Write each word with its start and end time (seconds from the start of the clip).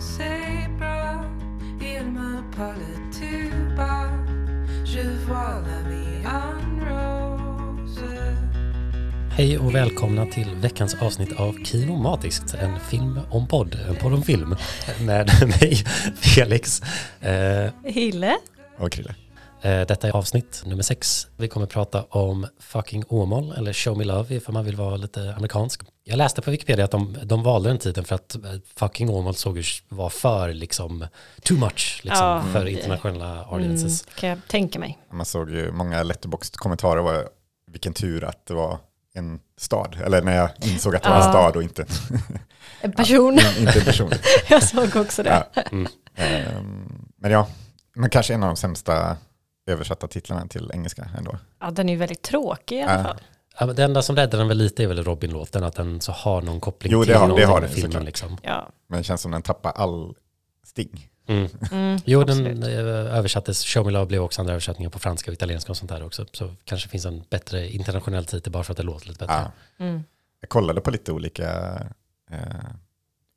c'est 0.00 0.68
bras, 0.78 1.24
il 1.80 2.04
me 2.12 2.42
parlait 2.56 3.00
tout 3.12 3.76
bas. 3.76 4.10
Je 4.84 5.00
vois 5.26 5.62
la 5.66 5.82
vie 5.88 6.26
en 6.26 6.80
rose. 6.80 8.34
Hej 9.36 9.58
och 9.58 9.74
välkomna 9.74 10.26
till 10.26 10.54
veckans 10.54 10.94
avsnitt 10.94 11.32
av 11.32 11.64
Kinomatiskt, 11.64 12.54
en 12.54 12.80
film 12.80 13.20
om 13.30 13.48
podd, 13.48 13.78
en 13.88 13.96
podd 13.96 14.12
om 14.12 14.22
film 14.22 14.56
med 15.06 15.30
mig, 15.60 15.76
Felix. 16.16 16.82
Eh, 17.20 17.70
Hille. 17.84 18.36
Och 18.78 18.92
Krille. 18.92 19.14
Eh, 19.64 19.86
detta 19.86 20.08
är 20.08 20.16
avsnitt 20.16 20.62
nummer 20.66 20.82
sex. 20.82 21.26
Vi 21.36 21.48
kommer 21.48 21.66
prata 21.66 22.02
om 22.02 22.46
Fucking 22.60 23.04
Åmål, 23.08 23.52
eller 23.56 23.72
Show 23.72 23.98
Me 23.98 24.04
Love 24.04 24.34
ifall 24.34 24.52
man 24.52 24.64
vill 24.64 24.76
vara 24.76 24.96
lite 24.96 25.34
amerikansk. 25.36 25.80
Jag 26.04 26.16
läste 26.16 26.42
på 26.42 26.50
Wikipedia 26.50 26.84
att 26.84 26.90
de, 26.90 27.16
de 27.22 27.42
valde 27.42 27.68
den 27.68 27.78
titeln 27.78 28.06
för 28.06 28.14
att 28.14 28.34
eh, 28.34 28.40
Fucking 28.76 29.10
Åmål 29.10 29.34
såg 29.34 29.58
ut 29.58 29.66
var 29.88 30.10
för 30.10 30.52
liksom 30.52 31.06
too 31.42 31.58
much 31.58 32.00
liksom, 32.02 32.26
Ja. 32.26 32.42
för 32.52 32.66
internationella 32.66 33.44
audiences. 33.44 34.02
Mm, 34.06 34.14
kan 34.18 34.28
jag 34.28 34.38
tänka 34.48 34.78
mig. 34.78 34.98
Man 35.12 35.26
såg 35.26 35.50
ju 35.50 35.72
många 35.72 36.02
letterbox-kommentarer 36.02 37.02
var 37.02 37.28
vilken 37.70 37.92
tur 37.92 38.24
att 38.24 38.46
det 38.46 38.54
var 38.54 38.78
en 39.14 39.40
stad. 39.58 39.96
Eller 40.04 40.22
när 40.22 40.36
jag 40.36 40.50
insåg 40.62 40.96
att 40.96 41.02
det 41.02 41.08
var 41.08 41.16
en 41.16 41.22
Ja. 41.22 41.30
stad 41.30 41.56
och 41.56 41.62
inte, 41.62 41.86
En 42.80 42.92
person. 42.92 43.32
in- 43.38 43.40
inte 43.66 43.78
en 43.78 43.84
person. 43.84 44.10
jag 44.48 44.62
såg 44.62 44.96
också 44.96 45.22
det. 45.22 45.46
Ja. 45.54 45.62
Mm. 45.72 45.86
Ehm, 46.16 47.06
Men 47.16 47.30
ja, 47.30 47.48
men 47.94 48.10
kanske 48.10 48.34
en 48.34 48.42
av 48.42 48.46
de 48.48 48.56
sämsta 48.56 49.16
översatta 49.66 50.08
titlarna 50.08 50.46
till 50.48 50.70
engelska 50.74 51.08
ändå. 51.18 51.38
Ja, 51.60 51.70
den 51.70 51.88
är 51.88 51.92
ju 51.92 51.98
väldigt 51.98 52.22
tråkig 52.22 52.76
i 52.78 52.82
alla 52.82 53.04
fall. 53.04 53.20
Ja, 53.58 53.66
men 53.66 53.76
det 53.76 53.84
enda 53.84 54.02
som 54.02 54.16
räddar 54.16 54.38
den 54.38 54.48
väl 54.48 54.58
lite 54.58 54.82
är 54.82 54.86
väl 54.86 55.04
Robin-låten, 55.04 55.64
att 55.64 55.74
den 55.74 56.00
så 56.00 56.12
har 56.12 56.42
någon 56.42 56.60
koppling 56.60 56.92
Jo, 56.92 57.00
det 57.00 57.04
till 57.06 57.14
har- 57.14 57.20
det 57.22 57.28
någonting 57.28 57.48
har 57.48 57.60
med 57.60 57.70
det, 57.70 57.74
filmen. 57.74 57.90
såklart. 57.92 58.04
Liksom. 58.06 58.36
Ja. 58.42 58.68
Men 58.88 58.98
det 58.98 59.04
känns 59.04 59.20
som 59.20 59.30
den 59.30 59.42
tappar 59.42 59.70
all 59.72 60.14
sting. 60.66 61.08
Mm. 61.28 61.48
Mm, 61.72 61.98
Jo, 62.04 62.24
den 62.24 62.46
absolut. 62.46 62.64
eh, 62.64 63.16
översattes, 63.18 63.64
Show 63.64 63.86
Me 63.86 63.92
Love 63.92 64.06
blev 64.06 64.22
också 64.22 64.40
andra 64.40 64.52
översättningar 64.52 64.90
på 64.90 64.98
franska 64.98 65.30
och 65.30 65.32
italienska 65.34 65.72
och 65.72 65.76
sånt 65.76 65.90
där 65.90 66.02
också. 66.06 66.26
Så 66.32 66.54
kanske 66.64 66.88
finns 66.88 67.04
en 67.04 67.24
bättre 67.30 67.68
internationell 67.70 68.24
titel 68.24 68.52
bara 68.52 68.64
för 68.64 68.72
att 68.72 68.76
det 68.76 68.82
låter 68.82 69.08
lite 69.08 69.18
bättre. 69.26 69.50
Ja. 69.78 69.84
Mm. 69.84 70.02
Jag 70.40 70.48
kollade 70.50 70.80
på 70.80 70.90
lite 70.90 71.12
olika 71.12 71.74
eh, 72.30 72.38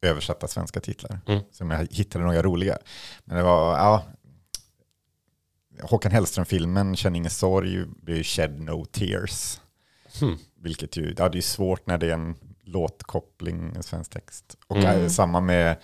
översatta 0.02 0.47
svenska 0.47 0.80
titlar. 0.80 1.19
Mm. 1.27 1.41
Som 1.52 1.71
jag 1.71 1.87
hittade 1.91 2.25
några 2.25 2.41
roliga. 2.41 2.77
Men 3.25 3.37
det 3.37 3.43
var, 3.43 3.77
ja. 3.77 4.03
Håkan 5.81 6.11
Hellström-filmen 6.11 6.95
Känn 6.95 7.16
ingen 7.16 7.31
sorg 7.31 7.86
blir 7.86 8.16
ju 8.16 8.23
Shed 8.23 8.59
No 8.61 8.86
Tears. 8.86 9.59
Hmm. 10.20 10.38
Vilket 10.61 10.97
ju, 10.97 11.16
ja 11.17 11.30
det 11.30 11.38
är 11.38 11.42
svårt 11.42 11.88
när 11.88 11.97
det 11.97 12.08
är 12.09 12.14
en 12.14 12.36
låtkoppling, 12.64 13.73
en 13.75 13.83
svensk 13.83 14.11
text. 14.11 14.58
Och 14.67 14.78
Mm. 14.78 15.02
eh, 15.03 15.08
samma 15.09 15.39
med, 15.39 15.78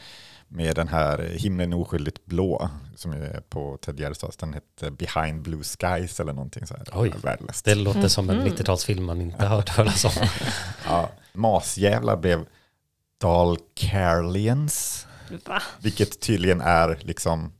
med 0.48 0.76
den 0.76 0.88
här 0.88 1.18
Himlen 1.20 1.74
oskyldigt 1.74 2.26
blå, 2.26 2.70
som 2.96 3.12
är 3.12 3.42
på 3.50 3.78
Ted 3.82 4.00
Gärdestads, 4.00 4.38
den 4.38 4.54
hette 4.54 4.92
Behind 4.92 5.42
Blue 5.42 5.64
Skies 5.64 6.20
eller 6.20 6.34
någonting 6.34 6.68
så 6.68 6.74
här. 6.78 6.88
Oj. 6.94 7.14
Värdelöst. 7.24 7.66
Det 7.66 7.76
låter 7.76 8.08
som 8.08 8.30
en 8.30 8.38
Mhm. 8.38 8.48
90-talsfilm 8.48 9.02
man 9.02 9.22
inte 9.22 9.46
hört 9.46 9.76
talas 9.76 10.06
om. 10.06 10.12
Ja, 10.86 11.10
Masjävlar 11.34 12.18
blev 12.18 12.46
Dalkarlians, 13.22 15.08
Va? 15.46 15.62
vilket 15.80 16.20
tydligen 16.22 16.62
är 16.62 17.00
liksom 17.02 17.52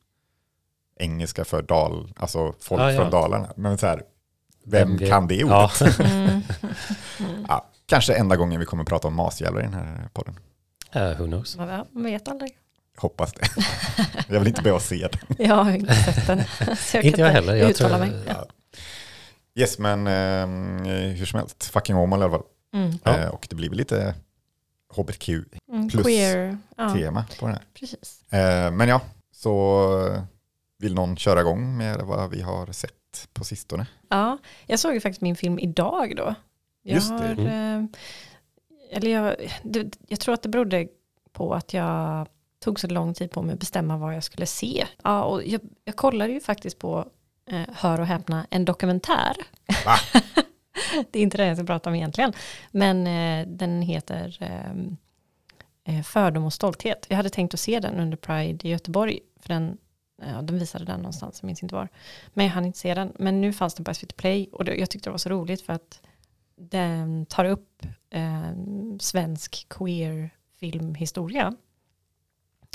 engelska 1.04 1.46
för 1.46 1.62
dal, 1.62 2.14
alltså 2.18 2.54
folk 2.60 2.82
Ja, 2.82 2.92
ja. 2.92 3.02
från 3.02 3.12
Dalarna. 3.12 3.54
Men 3.56 3.78
så 3.78 3.88
här, 3.88 4.02
vem 4.66 4.98
vet? 4.98 5.10
kan 5.10 5.28
det 5.28 5.44
ordet? 5.44 5.82
Ja. 6.00 6.06
Mm. 7.20 7.46
Ja, 7.48 7.66
kanske 7.86 8.14
enda 8.16 8.36
gången 8.36 8.60
vi 8.60 8.66
kommer 8.66 8.84
prata 8.84 9.08
om 9.08 9.16
masjävlar 9.16 9.62
i 9.62 9.64
den 9.64 9.74
här 9.74 10.10
podden. 10.14 10.40
Eh, 10.92 11.18
who 11.18 11.26
knows? 11.26 11.58
Man 11.58 12.04
vet 12.04 12.28
aldrig. 12.28 12.58
Hoppas 12.98 13.34
det. 13.34 13.48
Jag 14.28 14.40
vill 14.40 14.48
inte 14.48 14.62
behöva 14.62 14.80
se 14.80 15.08
den. 15.08 15.20
Jag 15.48 15.56
har 15.56 15.72
inte 15.72 15.96
sett 15.96 16.28
den. 16.28 16.44
Så 16.78 16.98
Inte 16.98 17.22
jag 17.22 17.30
heller. 17.30 17.56
Jag 17.56 17.76
tror, 17.76 17.98
mig. 17.98 18.12
Ja. 18.28 18.46
Yes, 19.56 19.80
men 19.80 20.08
eh, 20.08 21.14
hur 21.18 21.26
som 21.26 21.40
helst, 21.40 21.64
fucking 21.64 21.96
Åmål 21.96 22.20
i 22.20 22.24
alla 22.24 22.32
fall. 22.32 22.44
Mm. 22.74 22.92
Ja. 23.04 23.18
Eh, 23.18 23.28
och 23.28 23.48
det 23.50 23.56
blir 23.56 23.70
väl 23.70 23.78
lite 23.78 24.16
hbtq-tema 24.96 25.60
Mm. 25.74 25.90
Plus 25.90 26.04
Queer. 26.06 26.58
Ja, 26.78 26.90
på 27.40 27.46
den 27.46 27.56
här. 27.56 27.64
precis. 27.80 28.32
Eh, 28.34 28.72
men 28.72 28.90
ja, 28.90 29.02
så 29.36 30.26
vill 30.78 30.94
någon 30.94 31.18
köra 31.18 31.42
igång 31.42 31.78
med 31.78 32.02
vad 32.02 32.30
vi 32.30 32.42
har 32.42 32.72
sett 32.72 33.30
på 33.34 33.44
sistone? 33.44 33.88
Ja, 34.10 34.38
jag 34.66 34.80
såg 34.80 34.94
ju 34.94 35.00
faktiskt 35.00 35.22
min 35.22 35.36
film 35.36 35.60
idag 35.60 36.16
då. 36.16 36.36
Jag 36.82 36.96
Just 36.96 37.10
det. 37.10 37.16
Har, 37.16 37.38
eh, 37.40 37.86
eller 38.92 39.12
jag, 39.12 39.36
det, 39.64 39.98
jag 40.08 40.20
tror 40.20 40.34
att 40.34 40.42
det 40.42 40.50
berodde 40.50 40.88
på 41.32 41.54
att 41.54 41.74
jag 41.74 42.28
tog 42.60 42.80
så 42.80 42.88
lång 42.88 43.14
tid 43.14 43.32
på 43.32 43.42
mig 43.42 43.54
att 43.54 43.60
bestämma 43.60 43.98
vad 43.98 44.16
jag 44.16 44.24
skulle 44.24 44.46
se. 44.46 44.86
Ja, 45.04 45.24
och 45.24 45.44
jag, 45.44 45.62
jag 45.86 45.96
kollade 45.96 46.34
ju 46.34 46.40
faktiskt 46.40 46.80
på, 46.80 47.06
eh, 47.46 47.62
hör 47.74 48.00
och 48.00 48.06
häpna, 48.06 48.48
en 48.50 48.66
dokumentär. 48.66 49.36
Det 51.12 51.20
är 51.20 51.24
inte 51.24 51.38
det 51.38 51.46
jag 51.46 51.58
ska 51.58 51.66
prata 51.66 51.90
om 51.90 51.96
egentligen. 51.96 52.34
Men 52.72 53.08
eh, 53.08 53.48
den 53.48 53.82
heter 53.82 54.38
ehm, 54.40 54.98
eh, 55.88 56.04
Fördom 56.04 56.46
och 56.46 56.54
stolthet. 56.54 57.06
Jag 57.10 57.18
hade 57.18 57.30
tänkt 57.30 57.54
att 57.54 57.60
se 57.60 57.80
den 57.80 58.00
under 58.00 58.18
Pride 58.18 58.68
i 58.68 58.72
Göteborg. 58.72 59.20
För 59.40 59.54
den, 59.54 59.78
ja, 60.28 60.42
den 60.42 60.60
visade 60.60 60.86
den 60.86 61.00
någonstans, 61.00 61.40
jag 61.42 61.48
minns 61.48 61.64
inte 61.64 61.76
var. 61.76 61.90
Men 62.34 62.46
jag 62.46 62.54
hann 62.54 62.66
inte 62.66 62.80
se 62.80 62.94
den. 62.94 63.14
Men 63.20 63.42
nu 63.42 63.54
fanns 63.54 63.74
den 63.74 63.86
på 63.86 63.94
SVT 63.94 64.16
Play. 64.16 64.50
Och 64.52 64.66
det, 64.66 64.76
jag 64.76 64.90
tyckte 64.90 65.10
det 65.10 65.12
var 65.12 65.18
så 65.18 65.30
roligt 65.30 65.62
för 65.62 65.74
att 65.74 66.02
den 66.56 67.26
tar 67.26 67.46
upp 67.46 67.86
eh, 68.10 68.52
svensk 69.00 69.66
queer 69.70 70.30
filmhistoria. 70.60 71.56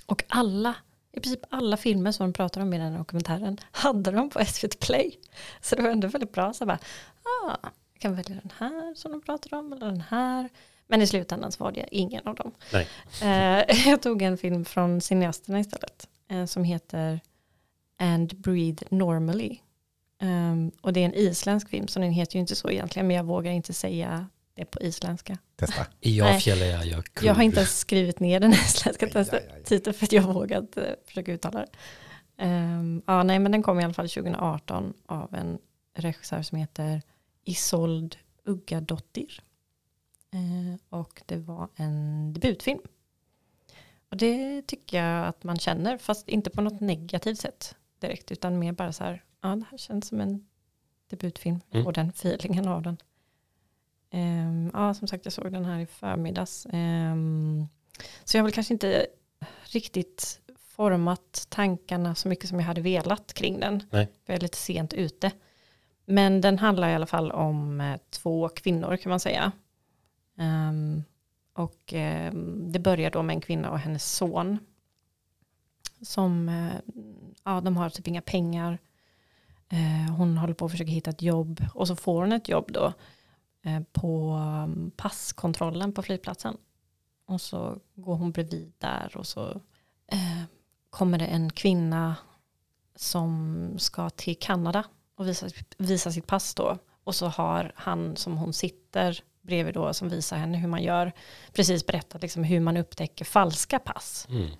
Och 0.06 0.24
alla, 0.28 0.74
i 1.12 1.20
princip 1.20 1.44
alla 1.50 1.76
filmer 1.76 2.12
som 2.12 2.26
de 2.26 2.32
pratar 2.32 2.60
om 2.60 2.72
i 2.74 2.78
den 2.78 2.92
här 2.92 2.98
dokumentären 2.98 3.58
hade 3.70 4.10
de 4.10 4.30
på 4.30 4.44
SVT 4.44 4.80
Play. 4.80 5.18
Så 5.60 5.76
det 5.76 5.82
var 5.82 5.90
ändå 5.90 6.08
väldigt 6.08 6.32
bra. 6.32 6.52
Så 6.52 6.62
jag 6.62 6.68
bara, 6.68 6.78
ah, 7.22 7.56
jag 7.92 8.00
kan 8.00 8.14
välja 8.14 8.34
den 8.34 8.52
här 8.58 8.94
som 8.94 9.12
de 9.12 9.20
pratar 9.20 9.58
om 9.58 9.72
eller 9.72 9.86
den 9.86 10.00
här. 10.00 10.48
Men 10.86 11.02
i 11.02 11.06
slutändan 11.06 11.52
så 11.52 11.64
var 11.64 11.72
det 11.72 11.86
ingen 11.90 12.26
av 12.26 12.34
dem. 12.34 12.52
Eh, 13.22 13.86
jag 13.88 14.02
tog 14.02 14.22
en 14.22 14.38
film 14.38 14.64
från 14.64 15.00
cineasterna 15.00 15.60
istället. 15.60 16.08
Eh, 16.28 16.44
som 16.44 16.64
heter 16.64 17.20
And 17.98 18.36
Breathe 18.36 18.84
Normally. 18.90 19.58
Um, 20.22 20.70
och 20.80 20.92
det 20.92 21.00
är 21.00 21.04
en 21.04 21.14
isländsk 21.14 21.68
film, 21.68 21.88
så 21.88 22.00
den 22.00 22.10
heter 22.10 22.36
ju 22.36 22.40
inte 22.40 22.56
så 22.56 22.70
egentligen, 22.70 23.06
men 23.06 23.16
jag 23.16 23.24
vågar 23.24 23.52
inte 23.52 23.72
säga 23.72 24.26
det 24.54 24.64
på 24.64 24.80
isländska. 24.80 25.38
Testa. 25.56 25.86
Afjälla 26.22 26.66
jag 26.66 27.04
Jag 27.22 27.34
har 27.34 27.42
inte 27.42 27.58
ens 27.58 27.78
skrivit 27.78 28.20
ner 28.20 28.40
den 28.40 28.52
isländska 28.66 29.06
Aj, 29.06 29.26
aj, 29.32 29.50
aj. 29.54 29.64
titeln 29.64 29.94
för 29.94 30.06
att 30.06 30.12
jag 30.12 30.22
vågat 30.22 30.78
uh, 30.78 30.84
försöka 31.06 31.32
uttala 31.32 31.60
det. 31.60 31.68
Um, 32.44 33.02
ja, 33.06 33.22
nej, 33.22 33.38
men 33.38 33.52
den 33.52 33.62
kom 33.62 33.80
i 33.80 33.84
alla 33.84 33.94
fall 33.94 34.08
2018 34.08 34.94
av 35.06 35.34
en 35.34 35.58
regissör 35.94 36.42
som 36.42 36.58
heter 36.58 37.02
Isold 37.44 38.16
Uggadottir. 38.44 39.42
Uh, 40.34 40.76
och 41.00 41.22
det 41.26 41.36
var 41.36 41.68
en 41.76 42.32
debutfilm. 42.32 42.80
Och 44.10 44.16
det 44.16 44.62
tycker 44.62 45.04
jag 45.04 45.26
att 45.26 45.44
man 45.44 45.58
känner, 45.58 45.98
fast 45.98 46.28
inte 46.28 46.50
på 46.50 46.60
något 46.60 46.80
negativt 46.80 47.40
sätt 47.40 47.74
direkt, 48.00 48.32
utan 48.32 48.58
mer 48.58 48.72
bara 48.72 48.92
så 48.92 49.04
här, 49.04 49.22
ja 49.40 49.48
det 49.48 49.64
här 49.70 49.78
känns 49.78 50.08
som 50.08 50.20
en 50.20 50.46
debutfilm 51.10 51.60
Mm. 51.70 51.86
och 51.86 51.92
den 51.92 52.08
feelingen 52.08 52.68
av 52.68 52.82
den. 52.82 52.96
Ehm, 54.10 54.70
ja, 54.74 54.94
som 54.94 55.08
sagt, 55.08 55.24
jag 55.26 55.32
såg 55.32 55.52
den 55.52 55.64
här 55.64 55.78
i 55.78 55.86
förmiddags. 55.86 56.66
Ehm, 56.72 57.66
så 58.24 58.36
jag 58.36 58.42
har 58.42 58.44
väl 58.46 58.52
kanske 58.52 58.74
inte 58.74 59.06
riktigt 59.64 60.40
format 60.58 61.46
tankarna 61.48 62.14
så 62.14 62.28
mycket 62.28 62.48
som 62.48 62.58
jag 62.60 62.66
hade 62.66 62.80
velat 62.80 63.34
kring 63.34 63.60
den. 63.60 63.82
Nej. 63.90 64.06
För 64.26 64.32
jag 64.32 64.36
är 64.36 64.40
lite 64.42 64.56
sent 64.58 64.92
ute. 64.92 65.32
Men 66.04 66.40
den 66.40 66.58
handlar 66.58 66.88
i 66.88 66.94
alla 66.94 67.06
fall 67.06 67.30
om 67.32 67.80
eh, 67.80 67.96
två 68.10 68.48
kvinnor 68.48 68.96
kan 68.96 69.10
man 69.10 69.20
säga. 69.20 69.52
Ehm, 70.38 71.02
och 71.52 71.92
ehm, 71.92 72.72
det 72.72 72.78
börjar 72.78 73.10
då 73.10 73.22
med 73.22 73.34
en 73.34 73.40
kvinna 73.40 73.70
och 73.70 73.78
hennes 73.78 74.14
son. 74.16 74.58
Som, 76.02 76.48
eh, 76.48 76.96
ja 77.44 77.60
de 77.60 77.76
har 77.76 77.90
typ 77.90 78.08
inga 78.08 78.22
pengar. 78.22 78.78
Eh, 79.68 80.14
hon 80.16 80.38
håller 80.38 80.54
på 80.54 80.64
att 80.64 80.70
försöka 80.70 80.90
hitta 80.90 81.10
ett 81.10 81.22
jobb. 81.22 81.64
Och 81.74 81.88
så 81.88 81.96
får 81.96 82.20
hon 82.20 82.32
ett 82.32 82.48
jobb 82.48 82.72
då 82.72 82.92
eh, 83.64 83.82
på 83.92 84.30
mm, 84.64 84.90
passkontrollen 84.96 85.92
på 85.92 86.02
flygplatsen. 86.02 86.56
Och 87.26 87.40
så 87.40 87.78
går 87.94 88.16
hon 88.16 88.32
bredvid 88.32 88.72
där 88.78 89.16
och 89.16 89.26
så 89.26 89.60
kommer 90.90 91.18
det 91.18 91.26
en 91.26 91.50
kvinna 91.50 92.16
som 92.96 93.74
ska 93.78 94.10
till 94.10 94.38
Kanada 94.38 94.84
och 95.16 95.28
visa, 95.28 95.48
visa 95.78 96.12
sitt 96.12 96.26
pass 96.26 96.54
då. 96.54 96.78
Och 97.04 97.14
så 97.14 97.26
har 97.26 97.72
han 97.74 98.16
som 98.16 98.38
hon 98.38 98.52
sitter 98.52 99.22
bredvid 99.42 99.74
då 99.74 99.94
som 99.94 100.08
visar 100.08 100.36
henne 100.36 100.58
hur 100.58 100.68
man 100.68 100.82
gör 100.82 101.12
precis 101.52 101.86
berättat 101.86 102.22
liksom 102.22 102.44
hur 102.44 102.60
man 102.60 102.76
upptäcker 102.76 103.24
falska 103.24 103.78
pass. 103.78 104.26
Mm. 104.30 104.50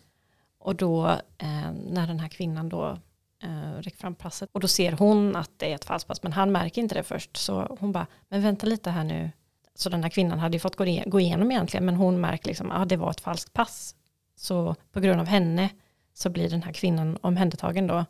Och 0.69 0.75
då 0.75 1.09
eh, 1.39 1.73
när 1.73 2.07
den 2.07 2.21
här 2.21 2.29
kvinnan 2.29 2.69
då 2.69 2.99
eh, 3.43 3.81
räcker 3.81 3.97
fram 3.97 4.15
passet 4.15 4.51
och 4.53 4.61
då 4.61 4.69
ser 4.69 4.93
hon 4.93 5.37
att 5.37 5.51
det 5.57 5.71
är 5.71 5.75
ett 5.75 5.85
falskt 5.85 6.09
pass 6.09 6.23
men 6.23 6.33
han 6.33 6.53
märker 6.53 6.83
inte 6.83 6.95
det 6.95 7.03
först 7.03 7.37
så 7.37 7.77
hon 7.81 7.93
bara 7.93 8.07
men 8.29 8.43
vänta 8.43 8.67
lite 8.67 8.91
här 8.91 9.05
nu 9.05 9.31
så 9.75 9.89
den 9.89 10.03
här 10.03 10.11
kvinnan 10.11 10.39
hade 10.39 10.57
ju 10.57 10.61
fått 10.61 10.77
gå, 10.77 11.21
igenom 11.21 11.51
egentligen 11.51 11.87
men 11.87 11.95
hon 11.95 12.21
märker 12.21 12.47
liksom 12.47 12.71
att 12.71 12.81
ah, 12.81 12.85
det 12.85 12.97
var 12.97 13.11
ett 13.11 13.21
falskt 13.21 13.53
pass 13.53 13.95
Så 14.37 14.75
på 14.93 15.01
grund 15.01 15.21
av 15.21 15.27
henne 15.27 15.71
så 16.15 16.31
blir 16.31 16.51
den 16.51 16.63
här 16.63 16.73
kvinnan 16.73 17.19
omhändertagen 17.21 17.87
då. 17.87 18.05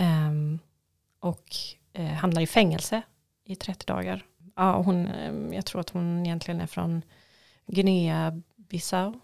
um, 0.00 0.58
och 1.20 1.48
eh, 1.92 2.06
hamnar 2.06 2.40
i 2.42 2.46
fängelse 2.46 3.02
i 3.44 3.56
30 3.56 3.86
dagar. 3.86 4.24
Ja, 4.56 4.82
hon, 4.82 5.06
ehm, 5.06 5.52
jag 5.52 5.66
tror 5.66 5.80
att 5.80 5.90
hon 5.90 6.26
egentligen 6.26 6.60
är 6.60 6.66
från 6.66 7.02
Guinea-Bissau. 7.66 9.20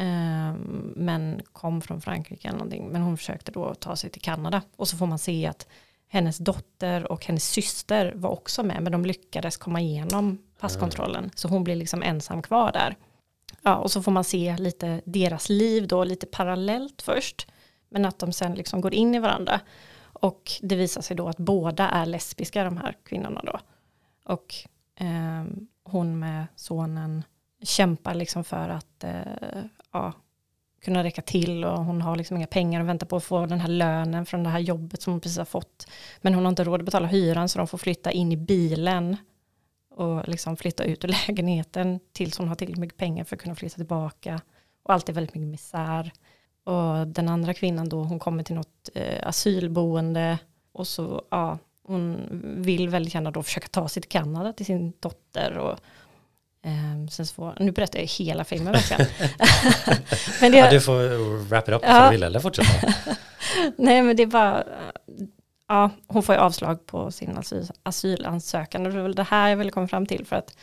Ehm, 0.00 0.92
men 0.96 1.42
kom 1.52 1.80
från 1.80 2.00
Frankrike 2.00 2.48
eller 2.48 2.58
någonting. 2.58 2.88
Men 2.88 3.02
hon 3.02 3.16
försökte 3.16 3.52
då 3.52 3.74
ta 3.74 3.96
sig 3.96 4.10
till 4.10 4.22
Kanada. 4.22 4.62
Och 4.76 4.88
så 4.88 4.96
får 4.96 5.06
man 5.06 5.18
se 5.18 5.46
att 5.46 5.68
hennes 6.08 6.38
dotter 6.38 7.12
och 7.12 7.26
hennes 7.26 7.48
syster 7.48 8.12
var 8.16 8.30
också 8.30 8.62
med. 8.62 8.82
Men 8.82 8.92
de 8.92 9.04
lyckades 9.04 9.56
komma 9.56 9.80
igenom 9.80 10.38
passkontrollen. 10.58 11.30
Så 11.34 11.48
hon 11.48 11.64
blir 11.64 11.76
liksom 11.76 12.02
ensam 12.02 12.42
kvar 12.42 12.72
där. 12.72 12.96
Ja, 13.62 13.76
och 13.76 13.90
så 13.90 14.02
får 14.02 14.12
man 14.12 14.24
se 14.24 14.56
lite 14.56 15.00
deras 15.04 15.48
liv 15.48 15.88
då, 15.88 16.04
lite 16.04 16.26
parallellt 16.26 17.02
först. 17.02 17.46
Men 17.88 18.04
att 18.04 18.18
de 18.18 18.32
sen 18.32 18.54
liksom 18.54 18.80
går 18.80 18.94
in 18.94 19.14
i 19.14 19.18
varandra. 19.18 19.60
Och 20.00 20.52
det 20.62 20.76
visar 20.76 21.02
sig 21.02 21.16
då 21.16 21.28
att 21.28 21.38
båda 21.38 21.88
är 21.88 22.06
lesbiska, 22.06 22.64
de 22.64 22.76
här 22.76 22.96
kvinnorna 23.04 23.42
då. 23.44 23.60
Och 24.24 24.54
eh, 24.96 25.44
hon 25.84 26.18
med 26.18 26.46
sonen 26.56 27.24
kämpar 27.62 28.14
liksom 28.14 28.44
för 28.44 28.68
att 28.68 29.04
eh, 29.04 29.62
ja, 29.92 30.12
kunna 30.84 31.04
räcka 31.04 31.22
till 31.22 31.64
och 31.64 31.84
hon 31.84 32.02
har 32.02 32.16
liksom 32.16 32.36
inga 32.36 32.46
pengar 32.46 32.80
och 32.80 32.88
väntar 32.88 33.06
på 33.06 33.16
att 33.16 33.24
få 33.24 33.46
den 33.46 33.60
här 33.60 33.68
lönen 33.68 34.26
från 34.26 34.42
det 34.42 34.50
här 34.50 34.58
jobbet 34.58 35.02
som 35.02 35.12
hon 35.12 35.20
precis 35.20 35.38
har 35.38 35.44
fått. 35.44 35.86
Men 36.20 36.34
hon 36.34 36.44
har 36.44 36.50
inte 36.50 36.64
råd 36.64 36.80
att 36.80 36.84
betala 36.84 37.06
hyran 37.06 37.48
så 37.48 37.58
de 37.58 37.66
får 37.68 37.78
flytta 37.78 38.10
in 38.10 38.32
i 38.32 38.36
bilen 38.36 39.16
och 39.90 40.28
liksom 40.28 40.56
flytta 40.56 40.84
ut 40.84 41.04
ur 41.04 41.08
lägenheten 41.28 42.00
tills 42.12 42.38
hon 42.38 42.48
har 42.48 42.54
tillräckligt 42.54 42.80
mycket 42.80 42.96
pengar 42.98 43.24
för 43.24 43.36
att 43.36 43.42
kunna 43.42 43.54
flytta 43.54 43.74
tillbaka. 43.74 44.40
Och 44.82 44.94
allt 44.94 45.08
är 45.08 45.12
väldigt 45.12 45.34
mycket 45.34 45.48
misär. 45.48 46.12
Och 46.64 47.06
den 47.06 47.28
andra 47.28 47.54
kvinnan 47.54 47.88
då, 47.88 48.02
hon 48.02 48.18
kommer 48.18 48.42
till 48.42 48.54
något 48.54 48.90
eh, 48.94 49.28
asylboende 49.28 50.38
och 50.72 50.86
så, 50.86 51.22
ja, 51.30 51.58
hon 51.82 52.28
vill 52.56 52.88
väldigt 52.88 53.14
gärna 53.14 53.30
då 53.30 53.42
försöka 53.42 53.68
ta 53.68 53.88
sig 53.88 54.02
till 54.02 54.10
Kanada 54.10 54.52
till 54.52 54.66
sin 54.66 54.92
dotter 55.00 55.58
och 55.58 55.78
eh, 56.64 57.06
sen 57.10 57.26
så 57.26 57.34
får, 57.34 57.54
nu 57.60 57.72
berättar 57.72 57.98
jag 57.98 58.06
hela 58.06 58.44
filmen 58.44 58.72
verkligen. 58.90 59.06
men 60.40 60.52
det, 60.52 60.58
ja, 60.58 60.70
du 60.70 60.80
får 60.80 61.36
wrap 61.48 61.68
it 61.68 61.74
up 61.74 61.82
ja. 61.84 62.04
du 62.04 62.10
vill 62.10 62.22
eller 62.22 62.40
fortsätta. 62.40 62.94
Nej 63.76 64.02
men 64.02 64.16
det 64.16 64.22
är 64.22 64.26
bara, 64.26 64.64
ja, 65.68 65.90
hon 66.06 66.22
får 66.22 66.34
ju 66.34 66.40
avslag 66.40 66.86
på 66.86 67.10
sin 67.10 67.38
asyl, 67.38 67.70
asylansökan 67.82 68.86
och 68.86 68.92
det 68.92 68.96
var 68.98 69.02
väl 69.02 69.14
det 69.14 69.22
här 69.22 69.48
jag 69.48 69.56
ville 69.56 69.70
komma 69.70 69.88
fram 69.88 70.06
till 70.06 70.26
för 70.26 70.36
att 70.36 70.56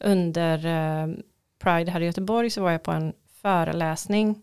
under 0.00 0.66
eh, 0.66 1.14
Pride 1.58 1.90
här 1.90 2.00
i 2.00 2.06
Göteborg 2.06 2.50
så 2.50 2.62
var 2.62 2.70
jag 2.70 2.82
på 2.82 2.92
en 2.92 3.12
föreläsning 3.42 4.42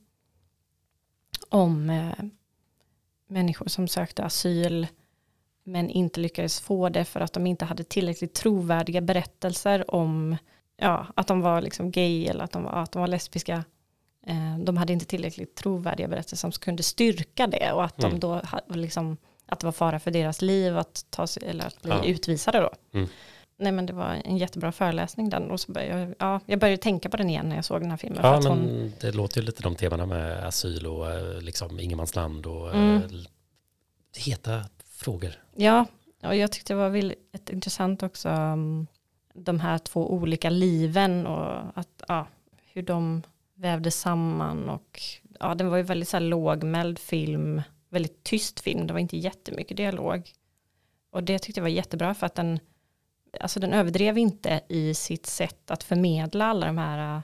om 1.50 1.90
eh, 1.90 2.26
människor 3.28 3.68
som 3.68 3.88
sökte 3.88 4.24
asyl 4.24 4.88
men 5.64 5.90
inte 5.90 6.20
lyckades 6.20 6.60
få 6.60 6.90
det 6.90 7.06
för 7.06 7.20
att 7.20 7.34
de 7.34 7.48
inte 7.48 7.66
hade 7.66 7.84
tillräckligt 7.84 8.34
trovärdiga 8.34 9.02
berättelser 9.02 9.96
om 9.96 10.38
ja, 10.82 11.08
att 11.16 11.28
de 11.28 11.42
var 11.42 11.62
liksom 11.62 11.92
gay 11.92 12.28
eller 12.28 12.44
att 12.44 12.52
de 12.52 12.64
var, 12.64 12.72
att 12.72 12.92
de 12.92 13.00
var 13.00 13.08
lesbiska. 13.08 13.64
Eh, 14.28 14.58
de 14.60 14.78
hade 14.78 14.94
inte 14.94 15.06
tillräckligt 15.06 15.56
trovärdiga 15.56 16.08
berättelser 16.08 16.38
som 16.38 16.52
kunde 16.52 16.84
styrka 16.84 17.48
det 17.48 17.72
och 17.72 17.84
att 17.84 18.04
mm. 18.04 18.20
de 18.20 18.20
då 18.20 18.42
liksom, 18.68 19.18
att 19.46 19.60
det 19.60 19.68
var 19.68 19.72
fara 19.72 20.00
för 20.00 20.12
deras 20.12 20.42
liv 20.42 20.78
att 20.78 21.06
ta 21.10 21.28
sig, 21.28 21.44
eller 21.48 21.68
att 21.68 21.82
bli 21.82 21.92
ja. 21.92 22.06
utvisade 22.06 22.60
då. 22.60 22.72
Mm. 22.94 23.10
Nej 23.58 23.72
men 23.72 23.86
det 23.86 23.94
var 23.94 24.22
en 24.26 24.38
jättebra 24.38 24.72
föreläsning 24.72 25.30
den 25.30 25.52
och 25.52 25.60
så 25.60 25.72
började 25.72 26.00
jag, 26.00 26.16
ja, 26.20 26.40
jag 26.46 26.60
började 26.60 26.82
tänka 26.82 27.10
på 27.10 27.18
den 27.18 27.30
igen 27.30 27.50
när 27.50 27.56
jag 27.56 27.66
såg 27.66 27.82
den 27.82 27.90
här 27.90 27.98
filmen. 27.98 28.20
Ja 28.24 28.40
men 28.40 28.52
hon... 28.52 28.94
det 29.02 29.12
låter 29.12 29.40
ju 29.40 29.46
lite 29.46 29.64
de 29.64 29.76
temana 29.76 30.06
med 30.06 30.46
asyl 30.46 30.88
och 30.88 31.12
eh, 31.12 31.42
liksom 31.42 31.80
ingenmansland 31.80 32.46
och 32.46 32.76
mm. 32.76 32.96
äh, 32.96 33.02
heta 34.18 34.66
frågor. 34.86 35.32
Ja, 35.56 35.86
och 36.24 36.36
jag 36.36 36.52
tyckte 36.52 36.74
det 36.74 36.78
var 36.78 36.90
väldigt 36.90 37.50
intressant 37.50 38.04
också 38.04 38.30
um, 38.30 38.88
de 39.34 39.60
här 39.60 39.78
två 39.78 40.14
olika 40.14 40.50
liven 40.50 41.28
och 41.28 41.80
att, 41.80 42.04
ja, 42.08 42.28
hur 42.74 42.82
de 42.82 43.22
vävde 43.56 43.92
samman 43.92 44.70
och 44.70 45.02
ja, 45.40 45.56
den 45.56 45.70
var 45.70 45.78
ju 45.78 45.84
väldigt 45.84 46.10
så 46.10 46.18
här 46.18 46.22
lågmäld 46.24 47.00
film, 47.00 47.62
väldigt 47.90 48.24
tyst 48.24 48.60
film, 48.60 48.88
det 48.88 48.94
var 48.94 49.00
inte 49.00 49.18
jättemycket 49.18 49.78
dialog. 49.78 50.32
Och 51.12 51.24
det 51.24 51.40
tyckte 51.40 51.60
jag 51.60 51.64
var 51.64 51.70
jättebra 51.70 52.14
för 52.14 52.26
att 52.26 52.36
den 52.36 52.60
alltså 53.40 53.60
den 53.60 53.74
överdrev 53.74 54.18
inte 54.18 54.62
i 54.70 54.94
sitt 54.94 55.26
sätt 55.26 55.72
att 55.72 55.84
förmedla 55.84 56.46
alla 56.46 56.66
de 56.66 56.78
här 56.78 57.22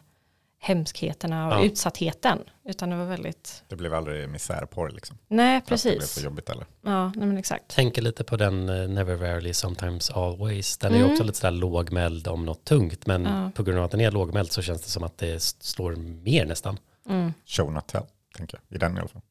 hemskheterna 0.68 1.48
och 1.48 1.54
ja. 1.54 1.66
utsattheten. 1.66 2.40
Utan 2.66 2.90
det 2.90 2.96
var 2.96 3.06
väldigt... 3.06 3.64
Det 3.68 3.76
blev 3.76 3.94
aldrig 3.94 4.30
misärporr 4.30 4.90
liksom. 4.90 5.18
Nej, 5.28 5.62
precis. 5.62 5.92
Det 5.92 5.98
blev 5.98 6.08
för 6.08 6.22
jobbigt 6.22 6.50
eller? 6.50 6.66
Ja, 6.82 7.12
nej, 7.16 7.28
men 7.28 7.38
exakt. 7.38 7.76
Tänker 7.76 8.02
lite 8.02 8.24
på 8.24 8.38
den 8.38 8.70
uh, 8.70 8.90
Never 8.90 9.16
Rarely 9.18 9.54
Sometimes 9.54 10.12
Always. 10.12 10.78
Den 10.78 10.94
mm. 10.94 11.06
är 11.06 11.12
också 11.12 11.24
lite 11.24 11.38
sådär 11.38 11.52
lågmäld 11.52 12.28
om 12.28 12.46
något 12.46 12.66
tungt. 12.66 13.06
Men 13.06 13.24
ja. 13.24 13.52
på 13.56 13.64
grund 13.64 13.80
av 13.80 13.86
att 13.86 13.92
den 13.92 14.02
är 14.02 14.12
lågmäld 14.12 14.52
så 14.52 14.62
känns 14.62 14.82
det 14.82 14.90
som 14.90 15.04
att 15.04 15.18
det 15.18 15.44
slår 15.44 15.96
mer 15.96 16.46
nästan. 16.46 16.80
Mm. 17.10 17.34
Show 17.46 17.74
not 17.74 17.88
tell, 17.88 18.04
tänker 18.38 18.58
jag. 18.58 18.76
I 18.76 18.80
den 18.80 18.98
i 18.98 19.00
alla 19.00 19.10
fall. 19.10 19.22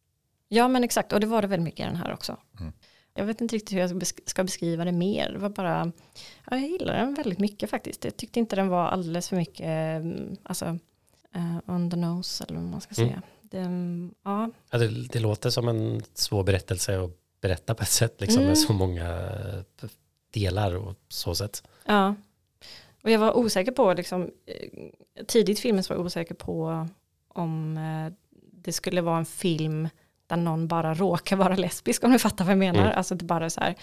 Ja, 0.48 0.68
men 0.68 0.84
exakt. 0.84 1.12
Och 1.12 1.20
det 1.20 1.26
var 1.26 1.42
det 1.42 1.48
väldigt 1.48 1.64
mycket 1.64 1.80
i 1.80 1.88
den 1.88 1.96
här 1.96 2.12
också. 2.12 2.36
Mm. 2.60 2.72
Jag 3.14 3.24
vet 3.24 3.40
inte 3.40 3.54
riktigt 3.54 3.72
hur 3.76 3.80
jag 3.80 4.06
ska 4.26 4.44
beskriva 4.44 4.84
det 4.84 4.92
mer. 4.92 5.32
Det 5.32 5.38
var 5.38 5.48
bara, 5.48 5.92
ja, 6.50 6.56
jag 6.56 6.68
gillar 6.68 6.94
den 6.94 7.14
väldigt 7.14 7.38
mycket 7.38 7.70
faktiskt. 7.70 8.04
Jag 8.04 8.16
tyckte 8.16 8.38
inte 8.38 8.56
den 8.56 8.68
var 8.68 8.88
alldeles 8.88 9.28
för 9.28 9.36
mycket, 9.36 9.66
mm, 9.66 10.36
alltså, 10.42 10.78
uh, 11.36 11.58
on 11.66 11.90
the 11.90 11.96
nose 11.96 12.44
eller 12.44 12.54
vad 12.60 12.70
man 12.70 12.80
ska 12.80 13.02
mm. 13.02 13.08
säga. 13.08 13.22
Det, 13.42 13.58
ja. 14.22 14.50
Ja, 14.70 14.78
det, 14.78 15.08
det, 15.08 15.18
låter 15.18 15.50
som 15.50 15.68
en 15.68 16.02
svår 16.14 16.44
berättelse 16.44 17.00
att 17.00 17.10
berätta 17.40 17.74
på 17.74 17.82
ett 17.82 17.88
sätt, 17.88 18.20
liksom, 18.20 18.38
mm. 18.38 18.48
med 18.48 18.58
så 18.58 18.72
många 18.72 19.08
eh, 19.82 19.88
delar 20.30 20.76
och 20.76 20.94
så 21.08 21.34
sätt. 21.34 21.62
Ja, 21.84 22.14
och 23.02 23.10
jag 23.10 23.18
var 23.18 23.36
osäker 23.36 23.72
på, 23.72 23.92
liksom, 23.92 24.30
eh, 24.46 25.24
tidigt 25.26 25.58
filmen 25.58 25.84
så 25.84 25.94
var 25.94 25.98
jag 25.98 26.06
osäker 26.06 26.34
på 26.34 26.88
om 27.28 27.78
det 28.52 28.72
skulle 28.72 29.00
vara 29.00 29.18
en 29.18 29.26
film 29.26 29.88
där 30.26 30.36
någon 30.36 30.68
bara 30.68 30.94
råkar 30.94 31.36
vara 31.36 31.56
lesbisk 31.56 32.04
om 32.04 32.12
du 32.12 32.18
fattar 32.18 32.44
vad 32.44 32.52
jag 32.52 32.58
menar. 32.58 32.80
Mm. 32.80 32.96
Alltså 32.96 33.14
det 33.14 33.24
bara 33.24 33.50
så 33.50 33.60
här, 33.60 33.74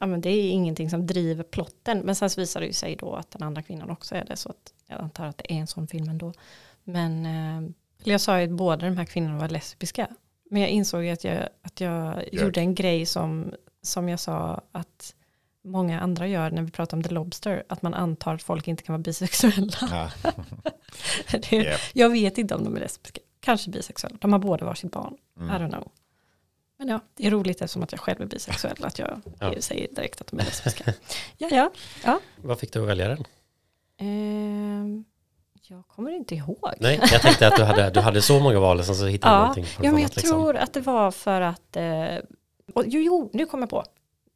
ja 0.00 0.06
men 0.06 0.20
det 0.20 0.30
är 0.30 0.50
ingenting 0.50 0.90
som 0.90 1.06
driver 1.06 1.44
plotten. 1.44 1.98
Men 1.98 2.14
sen 2.14 2.30
så 2.30 2.40
visar 2.40 2.60
det 2.60 2.66
ju 2.66 2.72
sig 2.72 2.96
då 2.96 3.14
att 3.14 3.30
den 3.30 3.42
andra 3.42 3.62
kvinnan 3.62 3.90
också 3.90 4.14
är 4.14 4.24
det. 4.24 4.36
Så 4.36 4.48
att 4.48 4.72
jag 4.86 5.00
antar 5.00 5.26
att 5.26 5.38
det 5.38 5.52
är 5.52 5.56
en 5.56 5.66
sån 5.66 5.86
film 5.86 6.08
ändå. 6.08 6.32
Men 6.92 7.26
eh, 7.26 7.70
jag 8.04 8.20
sa 8.20 8.38
ju 8.38 8.44
att 8.44 8.50
båda 8.50 8.86
de 8.86 8.96
här 8.96 9.04
kvinnorna 9.04 9.38
var 9.38 9.48
lesbiska. 9.48 10.08
Men 10.50 10.62
jag 10.62 10.70
insåg 10.70 11.08
att 11.08 11.24
jag, 11.24 11.48
att 11.62 11.80
jag 11.80 12.34
gjorde 12.34 12.60
en 12.60 12.74
grej 12.74 13.06
som, 13.06 13.54
som 13.82 14.08
jag 14.08 14.20
sa 14.20 14.60
att 14.72 15.14
många 15.64 16.00
andra 16.00 16.26
gör 16.26 16.50
när 16.50 16.62
vi 16.62 16.70
pratar 16.70 16.96
om 16.96 17.02
The 17.02 17.10
Lobster. 17.10 17.62
Att 17.68 17.82
man 17.82 17.94
antar 17.94 18.34
att 18.34 18.42
folk 18.42 18.68
inte 18.68 18.82
kan 18.82 18.92
vara 18.92 19.02
bisexuella. 19.02 19.72
Ja. 19.80 20.10
det, 21.50 21.52
yep. 21.52 21.80
Jag 21.92 22.10
vet 22.10 22.38
inte 22.38 22.54
om 22.54 22.64
de 22.64 22.76
är 22.76 22.80
lesbiska 22.80 23.20
kanske 23.40 23.70
bisexuell. 23.70 24.16
De 24.20 24.32
har 24.32 24.40
båda 24.40 24.64
varsitt 24.64 24.92
barn. 24.92 25.16
Mm. 25.36 25.48
I 25.50 25.58
don't 25.58 25.70
know. 25.70 25.92
Men 26.78 26.88
ja, 26.88 27.00
det 27.14 27.26
är 27.26 27.30
roligt 27.30 27.62
eftersom 27.62 27.82
att 27.82 27.92
jag 27.92 28.00
själv 28.00 28.20
är 28.20 28.26
bisexuell 28.26 28.84
att 28.84 28.98
jag 28.98 29.20
ja. 29.38 29.54
säger 29.60 29.94
direkt 29.94 30.20
att 30.20 30.26
de 30.26 30.40
är 30.40 30.44
lesbiska. 30.44 30.84
ja, 31.38 31.48
ja, 31.50 31.70
ja. 32.04 32.20
Vad 32.36 32.58
fick 32.58 32.72
du 32.72 32.82
att 32.82 32.88
välja 32.88 33.08
den? 33.08 33.24
Eh, 33.96 35.04
jag 35.70 35.88
kommer 35.88 36.10
inte 36.10 36.34
ihåg. 36.34 36.74
Nej, 36.80 37.00
jag 37.12 37.22
tänkte 37.22 37.48
att 37.48 37.56
du 37.56 37.62
hade, 37.62 37.90
du 37.90 38.00
hade 38.00 38.22
så 38.22 38.40
många 38.40 38.60
val 38.60 38.78
och 38.78 38.84
så 38.84 39.06
hittade 39.06 39.34
ja. 39.34 39.38
du 39.38 39.40
någonting. 39.40 39.66
Ja, 39.84 39.92
men 39.92 40.02
jag 40.02 40.10
liksom. 40.16 40.30
tror 40.30 40.56
att 40.56 40.72
det 40.72 40.80
var 40.80 41.10
för 41.10 41.40
att, 41.40 41.76
eh, 41.76 42.16
och, 42.74 42.84
jo, 42.86 43.00
jo, 43.00 43.30
nu 43.32 43.46
kommer 43.46 43.62
jag 43.62 43.70
på. 43.70 43.84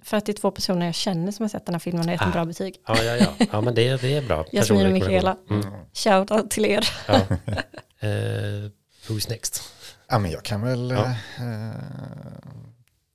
För 0.02 0.16
att 0.16 0.26
det 0.26 0.32
är 0.32 0.34
två 0.34 0.50
personer 0.50 0.86
jag 0.86 0.94
känner 0.94 1.32
som 1.32 1.42
har 1.42 1.48
sett 1.48 1.66
den 1.66 1.74
här 1.74 1.80
filmen 1.80 2.06
och 2.06 2.12
gett 2.12 2.22
ah. 2.22 2.24
en 2.24 2.30
bra 2.30 2.44
betyg. 2.44 2.76
Ja, 2.86 3.02
ja, 3.02 3.16
ja. 3.16 3.46
ja 3.52 3.60
men 3.60 3.74
det, 3.74 4.00
det 4.00 4.16
är 4.16 4.22
bra. 4.22 4.44
Jasmin 4.52 4.86
och 4.86 4.92
Mikaela. 4.92 5.36
Mm. 5.50 5.64
Shout 5.92 6.50
till 6.50 6.64
er. 6.64 6.88
Ja. 7.08 7.20
Eh, 8.00 8.70
Who's 9.08 9.30
next? 9.30 9.62
Ja, 10.08 10.18
men 10.18 10.30
jag 10.30 10.42
kan 10.42 10.62
väl 10.62 10.90
ja. 10.90 11.04
eh, 11.44 11.80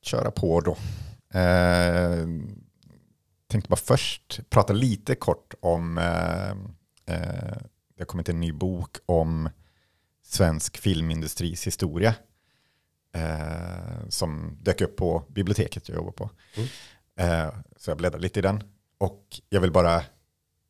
köra 0.02 0.32
på 0.32 0.62
då. 0.62 0.72
Eh, 1.40 2.26
tänkte 3.48 3.70
bara 3.70 3.76
först 3.76 4.40
prata 4.50 4.74
lite 4.74 5.16
kort 5.16 5.54
om, 5.60 5.98
eh, 5.98 6.50
eh, 7.16 7.58
det 8.00 8.04
har 8.04 8.08
kommit 8.08 8.30
en 8.30 8.40
ny 8.40 8.52
bok 8.52 8.98
om 9.06 9.50
svensk 10.24 10.78
filmindustris 10.78 11.68
historia. 11.68 12.16
Eh, 13.14 14.10
som 14.10 14.58
dök 14.62 14.82
upp 14.82 14.96
på 14.98 15.24
biblioteket 15.28 15.90
jag 15.90 15.96
jobbar 15.96 16.12
på. 16.12 16.30
Mm. 16.56 16.70
Eh, 17.16 17.54
så 17.78 17.92
jag 17.92 17.98
bläddrar 17.98 18.20
lite 18.20 18.40
i 18.40 18.42
den. 18.42 18.64
Och 18.98 19.42
jag 19.50 19.62
vill 19.62 19.72
bara 19.72 20.04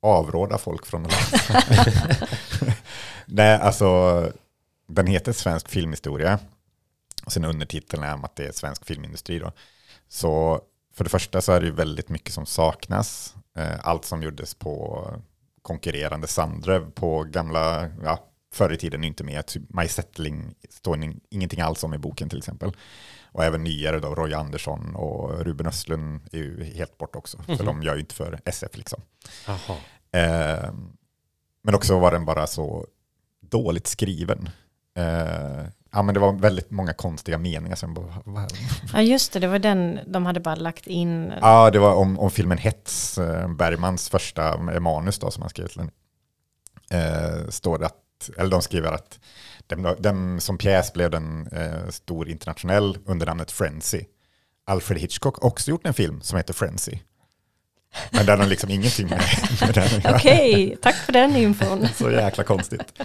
avråda 0.01 0.57
folk 0.57 0.85
från 0.85 1.05
att 1.05 1.11
läsa. 1.11 1.63
Nej, 3.25 3.59
alltså 3.59 4.31
den 4.87 5.07
heter 5.07 5.33
Svensk 5.33 5.69
filmhistoria. 5.69 6.39
Och 7.25 7.33
sen 7.33 7.45
undertiteln 7.45 8.03
är 8.03 8.13
om 8.13 8.23
att 8.23 8.35
det 8.35 8.47
är 8.47 8.51
svensk 8.51 8.85
filmindustri. 8.85 9.39
Då. 9.39 9.51
Så 10.07 10.61
för 10.93 11.03
det 11.03 11.09
första 11.09 11.41
så 11.41 11.51
är 11.51 11.59
det 11.59 11.65
ju 11.65 11.73
väldigt 11.73 12.09
mycket 12.09 12.33
som 12.33 12.45
saknas. 12.45 13.35
Eh, 13.57 13.79
allt 13.81 14.05
som 14.05 14.23
gjordes 14.23 14.53
på 14.53 15.03
konkurrerande 15.61 16.27
Sandrev 16.27 16.91
på 16.91 17.23
gamla 17.23 17.89
ja, 18.03 18.25
förr 18.53 18.73
i 18.73 18.77
tiden 18.77 19.03
inte 19.03 19.23
med. 19.23 19.45
Typ 19.45 19.63
My 19.73 19.87
Settling 19.87 20.55
står 20.69 20.99
ingenting 21.29 21.61
alls 21.61 21.83
om 21.83 21.93
i 21.93 21.97
boken 21.97 22.29
till 22.29 22.37
exempel. 22.37 22.71
Och 23.31 23.43
även 23.43 23.63
nyare 23.63 23.99
då, 23.99 24.15
Roy 24.15 24.33
Andersson 24.33 24.95
och 24.95 25.39
Ruben 25.45 25.67
Östlund 25.67 26.21
är 26.31 26.37
ju 26.37 26.63
helt 26.63 26.97
bort 26.97 27.15
också. 27.15 27.37
För 27.37 27.53
Mhm. 27.53 27.65
de 27.65 27.83
gör 27.83 27.93
ju 27.93 27.99
inte 27.99 28.15
för 28.15 28.39
SF 28.45 28.77
liksom. 28.77 29.01
Eh, 30.11 30.73
men 31.63 31.75
också 31.75 31.99
var 31.99 32.11
den 32.11 32.25
bara 32.25 32.47
så 32.47 32.87
dåligt 33.41 33.87
skriven. 33.87 34.49
Eh, 34.97 35.65
ja, 35.91 36.01
men 36.01 36.13
det 36.13 36.19
var 36.19 36.33
väldigt 36.33 36.71
många 36.71 36.93
konstiga 36.93 37.37
meningar. 37.37 37.75
Som 37.75 37.93
bara, 37.93 38.47
Ja 38.93 39.01
just 39.01 39.33
det, 39.33 39.39
det 39.39 39.47
var 39.47 39.59
den 39.59 39.99
de 40.07 40.25
hade 40.25 40.39
bara 40.39 40.55
lagt 40.55 40.87
in. 40.87 41.33
Ja, 41.41 41.69
det 41.71 41.79
var 41.79 41.95
om, 41.95 42.19
om 42.19 42.31
filmen 42.31 42.57
Hets, 42.57 43.17
eh, 43.17 43.47
Bergmans 43.47 44.09
första 44.09 44.57
manus 44.57 45.19
då, 45.19 45.31
som 45.31 45.41
han 45.41 45.49
skrev 45.49 45.67
till 45.67 45.77
den. 45.77 45.91
Eh, 46.91 47.49
står 47.49 47.77
det 47.77 47.85
att, 47.85 48.29
eller 48.37 48.49
de 48.49 48.61
skriver 48.61 48.91
att 48.91 49.19
den, 49.67 49.95
den 49.99 50.41
som 50.41 50.57
pjäs 50.57 50.93
blev 50.93 51.11
den 51.11 51.47
eh, 51.47 51.89
stor 51.89 52.29
internationell 52.29 52.97
under 53.05 53.25
namnet 53.25 53.51
Frenzy. 53.51 54.03
Alfred 54.65 55.01
Hitchcock 55.01 55.41
har 55.41 55.49
också 55.49 55.71
gjort 55.71 55.87
en 55.87 55.93
film 55.93 56.21
som 56.21 56.37
heter 56.37 56.53
Frenzy. 56.53 56.99
Men 58.11 58.25
den 58.25 58.39
har 58.39 58.47
liksom 58.47 58.69
ingenting 58.69 59.07
med, 59.07 59.21
med 59.61 59.73
den. 59.73 60.15
Okej, 60.15 60.77
tack 60.81 60.95
för 60.95 61.11
den 61.13 61.35
infon. 61.35 61.87
Så 61.95 62.11
jäkla 62.11 62.43
konstigt. 62.43 63.01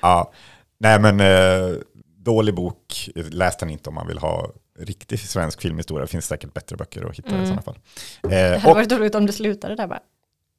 Ja, 0.00 0.32
nej 0.78 1.00
men 1.00 1.20
eh, 1.20 1.76
dålig 2.22 2.54
bok, 2.54 3.08
läs 3.14 3.56
den 3.56 3.70
inte 3.70 3.88
om 3.88 3.94
man 3.94 4.06
vill 4.06 4.18
ha 4.18 4.50
riktig 4.78 5.18
svensk 5.20 5.60
filmhistoria. 5.60 6.02
Det 6.02 6.10
finns 6.10 6.26
säkert 6.26 6.54
bättre 6.54 6.76
böcker 6.76 7.04
att 7.10 7.16
hitta 7.18 7.28
i 7.30 7.32
Mm. 7.32 7.46
sådana 7.46 7.62
fall. 7.62 7.78
Det 8.22 8.40
Eh, 8.40 8.58
hade 8.60 8.70
och, 8.70 8.76
varit 8.76 8.92
roligt 8.92 9.14
om 9.14 9.26
det 9.26 9.32
slutade 9.32 9.74
där 9.76 9.86
bara. 9.86 10.00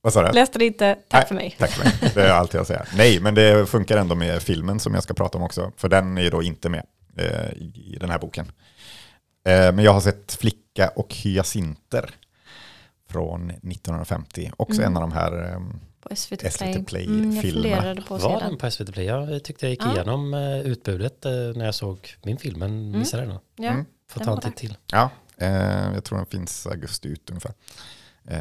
vad 0.01 0.13
sa 0.13 0.23
du? 0.27 0.31
Läste 0.31 0.59
det 0.59 0.65
inte, 0.65 0.95
tack 1.07 1.21
Nej, 1.21 1.27
för 1.27 1.35
mig. 1.35 1.55
Tack 1.59 1.71
för 1.71 1.83
mig. 1.83 2.11
Det 2.15 2.21
är 2.23 2.31
allt 2.31 2.53
jag 2.53 2.67
säger. 2.67 2.87
Nej, 2.97 3.19
men 3.19 3.35
det 3.35 3.65
funkar 3.69 3.97
ändå 3.97 4.15
med 4.15 4.41
filmen 4.41 4.79
som 4.79 4.93
jag 4.93 5.03
ska 5.03 5.13
prata 5.13 5.37
om 5.37 5.43
också. 5.43 5.71
För 5.77 5.89
den 5.89 6.17
är 6.17 6.21
ju 6.21 6.29
då 6.29 6.43
inte 6.43 6.69
med 6.69 6.83
eh, 7.17 7.49
i 7.53 7.97
den 7.99 8.09
här 8.09 8.19
boken. 8.19 8.45
Eh, 9.45 9.71
men 9.73 9.79
jag 9.79 9.93
har 9.93 10.01
sett 10.01 10.33
Flicka 10.33 10.89
och 10.95 11.13
hyacinter 11.15 12.15
från 13.09 13.49
1950. 13.49 14.51
Också 14.57 14.81
Mm. 14.81 14.91
en 14.91 14.97
av 14.97 15.09
de 15.09 15.11
här... 15.11 15.61
På 16.01 16.15
SVT 16.15 16.41
SVT 16.53 16.57
Play. 16.59 16.83
Play 16.85 17.05
Mm, 17.05 17.31
jag 17.35 17.41
funderade 17.53 18.01
på 18.01 18.17
Var 18.17 18.39
den. 18.39 18.49
den 18.49 18.57
på 18.57 18.71
SVT 18.71 18.93
Play? 18.93 19.05
Jag 19.05 19.43
tyckte 19.43 19.65
jag 19.65 19.71
gick 19.71 19.81
Ja. 19.83 19.93
igenom 19.93 20.33
eh, 20.33 20.59
utbudet 20.59 21.25
eh, 21.25 21.31
när 21.31 21.65
jag 21.65 21.75
såg 21.75 22.15
min 22.23 22.37
film, 22.37 22.59
men 22.59 22.99
missade 22.99 23.23
den. 23.23 23.29
då. 23.31 23.41
Ja, 23.55 23.69
Mm. 23.71 23.85
Får 24.07 24.19
Den 24.19 24.25
ta 24.27 24.33
en 24.35 24.41
titt 24.41 24.55
till. 24.57 24.77
Ja, 24.91 25.09
eh, 25.37 25.93
jag 25.93 26.03
tror 26.03 26.17
den 26.17 26.25
finns 26.27 26.67
augusti 26.67 27.07
ut 27.07 27.29
ungefär. 27.29 27.53
Eh, 28.27 28.39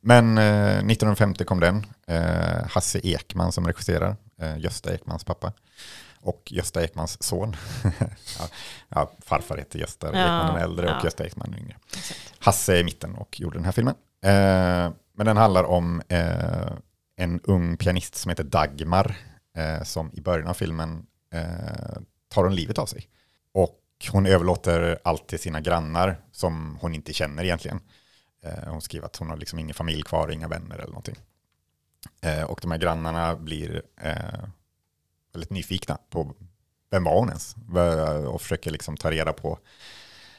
men 0.00 0.38
eh, 0.38 0.76
1950 0.76 1.44
kom 1.44 1.60
den. 1.60 1.86
Hasse 2.70 2.98
Ekman 3.08 3.52
som 3.52 3.66
regisserar, 3.66 4.16
Gösta 4.58 4.94
Ekmans 4.94 5.24
pappa. 5.24 5.52
Och 6.20 6.52
Gösta 6.52 6.84
Ekmans 6.84 7.22
son. 7.22 7.56
ja, 8.38 8.48
ja, 8.88 9.12
farfar 9.26 9.56
heter 9.56 9.78
Gösta 9.78 10.06
Ja, 10.06 10.12
Ekman 10.12 10.54
den 10.54 10.62
äldre 10.64 10.86
och 10.86 10.92
ja. 10.92 11.04
Gösta 11.04 11.26
Ekman 11.26 11.50
den 11.50 11.60
yngre. 11.60 11.76
exakt. 11.96 12.20
Hasse 12.38 12.74
är 12.76 12.80
i 12.80 12.84
mitten 12.84 13.14
och 13.14 13.40
gjorde 13.40 13.58
den 13.58 13.64
här 13.64 13.72
filmen. 13.72 13.94
Men 15.14 15.26
den 15.26 15.36
handlar 15.36 15.64
om 15.64 16.02
eh, 16.08 16.72
en 17.16 17.40
ung 17.40 17.76
pianist 17.76 18.14
som 18.14 18.28
heter 18.28 18.44
Dagmar 18.44 19.16
eh, 19.56 19.82
som 19.82 20.10
i 20.12 20.20
början 20.20 20.48
av 20.48 20.54
filmen 20.54 21.06
eh, 21.32 22.00
tar 22.28 22.44
hon 22.44 22.54
livet 22.54 22.78
av 22.78 22.86
sig. 22.86 23.08
Och 23.52 23.80
hon 24.12 24.26
överlåter 24.26 24.98
allt 25.04 25.28
till 25.28 25.38
sina 25.38 25.60
grannar 25.60 26.20
som 26.32 26.78
hon 26.80 26.94
inte 26.94 27.12
känner 27.12 27.44
egentligen. 27.44 27.80
Eh, 28.44 28.68
hon 28.72 28.80
skriver 28.82 29.06
att 29.06 29.16
hon 29.16 29.30
har 29.30 29.36
liksom 29.36 29.58
ingen 29.58 29.74
familj 29.74 30.02
kvar, 30.02 30.30
inga 30.30 30.48
vänner 30.48 30.74
eller 30.74 30.86
någonting. 30.86 31.16
Eh, 32.20 32.42
och 32.42 32.58
de 32.62 32.70
här 32.70 32.78
grannarna 32.78 33.36
blir 33.36 33.82
eh, 34.00 34.48
väldigt 35.32 35.50
nyfikna 35.50 35.98
på 36.10 36.34
vem 36.90 37.04
var 37.04 37.18
hon 37.18 37.28
ens? 37.28 37.56
Och 38.28 38.42
försöker 38.42 38.70
liksom 38.70 38.96
ta 38.96 39.10
reda 39.10 39.32
på 39.32 39.58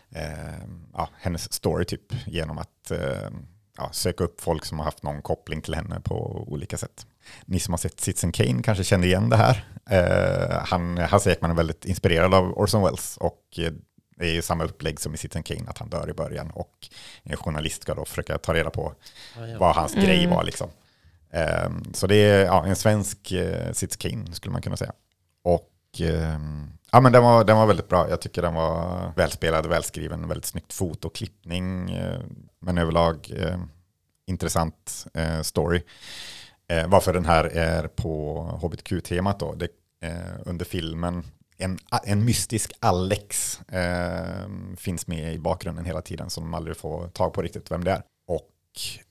eh, 0.09 0.65
ja, 0.93 1.09
hennes 1.17 1.53
story 1.53 1.85
typ 1.85 2.27
genom 2.27 2.57
att 2.57 2.91
eh, 2.91 3.29
ja, 3.77 3.89
söka 3.91 4.23
upp 4.23 4.41
folk 4.41 4.65
som 4.65 4.77
har 4.79 4.85
haft 4.85 5.03
någon 5.03 5.21
koppling 5.21 5.61
till 5.61 5.75
henne 5.75 5.99
på 5.99 6.45
olika 6.47 6.77
sätt. 6.77 7.05
Ni 7.45 7.59
som 7.59 7.73
har 7.73 7.77
sett 7.77 7.99
Citizen 7.99 8.31
Kane 8.31 8.63
kanske 8.63 8.83
känner 8.83 9.07
igen 9.07 9.29
det 9.29 9.35
här. 9.37 9.65
Eh, 9.89 10.57
han, 10.65 10.97
Hasse 10.97 11.31
Ekman 11.31 11.51
är 11.51 11.55
väldigt 11.55 11.85
inspirerad 11.85 12.33
av 12.33 12.57
Orson 12.57 12.83
Welles 12.83 13.17
och 13.17 13.41
eh, 13.57 13.71
det 14.17 14.25
är 14.25 14.33
ju 14.33 14.41
samma 14.41 14.63
upplägg 14.63 14.99
som 14.99 15.13
i 15.13 15.17
Citizen 15.17 15.43
Kane, 15.43 15.69
att 15.69 15.77
han 15.77 15.89
dör 15.89 16.09
i 16.09 16.13
början 16.13 16.51
och 16.51 16.89
en 17.23 17.37
journalist 17.37 17.81
ska 17.81 17.93
då 17.93 18.05
försöka 18.05 18.37
ta 18.37 18.53
reda 18.53 18.69
på 18.69 18.93
Ja, 19.37 19.47
ja. 19.47 19.57
vad 19.59 19.75
hans 19.75 19.93
Mm. 19.93 20.05
grej 20.05 20.27
var. 20.27 20.43
Liksom. 20.43 20.69
Ehm, 21.31 21.93
så 21.93 22.07
det 22.07 22.15
är 22.15 22.45
ja, 22.45 22.65
en 22.65 22.75
svensk 22.75 23.31
uh, 23.31 23.71
Citizen 23.73 24.11
Kane 24.11 24.33
skulle 24.35 24.51
man 24.53 24.61
kunna 24.61 24.77
säga. 24.77 24.91
Och 25.43 25.69
Ehm, 26.01 26.67
ja, 26.91 27.01
men 27.01 27.11
den, 27.11 27.23
var, 27.23 27.43
den 27.43 27.57
var 27.57 27.65
väldigt 27.65 27.89
bra. 27.89 28.09
Jag 28.09 28.21
tycker 28.21 28.41
den 28.41 28.53
var 28.53 29.11
välspelad, 29.15 29.65
välskriven, 29.65 30.27
väldigt 30.27 30.45
snyggt 30.45 30.73
foto, 30.73 31.09
klippning, 31.09 31.91
eh, 31.91 32.19
men 32.59 32.77
överlag 32.77 33.31
ehm, 33.37 33.43
eh, 33.43 33.59
intressant 34.27 35.05
story. 35.41 35.81
Eh, 36.67 36.87
varför 36.87 37.13
den 37.13 37.25
här 37.25 37.43
är 37.43 37.87
på 37.87 38.41
hbtq-temat 38.61 39.39
då. 39.39 39.53
Det, 39.53 39.67
eh, 40.01 40.39
under 40.45 40.65
filmen, 40.65 41.23
en, 41.57 41.79
en 42.03 42.25
mystisk 42.25 42.71
Alex 42.79 43.59
eh, 43.61 44.49
finns 44.77 45.07
med 45.07 45.33
i 45.33 45.39
bakgrunden 45.39 45.85
hela 45.85 46.01
tiden 46.01 46.29
som 46.29 46.49
man 46.49 46.57
aldrig 46.57 46.77
får 46.77 47.07
tag 47.07 47.33
på 47.33 47.41
riktigt 47.41 47.71
vem 47.71 47.83
det 47.83 47.91
är. 47.91 48.03
Och 48.27 48.51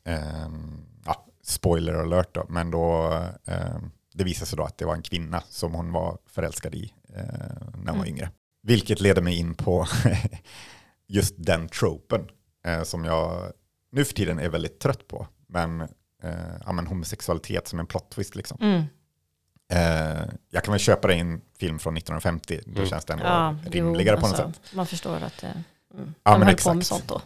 ehm, 0.04 0.86
ja, 1.04 1.26
spoiler 1.42 1.94
alert 1.94 2.34
då, 2.34 2.46
men 2.48 2.70
då 2.70 3.12
det 4.14 4.24
visar 4.24 4.46
sig 4.46 4.56
då 4.56 4.62
att 4.64 4.78
det 4.78 4.84
var 4.84 4.94
en 4.94 5.02
kvinna 5.02 5.42
som 5.48 5.74
hon 5.74 5.92
var 5.92 6.18
förälskad 6.26 6.74
i 6.74 6.92
eh, 7.08 7.22
när 7.74 7.74
hon 7.74 7.84
var 7.86 7.92
Mm. 7.92 8.08
yngre. 8.08 8.30
Vilket 8.62 9.00
leder 9.00 9.22
mig 9.22 9.38
in 9.38 9.54
på 9.54 9.86
just 11.08 11.34
den 11.38 11.68
tropen 11.68 12.28
eh, 12.66 12.82
som 12.82 13.04
jag 13.04 13.52
nu 13.92 14.04
för 14.04 14.14
tiden 14.14 14.38
är 14.38 14.48
väldigt 14.48 14.80
trött 14.80 15.08
på. 15.08 15.26
Men, 15.48 15.80
eh, 16.22 16.54
ja, 16.64 16.72
men 16.72 16.86
homosexualitet 16.86 17.68
som 17.68 17.78
en 17.80 17.86
plot 17.86 18.10
twist 18.10 18.34
liksom. 18.36 18.58
Mm. 18.60 18.82
Eh, 19.72 20.24
jag 20.50 20.64
kan 20.64 20.72
väl 20.72 20.80
köpa 20.80 21.08
det 21.08 21.14
i 21.14 21.18
en 21.20 21.40
film 21.58 21.78
från 21.78 21.94
1950, 21.96 22.60
då 22.66 22.72
Mm. 22.78 22.86
känns 22.86 23.04
det 23.04 23.12
ändå 23.12 23.24
Ja, 23.24 23.56
rimligare 23.70 24.16
jo, 24.16 24.20
på 24.22 24.28
något 24.28 24.40
alltså, 24.40 24.62
sätt. 24.62 24.74
Man 24.76 24.86
förstår 24.86 25.16
att 25.16 25.40
det, 25.40 25.64
mm, 25.94 26.14
Ja, 26.22 26.32
de 26.32 26.38
men 26.38 26.48
höll 26.48 26.56
på 26.56 26.74
med 26.74 26.80
exakt. 26.80 26.86
sånt 26.86 27.08
då. 27.08 27.20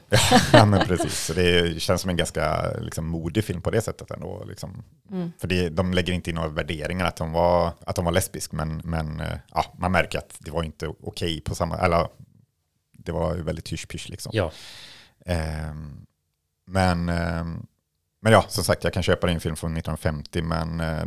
ja 0.53 0.65
men 0.65 0.87
precis, 0.87 1.19
så 1.27 1.33
det 1.33 1.83
känns 1.83 2.01
som 2.01 2.11
en 2.11 2.17
ganska 2.17 2.71
liksom, 2.81 3.07
modig 3.07 3.45
film 3.45 3.63
på 3.63 3.71
det 3.71 3.81
sättet 3.81 4.11
ändå. 4.11 4.45
Liksom. 4.49 4.83
Mm. 5.11 5.33
För 5.39 5.49
det, 5.49 5.69
de 5.69 5.93
lägger 5.93 6.13
inte 6.13 6.31
in 6.31 6.37
några 6.37 6.49
värderingar 6.49 7.07
att 7.07 7.19
hon 7.19 7.33
var, 7.33 7.73
att 7.87 7.97
hon 7.97 8.05
var 8.05 8.13
lesbisk, 8.13 8.53
men, 8.53 8.81
men 8.85 9.21
eh, 9.21 9.39
ja, 9.55 9.65
man 9.79 9.93
märker 9.93 10.19
att 10.19 10.37
det 10.39 10.51
var 10.51 10.63
inte 10.63 10.89
okej 11.03 11.41
på 11.41 11.55
samma, 11.55 11.79
eller 11.79 12.09
det 12.93 13.13
var 13.13 13.35
ju 13.35 13.43
väldigt 13.43 13.73
hysch 13.73 14.09
liksom. 14.09 14.33
Ja, 14.35 14.53
Ehm, 15.29 16.07
men, 16.67 17.09
ehm, 17.09 17.67
men 18.21 18.33
ja, 18.33 18.45
som 18.49 18.65
sagt, 18.65 18.85
jag 18.85 18.93
kan 18.93 19.03
köpa 19.03 19.31
en 19.31 19.41
film 19.41 19.57
från 19.57 19.77
1950, 19.77 20.43
men 20.43 20.81
eh, 20.81 21.07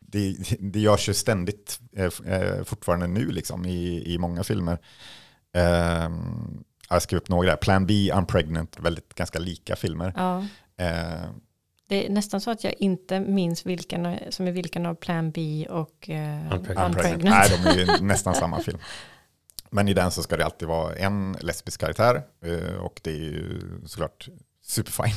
det, 0.00 0.36
det 0.60 0.80
görs 0.80 1.08
ju 1.08 1.14
ständigt 1.14 1.80
eh, 1.96 2.64
fortfarande 2.64 3.06
nu 3.06 3.26
liksom, 3.26 3.66
i, 3.66 4.12
i 4.14 4.18
många 4.18 4.44
filmer. 4.44 4.78
Ehm, 5.52 6.64
jag 6.88 7.02
skrev 7.02 7.20
upp 7.20 7.28
några. 7.28 7.56
Plan 7.56 7.86
B, 7.86 8.12
Unpregnant, 8.14 8.78
väldigt 8.80 9.14
ganska 9.14 9.38
lika 9.38 9.76
filmer. 9.76 10.12
Ja. 10.16 10.46
Ehm, 10.76 11.40
Det 11.88 12.06
är 12.06 12.10
nästan 12.10 12.40
så 12.40 12.50
att 12.50 12.64
jag 12.64 12.74
inte 12.78 13.20
minns 13.20 13.66
vilken 13.66 14.18
som 14.30 14.46
är 14.46 14.52
vilken 14.52 14.86
av 14.86 14.94
Plan 14.94 15.30
B 15.30 15.66
och 15.70 16.10
eh, 16.10 16.52
Unpregnant. 16.52 16.96
Unpregnant. 16.96 17.22
Nej, 17.24 17.50
de 17.64 17.70
är 17.70 17.74
ju 17.98 18.00
nästan 18.06 18.34
samma 18.34 18.60
film. 18.60 18.78
Men 19.70 19.88
i 19.88 19.94
den 19.94 20.10
så 20.10 20.22
ska 20.22 20.36
det 20.36 20.44
alltid 20.44 20.68
vara 20.68 20.96
en 20.96 21.36
lesbisk 21.40 21.80
karaktär 21.80 22.22
eh, 22.44 22.74
och 22.76 23.00
det 23.04 23.10
är 23.10 23.14
ju 23.14 23.60
såklart 23.86 24.28
superfine. 24.62 25.14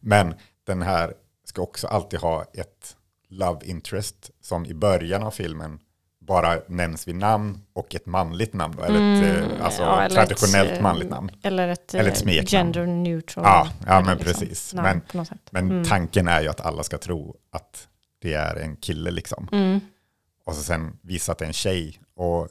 Men 0.00 0.34
den 0.66 0.82
här 0.82 1.14
ska 1.44 1.62
också 1.62 1.86
alltid 1.86 2.20
ha 2.20 2.44
ett 2.54 2.96
love 3.28 3.66
interest 3.66 4.30
som 4.40 4.66
i 4.66 4.74
början 4.74 5.22
av 5.22 5.30
filmen 5.30 5.78
bara 6.26 6.58
nämns 6.68 7.08
vid 7.08 7.14
namn 7.16 7.62
och 7.72 7.94
ett 7.94 8.06
manligt 8.06 8.52
namn. 8.54 8.74
Då, 8.76 8.82
eller 8.82 8.94
ett 8.96 9.24
Mm, 9.24 9.50
eh, 9.50 9.64
alltså, 9.64 9.82
ja, 9.82 10.02
eller 10.02 10.14
traditionellt 10.16 10.70
ett, 10.70 10.76
eh, 10.76 10.82
manligt 10.82 11.10
namn. 11.10 11.30
Eller 11.42 11.68
ett, 11.68 11.94
Eller 11.94 12.10
ett 12.10 12.16
eh, 12.16 12.20
smeknamn. 12.20 12.46
gender 12.46 12.86
neutral. 12.86 13.44
Ja, 13.44 13.68
ja, 13.86 14.00
men 14.00 14.18
precis. 14.18 14.74
namn 14.74 15.00
Men-. 15.12 15.26
Men 15.50 15.70
Mm. 15.70 15.84
tanken 15.84 16.28
är 16.28 16.40
ju 16.40 16.48
att 16.48 16.60
alla 16.60 16.82
ska 16.82 16.98
tro 16.98 17.36
att 17.52 17.88
det 18.22 18.34
är 18.34 18.56
en 18.56 18.76
kille 18.76 19.10
liksom. 19.10 19.48
Mm. 19.52 19.80
och 20.44 20.54
så 20.54 20.62
sen 20.62 20.98
visa 21.02 21.32
att 21.32 21.38
det 21.38 21.44
är 21.44 21.46
en 21.46 21.52
tjej. 21.52 22.00
Och 22.16 22.48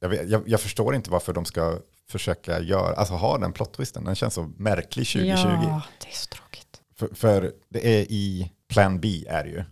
jag, 0.00 0.14
jag, 0.28 0.42
jag 0.48 0.60
förstår 0.60 0.94
inte 0.94 1.10
varför 1.10 1.32
de 1.32 1.44
ska 1.44 1.78
försöka 2.08 2.60
göra, 2.60 2.94
alltså 2.94 3.14
ha 3.14 3.38
den 3.38 3.52
plot 3.52 3.72
twisten. 3.72 4.04
Den 4.04 4.14
känns 4.14 4.34
så 4.34 4.50
märklig 4.56 5.06
2020. 5.06 5.48
Ja, 5.48 5.82
det 6.02 6.08
är 6.08 6.12
så 6.12 6.26
tråkigt. 6.26 6.80
För, 6.96 7.08
för 7.14 7.52
det 7.68 7.86
är 8.00 8.00
i 8.12 8.52
Plan 8.68 9.00
B 9.00 9.24
är 9.28 9.44
det 9.44 9.50
ju. 9.50 9.64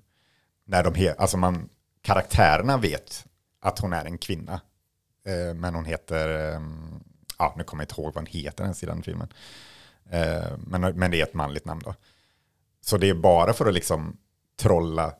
När 0.67 0.83
de 0.85 0.95
he, 0.95 1.15
alltså 1.19 1.37
man, 1.37 1.69
karaktärerna 2.05 2.77
vet 2.77 3.27
att 3.61 3.79
hon 3.79 3.93
är 3.93 4.05
en 4.05 4.19
kvinna. 4.19 4.61
Eh, 5.27 5.55
men 5.55 5.75
hon 5.75 5.85
heter, 5.85 6.53
eh, 6.55 6.61
ja 7.39 7.55
nu 7.57 7.65
kommer 7.65 7.83
jag 7.83 7.85
inte 7.85 8.01
ihåg 8.01 8.15
vad 8.15 8.23
hon 8.23 8.27
heter 8.27 8.65
ens 8.65 8.83
i 8.83 8.87
den 8.87 9.03
filmen. 9.03 9.29
Eh, 10.11 10.59
men, 10.59 10.81
men 10.81 11.11
det 11.11 11.21
är 11.21 11.23
ett 11.23 11.35
manligt 11.35 11.65
namn 11.65 11.81
då. 11.85 11.95
Så 12.81 12.97
det 12.99 13.09
är 13.09 13.15
bara 13.15 13.53
för 13.53 13.67
att 13.67 13.75
liksom 13.75 14.17
trolla 14.57 15.15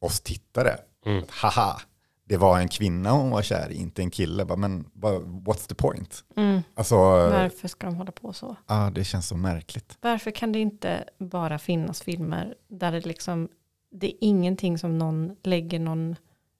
oss 0.00 0.20
tittare. 0.20 0.78
Mm. 1.06 1.22
Att, 1.22 1.30
Haha, 1.30 1.80
det 2.24 2.36
var 2.36 2.58
en 2.58 2.68
kvinna 2.68 3.10
hon 3.10 3.30
var 3.30 3.42
kär 3.42 3.70
i, 3.70 3.74
inte 3.74 4.02
en 4.02 4.10
kille. 4.10 4.44
Bara, 4.44 4.56
Men 4.56 4.84
what's 5.44 5.68
the 5.68 5.74
point? 5.74 6.24
Mm. 6.36 6.62
Alltså, 6.74 6.96
Varför 6.96 7.68
ska 7.68 7.86
de 7.86 7.96
hålla 7.96 8.12
på 8.12 8.32
så? 8.32 8.56
ja, 8.66 8.90
det 8.94 9.04
känns 9.04 9.28
så 9.28 9.36
märkligt. 9.36 9.98
Varför 10.00 10.30
kan 10.30 10.52
det 10.52 10.58
inte 10.58 11.04
bara 11.18 11.58
finnas 11.58 12.02
filmer 12.02 12.54
där 12.68 12.92
det 12.92 13.00
liksom, 13.06 13.48
det 13.94 14.06
är 14.06 14.16
ingenting 14.20 14.78
som 14.78 14.98
någon 14.98 15.36
lägger 15.42 15.78
någon, 15.78 16.16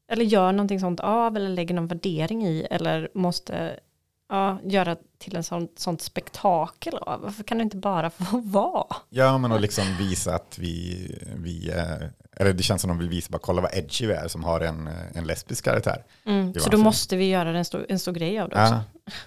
eller 0.09 0.25
gör 0.25 0.53
någonting 0.53 0.81
sånt 0.81 1.00
av, 1.00 1.37
eller 1.37 1.49
lägger 1.49 1.75
någon 1.75 1.87
värdering 1.87 2.47
i, 2.47 2.67
eller 2.71 3.09
måste 3.14 3.81
ja, 4.29 4.59
göra 4.64 4.97
till 5.19 5.37
en 5.37 5.45
sån, 5.45 5.69
sånt 5.76 6.03
spektakel 6.03 6.95
av. 6.95 7.21
Varför 7.21 7.45
kan 7.45 7.59
det 7.59 7.62
inte 7.62 7.76
bara 7.76 8.11
få 8.31 8.38
vara? 8.41 8.97
Ja, 9.11 9.38
men 9.38 9.53
att 9.53 9.61
liksom 9.61 9.85
visa 9.99 10.35
att 10.35 10.59
vi, 10.59 11.09
vi 11.37 11.71
är, 11.71 12.12
eller 12.37 12.53
det 12.53 12.62
känns 12.62 12.83
som 12.83 12.88
de 12.88 12.99
vill 12.99 13.09
visa, 13.09 13.29
bara 13.31 13.38
kolla 13.38 13.62
vad 13.62 13.75
edgy 13.75 14.07
vi 14.07 14.12
är 14.12 14.29
som 14.29 14.45
har 14.45 14.61
en, 14.61 14.91
en 15.14 15.26
lesbisk 15.26 15.64
karaktär. 15.64 16.05
Mm. 16.25 16.55
Så 16.55 16.71
då 16.71 16.79
måste 16.79 17.17
vi 17.17 17.29
göra 17.29 17.59
en 17.59 17.64
stor, 17.64 17.87
en 17.88 17.99
stor 17.99 18.12
grej 18.12 18.41
av 18.41 18.49
det 18.49 18.62
också. 18.62 18.75
Ja. 18.75 19.12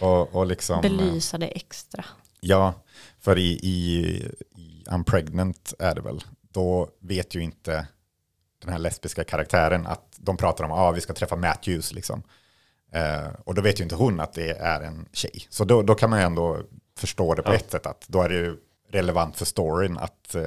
Och, 0.00 0.34
och 0.34 0.46
liksom, 0.46 0.80
Belysa 0.80 1.38
det 1.38 1.46
extra. 1.46 2.04
ja, 2.40 2.74
för 3.20 3.38
i, 3.38 3.52
i, 3.62 4.06
i 4.54 4.84
I'm 4.86 5.04
pregnant 5.04 5.74
är 5.78 5.94
det 5.94 6.00
väl, 6.00 6.20
då 6.52 6.88
vet 7.00 7.34
ju 7.34 7.40
inte 7.40 7.86
den 8.62 8.72
här 8.72 8.78
lesbiska 8.78 9.24
karaktären 9.24 9.86
att 9.86 10.16
de 10.16 10.36
pratar 10.36 10.64
om 10.64 10.72
att 10.72 10.78
ah, 10.78 10.90
vi 10.90 11.00
ska 11.00 11.12
träffa 11.12 11.36
Matthews 11.36 11.92
liksom. 11.92 12.22
Eh, 12.92 13.28
och 13.44 13.54
då 13.54 13.62
vet 13.62 13.80
ju 13.80 13.82
inte 13.84 13.94
hon 13.94 14.20
att 14.20 14.32
det 14.32 14.50
är 14.50 14.80
en 14.80 15.08
tjej. 15.12 15.46
Så 15.48 15.64
då, 15.64 15.82
då 15.82 15.94
kan 15.94 16.10
man 16.10 16.18
ju 16.18 16.24
ändå 16.24 16.60
förstå 16.98 17.34
det 17.34 17.42
på 17.42 17.50
Ja. 17.52 17.56
ett 17.56 17.70
sätt, 17.70 17.86
att 17.86 18.04
då 18.08 18.22
är 18.22 18.28
det 18.28 18.34
ju 18.34 18.56
relevant 18.88 19.36
för 19.36 19.44
storyn 19.44 19.98
att, 19.98 20.34
eh, 20.34 20.44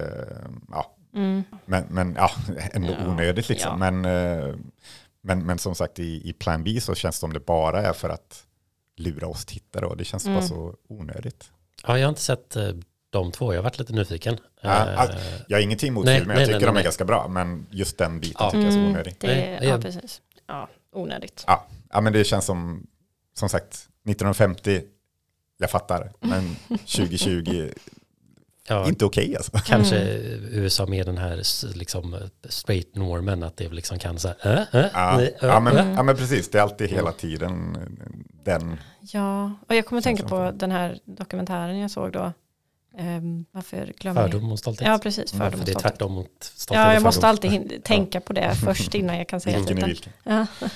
ja, 0.72 0.92
Mm. 1.14 1.44
Men, 1.66 1.84
men 1.90 2.16
ja, 2.18 2.32
ändå 2.74 2.94
Ja, 3.00 3.08
onödigt 3.08 3.50
liksom. 3.50 3.82
ja. 3.82 3.92
Men, 3.92 4.06
eh, 4.06 4.56
men, 5.22 5.46
men 5.46 5.58
som 5.58 5.76
sagt 5.76 6.00
i, 6.00 6.30
i 6.30 6.34
Plan 6.34 6.64
B 6.64 6.82
så 6.82 6.96
känns 6.96 7.16
det 7.16 7.20
som 7.20 7.34
det 7.34 7.40
bara 7.40 7.82
är 7.82 7.94
för 7.94 8.10
att 8.10 8.44
lura 8.98 9.28
oss 9.28 9.46
tittare 9.46 9.86
och 9.86 9.98
det 9.98 10.04
känns 10.04 10.26
Mm. 10.26 10.36
bara 10.40 10.48
så 10.48 10.76
onödigt. 10.88 11.52
Ja, 11.88 11.98
jag 11.98 12.06
har 12.06 12.10
inte 12.10 12.22
sett 12.22 12.56
eh, 12.56 12.70
de 13.20 13.32
två, 13.32 13.54
jag 13.54 13.58
har 13.60 13.64
varit 13.64 13.80
lite 13.80 13.94
nyfiken. 13.94 14.38
Ja, 14.62 14.70
Eh, 14.90 15.00
alltså, 15.00 15.18
Jag 15.48 15.58
har 15.58 15.62
ingenting 15.64 15.88
emot 15.90 16.06
Nej, 16.06 16.18
filmen, 16.20 16.36
nej, 16.36 16.42
jag 16.42 16.48
tycker 16.48 16.60
nej, 16.60 16.66
de 16.66 16.70
är 16.70 16.74
nej. 16.74 16.84
ganska 16.84 17.06
bra, 17.06 17.28
men 17.28 17.66
just 17.72 17.98
den 17.98 18.20
biten 18.20 18.36
Ja. 18.40 18.52
tycker 18.52 18.60
jag 18.64 18.68
är 18.68 18.72
så 18.72 18.78
Mm, 18.78 18.92
onödig. 18.92 19.16
det, 19.20 19.28
Nej, 19.28 19.60
ja, 19.62 19.78
precis. 19.78 20.22
Ja, 20.48 20.70
onödigt. 20.94 21.44
Ja, 21.48 21.68
ja, 21.94 22.02
men 22.02 22.14
det 22.14 22.24
känns 22.24 22.46
som, 22.46 22.88
som 23.34 23.50
sagt, 23.50 23.88
1950, 24.08 24.82
jag 25.58 25.70
fattar, 25.72 26.12
men 26.20 26.56
2020, 26.70 27.70
ja, 28.68 28.88
inte 28.88 29.06
okej 29.06 29.36
alltså. 29.36 29.52
Kanske 29.66 29.96
Mm. 30.00 30.46
USA 30.52 30.86
med 30.86 31.06
den 31.06 31.18
här 31.18 31.42
liksom, 31.78 32.14
eh, 32.14 32.20
straight 32.50 32.96
normen, 32.96 33.44
att 33.44 33.58
det 33.58 33.70
liksom 33.70 34.00
kan 34.00 34.20
säga 34.20 34.36
äh, 34.42 34.52
äh, 34.52 34.86
Ja, 34.94 35.14
nej, 35.18 35.36
äh, 35.42 35.48
ja, 35.48 35.60
men, 35.60 35.78
äh. 35.78 35.94
ja, 35.96 36.04
men 36.04 36.16
precis, 36.18 36.50
det 36.50 36.58
är 36.58 36.62
alltid 36.62 36.90
hela 36.90 37.12
tiden 37.12 37.78
den, 38.44 38.80
Ja, 39.02 39.52
och 39.68 39.76
jag 39.76 39.86
kommer 39.86 39.98
att 39.98 40.04
tänka 40.04 40.28
på 40.28 40.52
den 40.56 40.72
här 40.72 41.00
dokumentären 41.06 41.80
jag 41.80 41.92
såg 41.92 42.12
då. 42.12 42.34
Um, 42.98 43.46
varför 43.52 43.94
glömmer 43.98 44.22
jag? 44.22 44.32
Fördom 44.32 44.52
och 44.52 44.60
stolthet. 44.60 44.88
Ja, 44.88 44.98
precis. 45.04 45.34
Mm, 45.34 45.46
Fördom 45.46 45.52
För 45.52 45.60
och 45.60 45.66
det 45.66 45.72
är 45.72 45.74
stolthet. 45.74 45.92
tvärtom 45.92 46.12
mot 46.14 46.44
stolthet 46.44 46.86
Ja, 46.86 46.94
jag 46.94 47.04
måste 47.04 47.28
alltid 47.28 47.84
tänka 47.84 48.22
på 48.22 48.34
det 48.34 48.56
först 48.56 48.96
innan 48.96 49.18
jag 49.18 49.28
kan 49.28 49.40
säga 49.42 49.58
vilken 49.58 49.76
titeln. 49.76 49.90
vilken. 49.90 50.14
Ja. 50.24 50.48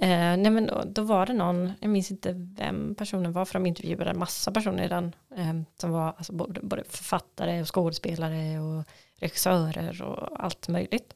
Eh, 0.00 0.08
nej 0.36 0.50
men 0.50 0.66
då, 0.66 0.82
då 0.86 1.02
var 1.02 1.26
det 1.26 1.32
någon, 1.32 1.72
jag 1.80 1.90
minns 1.90 2.10
inte 2.10 2.32
vem 2.34 2.94
personen 2.94 3.32
var, 3.32 3.44
för 3.44 3.54
de 3.54 3.66
intervjuade 3.66 4.10
en 4.10 4.18
massa 4.18 4.52
personer 4.52 4.84
i 4.84 4.88
den, 4.88 5.14
eh, 5.36 5.60
som 5.80 5.90
var 5.90 6.14
alltså 6.16 6.32
både, 6.32 6.60
både 6.60 6.84
författare 6.88 7.60
och 7.60 7.74
skådespelare 7.74 8.60
och 8.60 8.84
regissörer 9.20 10.02
och 10.02 10.44
allt 10.44 10.68
möjligt. 10.68 11.14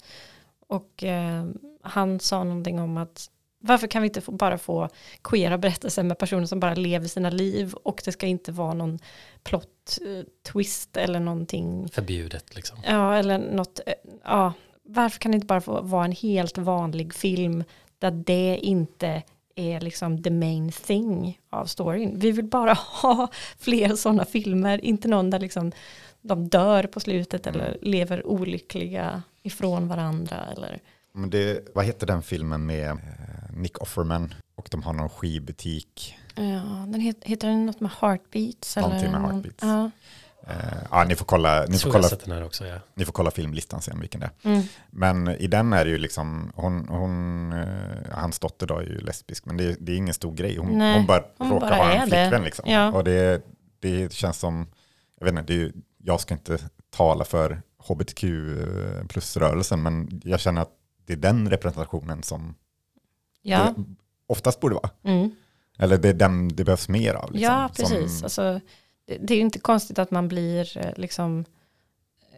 Och 0.68 1.04
eh, 1.04 1.44
han 1.82 2.20
sa 2.20 2.44
någonting 2.44 2.80
om 2.80 2.96
att 2.96 3.30
varför 3.62 3.86
kan 3.86 4.02
vi 4.02 4.08
inte 4.08 4.20
få, 4.20 4.32
bara 4.32 4.58
få 4.58 4.88
queera 5.22 5.58
berättelser 5.58 6.02
med 6.02 6.18
personer 6.18 6.46
som 6.46 6.60
bara 6.60 6.74
lever 6.74 7.08
sina 7.08 7.30
liv 7.30 7.74
och 7.74 8.02
det 8.04 8.12
ska 8.12 8.26
inte 8.26 8.52
vara 8.52 8.74
någon 8.74 8.98
plot 9.42 9.98
eh, 10.06 10.24
twist 10.52 10.96
eller 10.96 11.20
någonting 11.20 11.88
Förbjudet 11.88 12.54
liksom. 12.54 12.78
Ja, 12.86 13.16
eller 13.16 13.38
något, 13.38 13.80
eh, 13.86 13.92
ja, 14.24 14.52
varför 14.82 15.18
kan 15.18 15.30
det 15.30 15.34
inte 15.34 15.46
bara 15.46 15.60
få 15.60 15.82
vara 15.82 16.04
en 16.04 16.12
helt 16.12 16.58
vanlig 16.58 17.14
film 17.14 17.64
där 17.98 18.10
det 18.10 18.58
inte 18.62 19.22
är 19.54 19.80
liksom 19.80 20.22
the 20.22 20.30
main 20.30 20.72
thing 20.72 21.38
av 21.50 21.66
storyn. 21.66 22.18
Vi 22.18 22.32
vill 22.32 22.44
bara 22.44 22.72
ha 23.02 23.28
fler 23.58 23.96
sådana 23.96 24.24
filmer, 24.24 24.84
inte 24.84 25.08
någon 25.08 25.30
där 25.30 25.40
liksom 25.40 25.72
de 26.20 26.48
dör 26.48 26.84
på 26.84 27.00
slutet 27.00 27.46
eller 27.46 27.78
lever 27.82 28.26
olyckliga 28.26 29.22
ifrån 29.42 29.88
varandra 29.88 30.36
eller 30.56 30.80
Men 31.12 31.30
det, 31.30 31.74
vad 31.74 31.84
heter 31.84 32.06
den 32.06 32.22
filmen 32.22 32.66
med 32.66 32.90
eh, 32.90 32.96
Nick 33.62 33.82
Offerman 33.82 34.34
och 34.56 34.68
de 34.70 34.82
har 34.82 34.92
någon 34.92 35.08
skivbutik. 35.08 36.16
ja, 36.34 36.42
den 36.88 37.00
het, 37.00 37.16
heter 37.24 37.48
den 37.48 37.66
något 37.66 37.80
med 37.80 37.90
heartbeats? 38.00 38.76
Någonting 38.76 39.08
eller 39.08 39.18
med 39.18 39.30
heartbeats. 39.30 39.62
Ja, 39.62 39.90
Eh, 40.46 40.78
ja, 40.90 41.04
ni, 41.04 41.14
får 41.16 41.24
kolla, 41.24 41.64
ni, 41.68 41.78
får 41.78 41.90
kolla, 41.90 42.44
också, 42.46 42.66
ja. 42.66 42.78
ni 42.94 43.04
får 43.04 43.12
kolla 43.12 43.30
filmlistan 43.30 43.82
sen 43.82 44.00
vilken 44.00 44.20
det 44.20 44.26
är. 44.42 44.50
mm, 44.50 44.62
Men 44.90 45.28
i 45.28 45.46
den 45.46 45.72
är 45.72 45.84
det 45.84 45.90
ju 45.90 45.98
liksom, 45.98 46.52
hon, 46.54 46.88
hon, 46.88 47.52
eh, 47.52 48.12
hans 48.12 48.38
dotter 48.38 48.66
då 48.66 48.78
är 48.78 48.82
ju 48.82 48.98
lesbisk, 48.98 49.44
men 49.44 49.56
det, 49.56 49.76
det 49.80 49.92
är 49.92 49.96
ingen 49.96 50.14
stor 50.14 50.34
grej. 50.34 50.56
Hon, 50.56 50.78
Nej, 50.78 50.96
hon 50.96 51.06
bara 51.06 51.24
hon 51.38 51.50
råkar 51.50 51.68
bara 51.68 51.76
ha 51.76 51.90
en 51.92 52.08
det. 52.10 52.16
flickvän 52.16 52.44
liksom. 52.44 52.64
Ja. 52.70 52.92
Och 52.92 53.04
det, 53.04 53.42
det 53.80 54.12
känns 54.12 54.38
som, 54.38 54.66
jag 55.18 55.24
vet 55.24 55.32
inte, 55.32 55.42
det 55.52 55.54
är, 55.54 55.58
ju- 55.64 55.72
jag 55.98 56.20
ska 56.20 56.34
inte 56.34 56.58
tala 56.90 57.24
för 57.24 57.62
hbtq 57.88 58.24
plus-rörelsen, 59.08 59.82
men 59.82 60.20
jag 60.24 60.40
känner 60.40 60.62
att 60.62 60.70
det 61.06 61.12
är 61.12 61.16
den 61.16 61.50
representationen 61.50 62.22
som 62.22 62.54
ja, 63.42 63.74
det 63.76 63.84
oftast 64.26 64.60
borde 64.60 64.74
vara. 64.74 64.90
mm. 65.02 65.30
Eller 65.78 65.98
det 65.98 66.08
är 66.08 66.14
den 66.14 66.48
det 66.48 66.64
behövs 66.64 66.88
mer 66.88 67.14
av. 67.14 67.32
Liksom, 67.32 67.54
Ja, 67.54 67.70
precis. 67.76 68.18
Som, 68.18 68.24
Alltså, 68.24 68.60
det, 69.06 69.16
det 69.16 69.34
är 69.34 69.36
ju 69.36 69.42
inte 69.42 69.58
konstigt 69.58 69.98
att 69.98 70.10
man 70.10 70.28
blir 70.28 70.78
eh, 70.78 70.92
liksom 70.96 71.44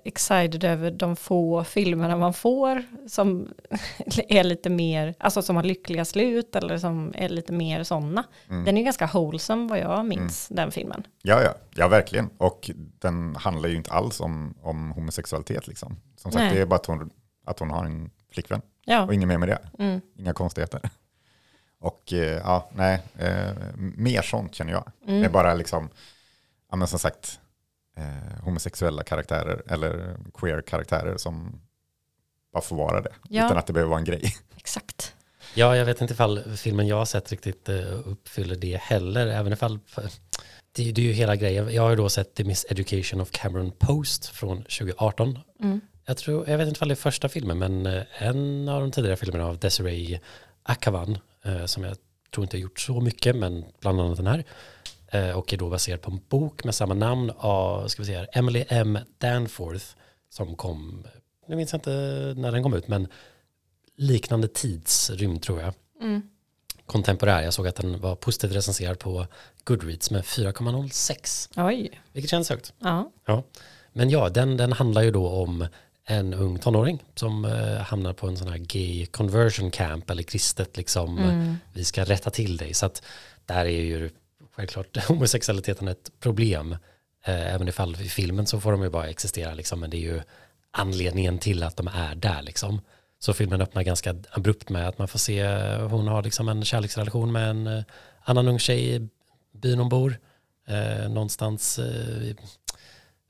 excited 0.04 0.64
över 0.64 0.90
de 0.90 1.16
få 1.16 1.64
filmerna 1.64 2.16
man 2.16 2.34
får 2.34 2.84
som 3.06 3.48
är 4.28 4.44
lite 4.44 4.70
mer, 4.70 5.14
alltså 5.18 5.42
som 5.42 5.56
har 5.56 5.62
lyckliga 5.62 6.04
slut 6.04 6.56
eller 6.56 6.78
som 6.78 7.12
är 7.14 7.28
lite 7.28 7.52
mer 7.52 7.82
sådana. 7.82 8.24
Mm. 8.48 8.64
Den 8.64 8.76
är 8.76 8.82
ganska 8.82 9.06
wholesome 9.06 9.68
vad 9.68 9.78
jag 9.78 10.06
minns, 10.06 10.48
den 10.48 10.70
filmen. 10.70 11.06
Ja, 11.22 11.42
ja, 11.42 11.54
ja, 11.74 11.88
verkligen. 11.88 12.30
Och 12.38 12.70
den 12.98 13.36
handlar 13.36 13.68
ju 13.68 13.76
inte 13.76 13.90
alls 13.92 14.20
om, 14.20 14.54
om 14.62 14.92
homosexualitet. 14.92 15.66
Liksom. 15.66 15.96
Som 16.16 16.32
sagt, 16.32 16.44
Nej. 16.44 16.54
det 16.54 16.60
är 16.60 16.66
bara 16.66 16.76
att 16.76 16.86
hon, 16.86 17.10
att 17.44 17.58
hon 17.58 17.70
har 17.70 17.84
en 17.84 18.10
flickvän 18.32 18.62
Ja, 18.84 19.02
och 19.02 19.14
inget 19.14 19.28
mer 19.28 19.38
med 19.38 19.48
det. 19.48 19.58
mm, 19.78 20.00
Inga 20.16 20.32
konstigheter. 20.32 20.80
Och 21.78 22.12
eh, 22.12 22.40
ja, 22.44 22.70
nej, 22.74 23.02
eh, 23.18 23.52
mer 23.76 24.22
sånt 24.22 24.54
känner 24.54 24.72
jag. 24.72 24.92
Det 25.06 25.12
är 25.12 25.18
mm. 25.18 25.32
bara 25.32 25.54
liksom, 25.54 25.88
ja 26.70 26.76
men 26.76 26.88
som 26.88 26.98
sagt, 26.98 27.40
eh, 27.96 28.44
homosexuella 28.44 29.02
karaktärer 29.02 29.62
eller 29.66 30.16
queer-karaktärer 30.34 31.16
som 31.16 31.60
bara 32.52 32.62
får 32.62 32.76
vara 32.76 33.00
det. 33.00 33.12
Ja. 33.28 33.46
Utan 33.46 33.58
att 33.58 33.66
det 33.66 33.72
behöver 33.72 33.90
vara 33.90 33.98
en 33.98 34.04
grej. 34.04 34.36
exakt. 34.56 35.14
Ja, 35.54 35.76
jag 35.76 35.84
vet 35.84 36.00
inte 36.00 36.14
ifall 36.14 36.56
filmen 36.56 36.86
jag 36.86 36.96
har 36.96 37.04
sett 37.04 37.30
riktigt 37.30 37.68
eh, 37.68 38.08
uppfyller 38.08 38.56
det 38.56 38.76
heller, 38.76 39.26
även 39.26 39.52
ifall 39.52 39.78
det, 40.72 40.92
det 40.92 41.02
är 41.02 41.06
ju 41.06 41.12
hela 41.12 41.36
grejen. 41.36 41.74
Jag 41.74 41.82
har 41.82 41.90
ju 41.90 41.96
då 41.96 42.08
sett 42.08 42.34
The 42.34 42.44
Miseducation 42.44 43.20
of 43.20 43.30
Cameron 43.30 43.72
Post 43.78 44.26
från 44.26 44.56
2018. 44.56 45.38
Mm. 45.62 45.80
Jag, 46.06 46.16
tror, 46.16 46.48
jag 46.48 46.58
vet 46.58 46.68
inte 46.68 46.78
ifall 46.78 46.88
det 46.88 46.94
är 46.94 46.96
första 46.96 47.28
filmen, 47.28 47.58
men 47.58 47.86
eh, 47.86 48.02
en 48.22 48.68
av 48.68 48.80
de 48.80 48.90
tidigare 48.90 49.16
filmerna 49.16 49.46
av 49.46 49.58
Desiree 49.58 50.20
Akavan, 50.62 51.18
eh, 51.44 51.64
som 51.66 51.84
jag 51.84 51.96
tror 52.34 52.44
inte 52.44 52.56
har 52.56 52.60
gjort 52.62 52.80
så 52.80 53.00
mycket, 53.00 53.36
men 53.36 53.64
bland 53.80 54.00
annat 54.00 54.16
den 54.16 54.26
här, 54.26 54.44
eh, 55.08 55.38
och 55.38 55.52
är 55.52 55.56
då 55.56 55.70
baserad 55.70 56.00
på 56.02 56.10
en 56.10 56.20
bok 56.28 56.64
med 56.64 56.74
samma 56.74 56.94
namn 56.94 57.30
av, 57.36 57.88
ska 57.88 58.02
vi 58.02 58.14
här, 58.14 58.28
Emily 58.32 58.64
M. 58.68 58.98
Danforth, 59.18 59.84
som 60.30 60.56
kom, 60.56 61.06
nu 61.48 61.56
minns 61.56 61.72
jag 61.72 61.78
inte 61.78 61.90
när 62.36 62.52
den 62.52 62.62
kom 62.62 62.74
ut, 62.74 62.88
men 62.88 63.08
liknande 63.96 64.48
tidsrymd 64.48 65.42
tror 65.42 65.60
jag 65.60 65.74
Mm. 66.00 66.22
kontemporär. 66.86 67.42
Jag 67.42 67.54
såg 67.54 67.68
att 67.68 67.76
den 67.76 68.00
var 68.00 68.16
positivt 68.16 68.52
recenserad 68.52 68.98
på 68.98 69.26
Goodreads 69.64 70.10
med 70.10 70.24
4,06. 70.24 71.48
Oj, 71.56 72.00
Vilket 72.12 72.30
känns 72.30 72.50
högt. 72.50 72.72
ja. 72.78 73.12
Ja. 73.26 73.42
Men 73.92 74.10
ja, 74.10 74.28
den, 74.28 74.56
den 74.56 74.72
handlar 74.72 75.02
ju 75.02 75.10
då 75.10 75.28
om 75.28 75.66
en 76.06 76.34
ung 76.34 76.58
tonåring 76.58 77.02
som 77.14 77.44
eh, 77.44 77.76
hamnar 77.76 78.12
på 78.12 78.26
en 78.26 78.36
sån 78.36 78.48
här 78.48 78.58
gay 78.58 79.06
conversion 79.06 79.70
camp 79.70 80.10
eller 80.10 80.22
kristet 80.22 80.76
liksom. 80.76 81.18
Mm. 81.18 81.56
Vi 81.72 81.84
ska 81.84 82.04
rätta 82.04 82.30
till 82.30 82.56
dig. 82.56 82.74
Så 82.74 82.86
att 82.86 83.02
där 83.46 83.64
är 83.64 83.82
ju 83.82 84.10
självklart 84.56 84.96
homosexualiteten 85.08 85.88
ett 85.88 86.10
problem. 86.20 86.72
Eh, 87.24 87.54
även 87.54 87.68
ifall 87.68 87.96
i 88.00 88.08
filmen 88.08 88.46
så 88.46 88.60
får 88.60 88.72
de 88.72 88.82
ju 88.82 88.90
bara 88.90 89.08
existera 89.08 89.54
liksom. 89.54 89.80
Men 89.80 89.90
det 89.90 89.96
är 89.96 90.14
ju 90.14 90.20
anledningen 90.70 91.38
till 91.38 91.62
att 91.62 91.76
de 91.76 91.88
är 91.88 92.14
där 92.14 92.42
liksom. 92.42 92.80
Så 93.18 93.32
filmen 93.32 93.60
öppnar 93.60 93.82
ganska 93.82 94.14
abrupt 94.30 94.68
med 94.68 94.88
att 94.88 94.98
man 94.98 95.08
får 95.08 95.18
se 95.18 95.46
hon 95.76 96.08
har 96.08 96.22
liksom 96.22 96.48
en 96.48 96.64
kärleksrelation 96.64 97.32
med 97.32 97.50
en 97.50 97.66
eh, 97.66 97.84
annan 98.24 98.48
ung 98.48 98.58
tjej 98.58 98.94
i 98.94 99.08
byn 99.52 99.78
hon 99.78 99.88
bor. 99.88 100.18
Eh, 100.66 101.08
någonstans 101.08 101.78
eh, 101.78 102.34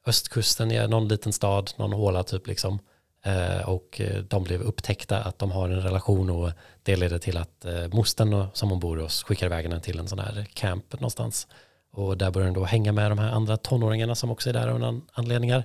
östkusten 0.06 0.70
i 0.70 0.88
någon 0.88 1.08
liten 1.08 1.32
stad, 1.32 1.72
någon 1.76 1.92
håla 1.92 2.22
typ 2.22 2.46
liksom. 2.46 2.78
Eh, 3.24 3.68
och 3.68 4.00
eh, 4.00 4.22
de 4.22 4.44
blev 4.44 4.62
upptäckta 4.62 5.22
att 5.22 5.38
de 5.38 5.50
har 5.50 5.68
en 5.68 5.82
relation 5.82 6.30
och 6.30 6.50
det 6.82 6.96
leder 6.96 7.18
till 7.18 7.36
att 7.36 7.64
eh, 7.64 7.88
mostern 7.92 8.46
som 8.52 8.70
hon 8.70 8.80
bor 8.80 8.96
hos 8.96 9.22
skickar 9.22 9.46
iväg 9.46 9.64
henne 9.64 9.80
till 9.80 9.98
en 9.98 10.08
sån 10.08 10.18
här 10.18 10.46
camp 10.54 10.92
någonstans. 10.92 11.46
Och 11.92 12.18
där 12.18 12.30
börjar 12.30 12.48
hon 12.48 12.54
då 12.54 12.64
hänga 12.64 12.92
med 12.92 13.10
de 13.10 13.18
här 13.18 13.30
andra 13.30 13.56
tonåringarna 13.56 14.14
som 14.14 14.30
också 14.30 14.48
är 14.48 14.52
där 14.52 14.68
av 14.68 14.80
någon 14.80 15.02
anledningar. 15.12 15.64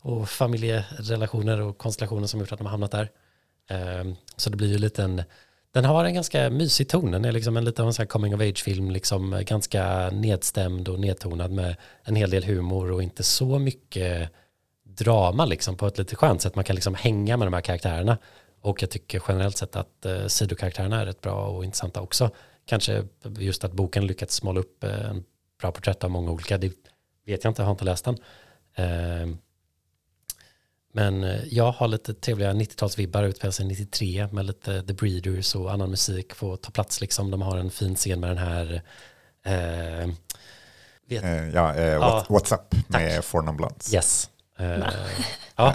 Och 0.00 0.28
familjerelationer 0.28 1.60
och 1.60 1.78
konstellationer 1.78 2.26
som 2.26 2.40
gjort 2.40 2.52
att 2.52 2.58
de 2.58 2.64
har 2.64 2.70
hamnat 2.70 2.90
där. 2.90 3.10
Så 4.36 4.50
det 4.50 4.56
blir 4.56 4.68
ju 4.68 4.78
lite 4.78 5.02
en, 5.02 5.22
den 5.76 5.84
har 5.84 6.04
en 6.04 6.14
ganska 6.14 6.50
mysig 6.50 6.88
ton, 6.88 7.10
den 7.10 7.24
är 7.24 7.32
liksom 7.32 7.56
en 7.56 7.64
lite 7.64 7.82
av 7.82 7.88
en 7.88 7.94
sån 7.94 8.02
här 8.02 8.08
coming 8.08 8.34
of 8.34 8.40
age-film, 8.40 8.90
liksom 8.90 9.32
eh, 9.32 9.40
ganska 9.40 10.10
nedstämd 10.10 10.88
och 10.88 11.00
nedtonad 11.00 11.50
med 11.50 11.76
en 12.02 12.16
hel 12.16 12.30
del 12.30 12.44
humor 12.44 12.92
och 12.92 13.02
inte 13.02 13.22
så 13.22 13.58
mycket 13.58 14.30
drama 14.84 15.44
liksom 15.44 15.76
på 15.76 15.86
ett 15.86 15.98
lite 15.98 16.16
skönt 16.16 16.42
sätt. 16.42 16.54
Man 16.54 16.64
kan 16.64 16.76
liksom 16.76 16.94
hänga 16.94 17.36
med 17.36 17.46
de 17.46 17.54
här 17.54 17.60
karaktärerna. 17.60 18.18
Och 18.60 18.82
jag 18.82 18.90
tycker 18.90 19.22
generellt 19.28 19.56
sett 19.56 19.76
att 19.76 20.06
eh, 20.06 20.26
sidokaraktärerna 20.26 21.00
är 21.00 21.06
rätt 21.06 21.20
bra 21.20 21.46
och 21.46 21.64
intressanta 21.64 22.00
också. 22.00 22.30
Kanske 22.66 23.04
just 23.38 23.64
att 23.64 23.72
boken 23.72 24.06
lyckats 24.06 24.42
måla 24.42 24.60
upp 24.60 24.84
eh, 24.84 25.10
en 25.10 25.24
bra 25.60 25.72
porträtt 25.72 26.04
av 26.04 26.10
många 26.10 26.30
olika, 26.30 26.58
det 26.58 26.72
vet 27.26 27.44
jag 27.44 27.50
inte, 27.50 27.62
jag 27.62 27.66
har 27.66 27.72
inte 27.72 27.84
läst 27.84 28.04
den. 28.04 28.16
Eh, 28.74 29.36
men 30.96 31.24
eh, 31.24 31.44
jag 31.44 31.72
har 31.72 31.88
lite 31.88 32.14
trevliga 32.14 32.52
90-talsvibbar, 32.52 33.22
utspelar 33.22 33.52
sig 33.52 33.66
93 33.66 34.28
med 34.32 34.44
lite 34.44 34.82
The 34.82 34.92
Breeders 34.92 35.54
och 35.54 35.72
annan 35.72 35.90
musik 35.90 36.34
får 36.34 36.56
ta 36.56 36.70
plats 36.70 37.00
liksom. 37.00 37.30
De 37.30 37.42
har 37.42 37.56
en 37.56 37.70
fin 37.70 37.94
scen 37.94 38.20
med 38.20 38.30
den 38.30 38.38
här 38.38 38.82
eh, 39.44 40.10
vet, 41.08 41.24
Eh, 41.24 41.48
ja, 41.48 41.74
eh, 41.74 41.98
what, 41.98 42.28
What's 42.28 42.54
Up 42.54 42.74
med 42.88 43.24
Four 43.24 43.42
Non 43.42 43.56
Blondes. 43.56 43.94
Yes. 43.94 44.30
Eh, 44.58 44.84
ja, 45.56 45.74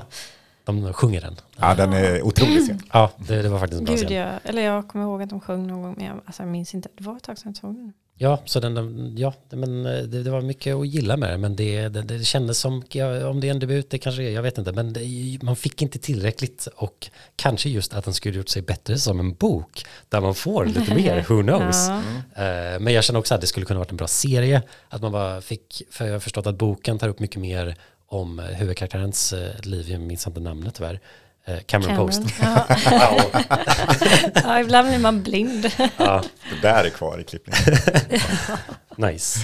de 0.64 0.94
sjunger 0.94 1.22
den. 1.22 1.36
Ja, 1.58 1.76
den 1.76 1.94
är 1.94 2.22
otrolig 2.22 2.64
scen. 2.64 2.82
Ja, 2.94 3.12
det, 3.18 3.42
det 3.42 3.50
var 3.50 3.60
faktiskt 3.60 3.80
en 3.80 3.86
bra 3.86 3.96
Gud, 3.96 4.06
scen. 4.08 4.18
jag, 4.18 4.40
eller 4.44 4.62
jag 4.62 4.88
kommer 4.88 5.06
ihåg 5.06 5.22
att 5.22 5.30
de 5.30 5.40
sjöng 5.40 5.68
någon 5.68 5.82
gång, 5.82 5.96
men 5.98 6.06
jag, 6.06 6.22
alltså, 6.26 6.44
jag 6.44 6.50
minns 6.50 6.74
inte. 6.74 6.90
Det 6.96 7.04
var 7.04 7.18
ett 7.18 7.24
tag 7.24 7.38
sedan 7.38 7.50
jag 7.50 7.58
såg 7.58 7.76
den. 7.76 7.94
Ja, 8.24 8.40
så 8.46 8.60
den, 8.60 9.14
ja, 9.18 9.34
men 9.50 9.86
eh, 9.86 10.04
det, 10.04 10.24
det 10.24 10.32
var 10.32 10.42
mycket 10.42 10.76
att 10.76 10.88
gilla 10.88 11.18
med 11.18 11.32
det, 11.32 11.38
men 11.38 11.56
det, 11.56 11.88
det, 11.90 12.02
det 12.02 12.24
kändes 12.24 12.60
som, 12.60 12.84
ja, 12.92 13.28
om 13.28 13.40
det 13.40 13.48
är 13.48 13.52
en 13.52 13.60
debut, 13.60 13.90
det 13.90 13.98
kanske 13.98 14.24
är, 14.24 14.30
jag 14.30 14.42
vet 14.42 14.58
inte, 14.58 14.72
men 14.72 14.94
det, 14.94 15.02
man 15.42 15.56
fick 15.56 15.82
inte 15.82 16.00
tillräckligt 16.00 16.68
och 16.76 17.10
kanske 17.36 17.70
just 17.70 17.94
att 17.94 18.06
den 18.06 18.14
skulle 18.14 18.38
gjort 18.38 18.50
sig 18.50 18.62
bättre 18.62 18.98
som 18.98 19.20
en 19.20 19.34
bok, 19.34 19.86
där 20.10 20.22
man 20.22 20.36
får 20.36 20.66
lite 20.66 20.96
mer, 20.96 21.26
who 21.30 21.42
knows. 21.44 21.88
Ja. 21.88 22.02
Eh, 22.44 22.80
Men 22.80 22.94
jag 22.94 23.04
känner 23.04 23.20
också 23.20 23.36
att 23.36 23.42
det 23.42 23.48
skulle 23.48 23.66
kunna 23.66 23.80
varit 23.80 23.92
en 23.92 23.98
bra 23.98 24.08
serie. 24.08 24.62
Att 24.90 25.02
man 25.02 25.12
bara 25.12 25.42
fick, 25.42 25.82
för 25.90 26.06
jag 26.06 26.14
har 26.14 26.20
förstått 26.20 26.48
att 26.48 26.56
boken 26.58 27.00
tar 27.00 27.08
upp 27.08 27.20
mycket 27.20 27.42
mer 27.42 27.76
om 28.08 28.40
eh, 28.40 28.46
huvudkaraktärens 28.46 29.34
liv, 29.64 29.90
jag 29.90 30.02
minns 30.02 30.28
inte 30.28 30.40
namnet 30.40 30.76
tyvärr. 30.76 31.00
Eh, 31.46 31.60
Cameron, 31.66 31.96
Post. 31.96 32.22
Ja. 32.42 32.66
ja, 34.44 34.60
ibland 34.60 34.88
blir 34.88 35.00
man 35.00 35.24
blind. 35.24 35.72
Ja, 35.98 36.24
Det 36.50 36.68
där 36.68 36.84
är 36.84 36.90
kvar 36.90 37.20
i 37.20 37.24
klippningen. 37.24 37.78
nice. 39.12 39.40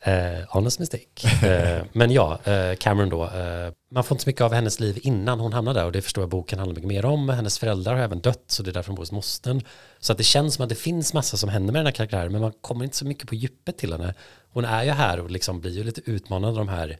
Eh, 0.00 0.44
honest 0.48 0.78
mistake. 0.78 1.46
Eh, 1.48 1.84
men 1.92 2.10
ja, 2.10 2.38
eh, 2.44 2.76
Cameron 2.76 3.08
då. 3.08 3.24
Eh, 3.24 3.72
man 3.90 4.04
får 4.04 4.14
inte 4.14 4.24
så 4.24 4.28
mycket 4.28 4.42
av 4.42 4.52
hennes 4.52 4.80
liv 4.80 4.98
innan 5.02 5.40
hon 5.40 5.52
hamnar 5.52 5.74
där 5.74 5.84
och 5.84 5.92
det 5.92 6.02
förstår 6.02 6.22
jag 6.22 6.28
boken 6.28 6.58
handlar 6.58 6.74
mycket 6.74 6.88
mer 6.88 7.04
om. 7.04 7.28
Hennes 7.28 7.58
föräldrar 7.58 7.94
har 7.94 8.02
även 8.02 8.20
dött 8.20 8.44
så 8.46 8.62
det 8.62 8.70
är 8.70 8.72
därför 8.72 8.88
hon 8.88 8.96
bor 8.96 9.02
hos 9.02 9.12
mostern. 9.12 9.62
Så 9.98 10.12
att 10.12 10.18
det 10.18 10.24
känns 10.24 10.54
som 10.54 10.62
att 10.62 10.68
det 10.68 10.74
finns 10.74 11.14
massa 11.14 11.36
som 11.36 11.48
händer 11.48 11.72
med 11.72 11.80
den 11.80 11.86
här 11.86 11.92
karaktären 11.92 12.32
men 12.32 12.40
man 12.40 12.52
kommer 12.60 12.84
inte 12.84 12.96
så 12.96 13.04
mycket 13.06 13.28
på 13.28 13.34
djupet 13.34 13.78
till 13.78 13.92
henne. 13.92 14.14
Hon 14.52 14.64
är 14.64 14.84
ju 14.84 14.90
här 14.90 15.20
och 15.20 15.30
liksom 15.30 15.60
blir 15.60 15.72
ju 15.72 15.84
lite 15.84 16.00
utmanad 16.04 16.50
av 16.50 16.56
de 16.56 16.68
här 16.68 16.98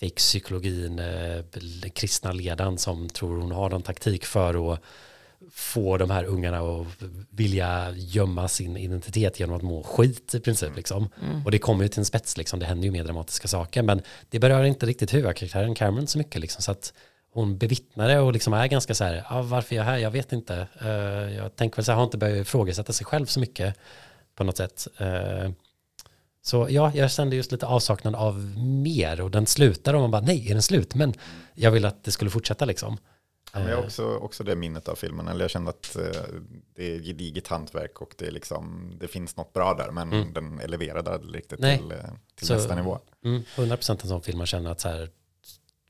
fake 0.00 0.14
psykologin, 0.14 0.98
eh, 0.98 1.44
kristna 1.94 2.32
ledaren 2.32 2.78
som 2.78 3.08
tror 3.08 3.40
hon 3.40 3.52
har 3.52 3.70
någon 3.70 3.82
taktik 3.82 4.24
för 4.24 4.72
att 4.72 4.80
få 5.50 5.96
de 5.96 6.10
här 6.10 6.24
ungarna 6.24 6.58
att 6.58 6.86
vilja 7.30 7.92
gömma 7.96 8.48
sin 8.48 8.76
identitet 8.76 9.40
genom 9.40 9.56
att 9.56 9.62
må 9.62 9.82
skit 9.82 10.34
i 10.34 10.40
princip. 10.40 10.76
Liksom. 10.76 11.08
Och 11.44 11.50
det 11.50 11.58
kommer 11.58 11.82
ju 11.82 11.88
till 11.88 11.98
en 11.98 12.04
spets, 12.04 12.36
liksom. 12.36 12.58
det 12.58 12.66
händer 12.66 12.84
ju 12.84 12.90
mer 12.90 13.04
dramatiska 13.04 13.48
saker. 13.48 13.82
Men 13.82 14.02
det 14.30 14.38
berör 14.38 14.64
inte 14.64 14.86
riktigt 14.86 15.14
huvudkaraktären 15.14 15.74
Cameron 15.74 16.06
så 16.06 16.18
mycket. 16.18 16.40
Liksom, 16.40 16.62
så 16.62 16.72
att 16.72 16.92
hon 17.32 17.58
bevittnar 17.58 18.08
det 18.08 18.20
och 18.20 18.32
liksom 18.32 18.52
är 18.52 18.66
ganska 18.66 18.94
så 18.94 19.04
här, 19.04 19.24
ah, 19.28 19.42
varför 19.42 19.74
är 19.74 19.78
jag 19.78 19.84
här? 19.84 19.98
Jag 19.98 20.10
vet 20.10 20.32
inte. 20.32 20.66
Eh, 20.80 21.36
jag 21.36 21.56
tänker 21.56 21.76
väl 21.76 21.84
så 21.84 21.92
här, 21.92 21.96
har 21.96 22.04
inte 22.04 22.18
börjat 22.18 22.46
ifrågasätta 22.46 22.92
sig 22.92 23.06
själv 23.06 23.26
så 23.26 23.40
mycket 23.40 23.78
på 24.34 24.44
något 24.44 24.56
sätt. 24.56 24.88
Eh, 24.98 25.50
så 26.46 26.66
ja, 26.70 26.92
jag 26.94 27.10
kände 27.10 27.36
just 27.36 27.52
lite 27.52 27.66
avsaknad 27.66 28.14
av 28.14 28.38
mer 28.58 29.20
och 29.20 29.30
den 29.30 29.46
slutar 29.46 29.94
och 29.94 30.00
man 30.00 30.10
bara, 30.10 30.22
nej, 30.22 30.46
är 30.50 30.52
den 30.52 30.62
slut? 30.62 30.94
Men 30.94 31.14
jag 31.54 31.70
vill 31.70 31.84
att 31.84 32.04
det 32.04 32.10
skulle 32.10 32.30
fortsätta 32.30 32.64
liksom. 32.64 32.98
Ja, 33.52 33.58
men 33.58 33.68
jag 33.68 33.76
har 33.76 33.84
också, 33.84 34.16
också 34.16 34.44
det 34.44 34.56
minnet 34.56 34.88
av 34.88 34.94
filmen. 34.94 35.28
Eller 35.28 35.40
jag 35.40 35.50
kände 35.50 35.70
att 35.70 35.96
eh, 35.96 36.02
det 36.76 36.94
är 36.94 37.00
gediget 37.02 37.48
hantverk 37.48 38.00
och 38.02 38.14
det, 38.18 38.26
är 38.26 38.30
liksom, 38.30 38.92
det 39.00 39.08
finns 39.08 39.36
något 39.36 39.52
bra 39.52 39.74
där. 39.74 39.90
Men 39.90 40.12
Mm. 40.12 40.32
den 40.32 40.60
eleverade 40.60 41.10
aldrig 41.14 41.36
riktigt 41.36 41.58
Nej. 41.58 41.78
till, 41.78 41.92
eh, 41.92 41.98
till 42.34 42.46
Så- 42.46 42.54
nästa 42.54 42.74
nivå. 42.74 42.98
Mm, 43.24 43.42
100% 43.56 44.02
en 44.02 44.08
sån 44.08 44.22
film 44.22 44.38
man 44.38 44.46
känner 44.46 44.70
att 44.70 44.80
så 44.80 44.88
här, 44.88 45.08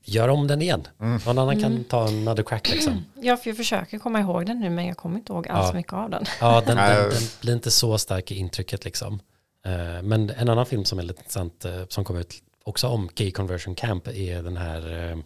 gör 0.05 0.27
om 0.27 0.47
den 0.47 0.61
igen. 0.61 0.87
Mm. 1.01 1.19
Någon 1.25 1.37
annan 1.39 1.61
kan 1.61 1.83
ta 1.83 2.07
another 2.07 2.43
crack 2.43 2.69
liksom. 2.69 3.05
Ja, 3.21 3.37
för 3.37 3.49
jag 3.49 3.57
försöker 3.57 3.99
komma 3.99 4.19
ihåg 4.19 4.45
den 4.45 4.59
nu, 4.59 4.69
men 4.69 4.85
jag 4.85 4.97
kommer 4.97 5.17
inte 5.19 5.33
ihåg 5.33 5.47
alls 5.47 5.67
Ja. 5.69 5.73
mycket 5.77 5.93
av 5.93 6.09
den. 6.09 6.25
Ja, 6.41 6.63
den, 6.67 6.77
den, 6.77 7.09
den 7.09 7.21
blir 7.41 7.53
inte 7.53 7.71
så 7.71 7.97
stark 7.97 8.31
i 8.31 8.35
intrycket 8.35 8.85
liksom. 8.85 9.19
Eh, 9.67 10.01
Men 10.03 10.29
en 10.29 10.49
annan 10.49 10.65
film 10.65 10.85
som 10.85 10.99
är 10.99 11.03
lite 11.03 11.19
intressant, 11.21 11.65
eh, 11.65 11.81
som 11.89 12.03
kom 12.03 12.17
ut 12.17 12.33
också 12.63 12.87
om 12.87 13.09
Gay 13.15 13.31
Conversion 13.31 13.75
Camp, 13.75 14.07
är 14.07 14.43
den 14.43 14.57
här, 14.57 15.11
eh, 15.11 15.17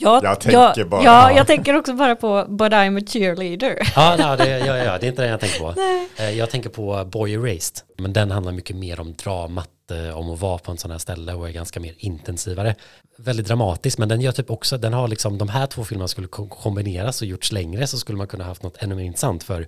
Ja, 0.00 0.20
Jag 0.22 0.40
tänker 0.40 0.84
bara- 0.84 1.04
Ja, 1.04 1.32
jag 1.32 1.46
tänker 1.46 1.76
också 1.76 1.94
bara 1.94 2.16
på 2.16 2.46
But 2.48 2.72
I'm 2.72 3.02
a 3.02 3.06
cheerleader. 3.12 3.78
ja, 3.96 4.16
ja, 4.18 4.36
det, 4.36 4.58
ja, 4.58 4.76
ja, 4.76 4.98
det 4.98 5.06
är 5.06 5.08
inte 5.08 5.22
den 5.22 5.30
jag 5.30 5.40
tänker 5.40 5.58
på. 5.58 5.74
Eh, 6.18 6.30
Jag 6.30 6.50
tänker 6.50 6.70
på 6.70 7.04
Boy 7.04 7.32
Erased, 7.34 7.76
men 7.98 8.12
den 8.12 8.30
handlar 8.30 8.52
mycket 8.52 8.76
mer 8.76 9.00
om 9.00 9.14
dramat, 9.14 9.68
om 10.14 10.30
att 10.30 10.40
vara 10.40 10.58
på 10.58 10.70
en 10.70 10.78
sån 10.78 10.90
här 10.90 10.98
ställe 10.98 11.34
och 11.34 11.48
är 11.48 11.52
ganska 11.52 11.80
mer 11.80 11.94
intensivare. 11.98 12.74
Väldigt 13.18 13.46
dramatisk, 13.46 13.98
men 13.98 14.08
den 14.08 14.20
gör 14.20 14.32
typ 14.32 14.50
också, 14.50 14.78
den 14.78 14.92
har 14.92 15.08
liksom, 15.08 15.38
de 15.38 15.48
här 15.48 15.66
två 15.66 15.84
filmerna 15.84 16.08
skulle 16.08 16.26
ko- 16.26 16.48
kombineras 16.48 17.22
och 17.22 17.28
gjorts 17.28 17.52
längre 17.52 17.86
så 17.86 17.98
skulle 17.98 18.18
man 18.18 18.26
kunna 18.26 18.44
haft 18.44 18.62
något 18.62 18.76
ännu 18.82 18.94
mer 18.94 19.04
intressant 19.04 19.42
för, 19.44 19.66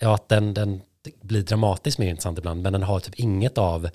ja, 0.00 0.14
att 0.14 0.28
den, 0.28 0.54
den 0.54 0.80
blir 1.20 1.42
dramatiskt 1.42 1.98
mer 1.98 2.08
intressant 2.08 2.38
ibland, 2.38 2.62
men 2.62 2.72
den 2.72 2.82
har 2.82 3.00
typ 3.00 3.14
inget 3.14 3.58
av 3.58 3.88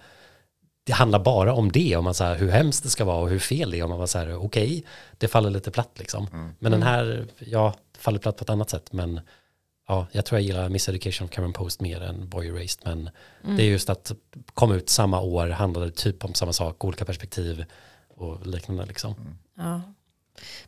det 0.85 0.93
handlar 0.93 1.19
bara 1.19 1.53
om 1.53 1.71
det, 1.71 1.95
om 1.95 2.03
man 2.03 2.13
så 2.13 2.23
här, 2.23 2.35
hur 2.35 2.49
hemskt 2.49 2.83
det 2.83 2.89
ska 2.89 3.05
vara 3.05 3.17
och 3.17 3.29
hur 3.29 3.39
fel 3.39 3.71
det 3.71 3.79
är. 3.79 3.83
Om 3.83 3.89
man 3.89 3.99
var 3.99 4.07
så 4.07 4.17
här, 4.17 4.35
okej, 4.35 4.85
det 5.17 5.27
faller 5.27 5.49
lite 5.49 5.71
platt 5.71 5.91
liksom. 5.99 6.53
Men 6.59 6.71
den 6.71 6.83
här, 6.83 7.27
ja, 7.39 7.75
faller 7.97 8.19
platt 8.19 8.37
på 8.37 8.43
ett 8.43 8.49
annat 8.49 8.69
sätt. 8.69 8.93
Men 8.93 9.19
ja, 9.87 10.07
jag 10.11 10.25
tror 10.25 10.39
jag 10.39 10.45
gillar 10.45 10.69
Miss 10.69 10.89
Education 10.89 11.25
of 11.25 11.31
Cameron 11.31 11.53
Post 11.53 11.81
mer 11.81 12.01
än 12.01 12.29
Boy 12.29 12.47
Erased. 12.47 12.79
Men 12.83 13.09
det 13.57 13.63
är 13.63 13.67
just 13.67 13.89
att 13.89 14.11
komma 14.53 14.75
ut 14.75 14.89
samma 14.89 15.21
år, 15.21 15.47
handlade 15.47 15.91
typ 15.91 16.25
om 16.25 16.33
samma 16.33 16.53
sak, 16.53 16.83
olika 16.83 17.05
perspektiv 17.05 17.65
och 18.09 18.47
liknande 18.47 18.85
liksom. 18.85 19.15
Ja. 19.57 19.81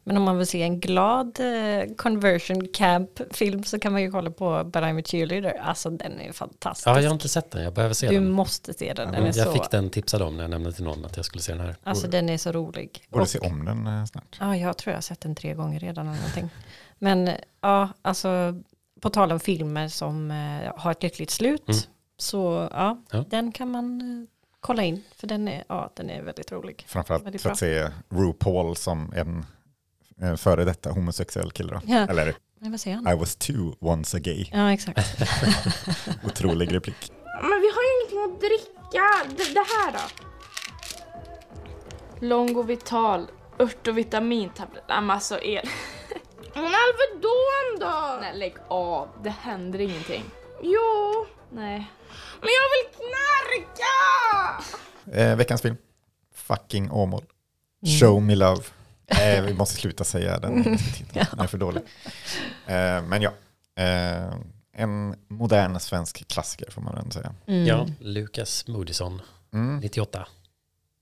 Men 0.04 0.18
om 0.18 0.24
man 0.24 0.38
vill 0.38 0.48
se 0.48 0.62
en 0.64 0.80
glad 0.80 1.40
eh, 1.40 1.96
conversion 1.98 2.68
camp 2.74 3.10
film 3.32 3.64
så 3.64 3.80
kan 3.80 3.92
man 3.92 4.02
ju 4.02 4.12
kolla 4.12 4.32
på 4.32 4.64
But 4.64 4.76
I'm 4.84 5.00
a 5.00 5.04
cheerleader. 5.06 5.54
Alltså 5.62 5.90
den 5.90 6.20
är 6.20 6.32
fantastisk. 6.32 6.88
Ja, 6.88 7.02
jag 7.02 7.10
har 7.10 7.14
inte 7.14 7.30
sett 7.30 7.52
den, 7.52 7.64
jag 7.64 7.74
behöver 7.74 7.94
se 7.94 8.08
du 8.10 8.14
den. 8.16 8.32
måste 8.32 8.74
se 8.74 8.94
den. 8.94 9.06
den 9.08 9.16
Mm, 9.16 9.24
är 9.30 9.38
jag 9.38 9.48
så, 9.48 9.54
fick 9.54 9.72
den 9.72 9.90
tipsad 9.90 10.22
om 10.22 10.36
när 10.38 10.44
jag 10.44 10.50
nämnde 10.52 10.72
till 10.72 10.84
någon 10.84 11.06
att 11.06 11.16
jag 11.18 11.26
skulle 11.26 11.42
se 11.42 11.52
den 11.52 11.62
här. 11.62 11.76
Alltså 11.84 12.08
den 12.08 12.30
är 12.30 12.38
så 12.38 12.52
rolig. 12.52 13.06
Borde 13.10 13.22
Och- 13.22 13.30
se 13.30 13.40
om 13.40 13.66
den 13.66 13.88
eh, 13.88 14.06
snart. 14.06 14.38
Ja, 14.40 14.56
jag 14.58 14.78
tror 14.78 14.92
jag 14.92 14.98
har 14.98 15.02
sett 15.02 15.22
den 15.22 15.36
tre 15.36 15.54
gånger 15.54 15.80
redan 15.80 16.08
eller 16.08 16.18
någonting. 16.18 16.50
Men 17.00 17.30
ja, 17.62 17.90
alltså 18.02 18.54
på 19.02 19.10
tal 19.10 19.32
om 19.32 19.40
filmer 19.40 19.88
som 19.88 20.32
eh, 20.32 20.72
har 20.78 20.92
ett 20.92 21.04
lyckligt 21.04 21.32
slut. 21.32 21.68
Mm. 21.70 21.80
Så 22.18 22.70
ja, 22.72 22.98
Ja. 23.12 23.26
den 23.30 23.52
kan 23.52 23.72
man 23.72 24.02
eh, 24.02 24.28
kolla 24.66 24.84
in. 24.84 25.04
För 25.16 25.28
den 25.28 25.48
är, 25.48 25.64
ja, 25.70 25.92
den 25.96 26.10
är 26.10 26.22
väldigt 26.22 26.52
rolig. 26.52 26.86
Framförallt 26.88 27.26
Väldigt 27.26 27.42
för 27.42 27.50
att 27.50 27.58
se 27.58 27.90
RuPaul 28.10 28.76
som 28.76 29.14
en 29.16 29.46
eh, 30.22 30.36
före 30.36 30.66
detta 30.66 30.92
homosexuell 30.92 31.52
kille. 31.52 31.74
Då. 31.74 31.82
Ja. 31.86 32.08
Eller 32.08 32.36
Men 32.60 32.72
vad 32.72 32.80
säger 32.80 32.98
han? 32.98 33.08
I 33.08 33.16
was 33.16 33.36
too 33.36 33.76
once 33.80 34.18
a 34.18 34.20
gay. 34.20 34.46
Ja, 34.52 34.72
exakt. 34.72 35.00
Otrolig 36.26 36.74
replik. 36.74 37.12
Men 37.42 37.62
vi 37.62 37.72
har 37.72 37.84
ju 37.84 37.90
ingenting 38.00 38.24
att 38.24 38.40
dricka. 38.40 39.04
Det, 39.38 39.54
det 39.54 39.66
här 39.76 39.92
då? 39.92 40.26
Longo 42.26 42.64
Vital, 42.64 43.28
ört 43.60 43.88
och 43.88 43.98
vitamintablett. 43.98 44.84
Nej 44.90 45.02
men 45.02 45.12
alltså 45.12 45.40
el. 45.42 45.70
Men 46.54 46.66
Alvedon 46.66 47.80
då? 47.80 48.18
Nej 48.22 48.38
lägg 48.38 48.56
av, 48.68 49.10
det 49.24 49.30
händer 49.30 49.82
ingenting. 49.82 50.24
Jo. 50.62 51.26
Nej. 51.52 51.92
Men 52.42 52.50
jag 52.50 52.68
vill 52.76 52.96
knarka! 52.96 54.64
Eh, 55.22 55.36
veckans 55.36 55.62
film. 55.62 55.76
Fucking 56.34 56.92
Åmål. 56.92 57.24
Show 58.00 58.22
me 58.22 58.36
love. 58.36 58.64
Eh, 59.08 59.44
vi 59.44 59.54
måste 59.58 59.76
sluta 59.76 60.04
säga 60.04 60.40
den. 60.40 60.64
Den 61.14 61.40
är 61.40 61.48
för 61.48 61.58
dålig. 61.58 61.82
Eh, 62.68 63.02
men 63.04 63.22
ja. 63.22 63.34
Eh, 63.84 64.34
en 64.78 65.16
modern 65.28 65.80
svensk 65.80 66.28
klassiker 66.28 66.72
får 66.72 66.82
man 66.82 66.98
ändå 66.98 67.12
säga. 67.12 67.34
Mm. 67.48 67.66
Ja, 67.66 67.88
Lukas 68.00 68.68
Moodysson, 68.68 69.22
Mm. 69.54 69.80
98. 69.80 70.28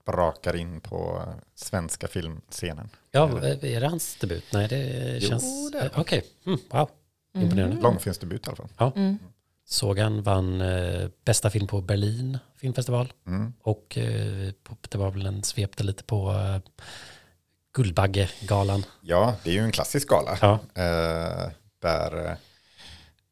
brakar 0.06 0.56
in 0.56 0.80
på 0.80 1.22
svenska 1.54 2.08
filmscenen. 2.08 2.88
Ja, 3.10 3.38
är 3.42 3.80
det 3.80 3.86
hans 3.88 4.16
debut? 4.16 4.44
Nej, 4.52 4.68
det 4.68 5.18
Jo, 5.22 5.28
känns... 5.28 5.70
det 5.72 5.78
är 5.78 5.82
det. 5.82 5.90
Okej, 5.96 6.24
mm, 6.46 6.58
wow. 6.70 6.90
Imponerande. 7.36 7.76
Långfilmsdebut 7.82 8.46
i 8.46 8.50
alla 8.50 8.68
fall. 8.68 8.92
Mm. 8.96 9.18
Sågan 9.66 10.22
vann 10.22 10.60
eh, 10.60 11.08
bästa 11.24 11.50
film 11.50 11.66
på 11.66 11.80
Berlin 11.80 12.38
filmfestival. 12.56 13.12
Mm. 13.26 13.52
Och 13.62 13.98
eh, 13.98 14.52
det 14.88 14.98
var 14.98 15.10
väl 15.10 15.26
en 15.26 15.42
svepte 15.42 15.84
lite 15.84 16.04
på 16.04 16.30
eh, 16.32 16.70
Guldbaggegalan. 17.74 18.84
Ja, 19.00 19.36
det 19.44 19.50
är 19.50 19.54
ju 19.54 19.60
en 19.60 19.72
klassisk 19.72 20.08
gala. 20.08 20.38
Ja, 20.40 20.58
Eh, 20.74 21.50
där 21.82 22.36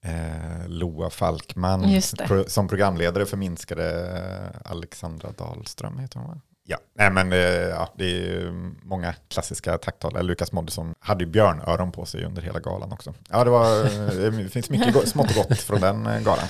eh, 0.04 0.68
Loa 0.68 1.10
Falkman 1.10 2.00
pro, 2.26 2.44
som 2.48 2.68
programledare 2.68 3.26
förminskade 3.26 4.52
Alexandra 4.64 5.32
Dahlström 5.32 5.98
heter 5.98 6.18
hon 6.18 6.28
va? 6.28 6.40
Ja, 6.64 6.78
nej 6.94 7.10
men 7.10 7.32
eh, 7.32 7.38
ja, 7.38 7.88
det 7.98 8.04
är 8.04 8.50
många 8.82 9.14
klassiska 9.28 9.78
tacktalare. 9.78 10.22
Lukas 10.22 10.52
Moodysson 10.52 10.94
hade 11.00 11.24
ju 11.24 11.30
björnöron 11.30 11.92
på 11.92 12.06
sig 12.06 12.24
under 12.24 12.42
hela 12.42 12.60
galan 12.60 12.92
också. 12.92 13.14
Ja, 13.28 13.44
det, 13.44 13.50
var, 13.50 13.84
eh, 13.84 14.32
det 14.32 14.48
finns 14.48 14.70
mycket 14.70 15.08
smått 15.08 15.30
och 15.30 15.36
gott 15.48 15.58
från 15.58 15.80
den 15.80 16.06
eh, 16.06 16.20
galan. 16.20 16.44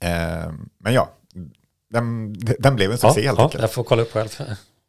Eh, 0.00 0.52
men 0.78 0.94
ja, 0.94 1.10
den, 1.90 2.32
den 2.58 2.76
blev 2.76 2.90
en 2.90 2.98
ja, 3.02 3.08
succé 3.08 3.26
helt 3.26 3.38
ja 3.38 3.44
enkelt. 3.44 3.62
jag 3.62 3.72
får 3.72 3.84
kolla 3.84 4.02
upp 4.02 4.12
själv. 4.12 4.28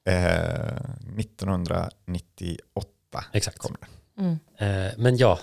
Eh, 0.07 0.75
1998 1.19 3.23
Exakt. 3.33 3.57
kom 3.57 3.75
det. 3.79 3.87
Mm. 4.21 4.39
Eh, 4.57 4.91
men 4.97 5.17
ja, 5.17 5.39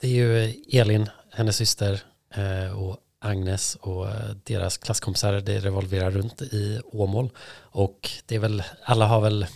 det 0.00 0.06
är 0.06 0.10
ju 0.10 0.54
Elin, 0.72 1.08
hennes 1.32 1.56
syster 1.56 2.02
eh, 2.34 2.78
och 2.78 2.96
Agnes 3.20 3.74
och 3.80 4.08
eh, 4.08 4.14
deras 4.44 4.78
klasskompisar. 4.78 5.32
Det 5.32 5.58
revolverar 5.58 6.10
runt 6.10 6.42
i 6.42 6.80
Åmål. 6.84 7.30
Och 7.60 8.10
det 8.26 8.34
är 8.34 8.38
väl, 8.38 8.62
alla 8.82 9.06
har 9.06 9.20
väl 9.20 9.46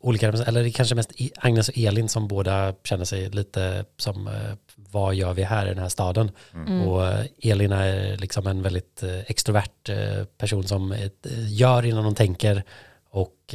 olika, 0.00 0.28
eller 0.28 0.62
det 0.62 0.68
är 0.68 0.72
kanske 0.72 0.94
mest 0.94 1.12
I- 1.20 1.32
Agnes 1.36 1.68
och 1.68 1.78
Elin 1.78 2.08
som 2.08 2.28
båda 2.28 2.74
känner 2.84 3.04
sig 3.04 3.30
lite 3.30 3.84
som 3.98 4.26
eh, 4.28 4.32
vad 4.76 5.14
gör 5.14 5.32
vi 5.34 5.42
här 5.42 5.66
i 5.66 5.68
den 5.68 5.78
här 5.78 5.88
staden? 5.88 6.30
Mm. 6.54 6.88
Och 6.88 7.06
eh, 7.06 7.24
Elin 7.42 7.72
är 7.72 8.16
liksom 8.16 8.46
en 8.46 8.62
väldigt 8.62 9.02
extrovert 9.26 9.90
person 10.38 10.64
som 10.68 10.96
gör 11.48 11.84
innan 11.84 12.04
hon 12.04 12.14
tänker 12.14 12.62
och 13.10 13.54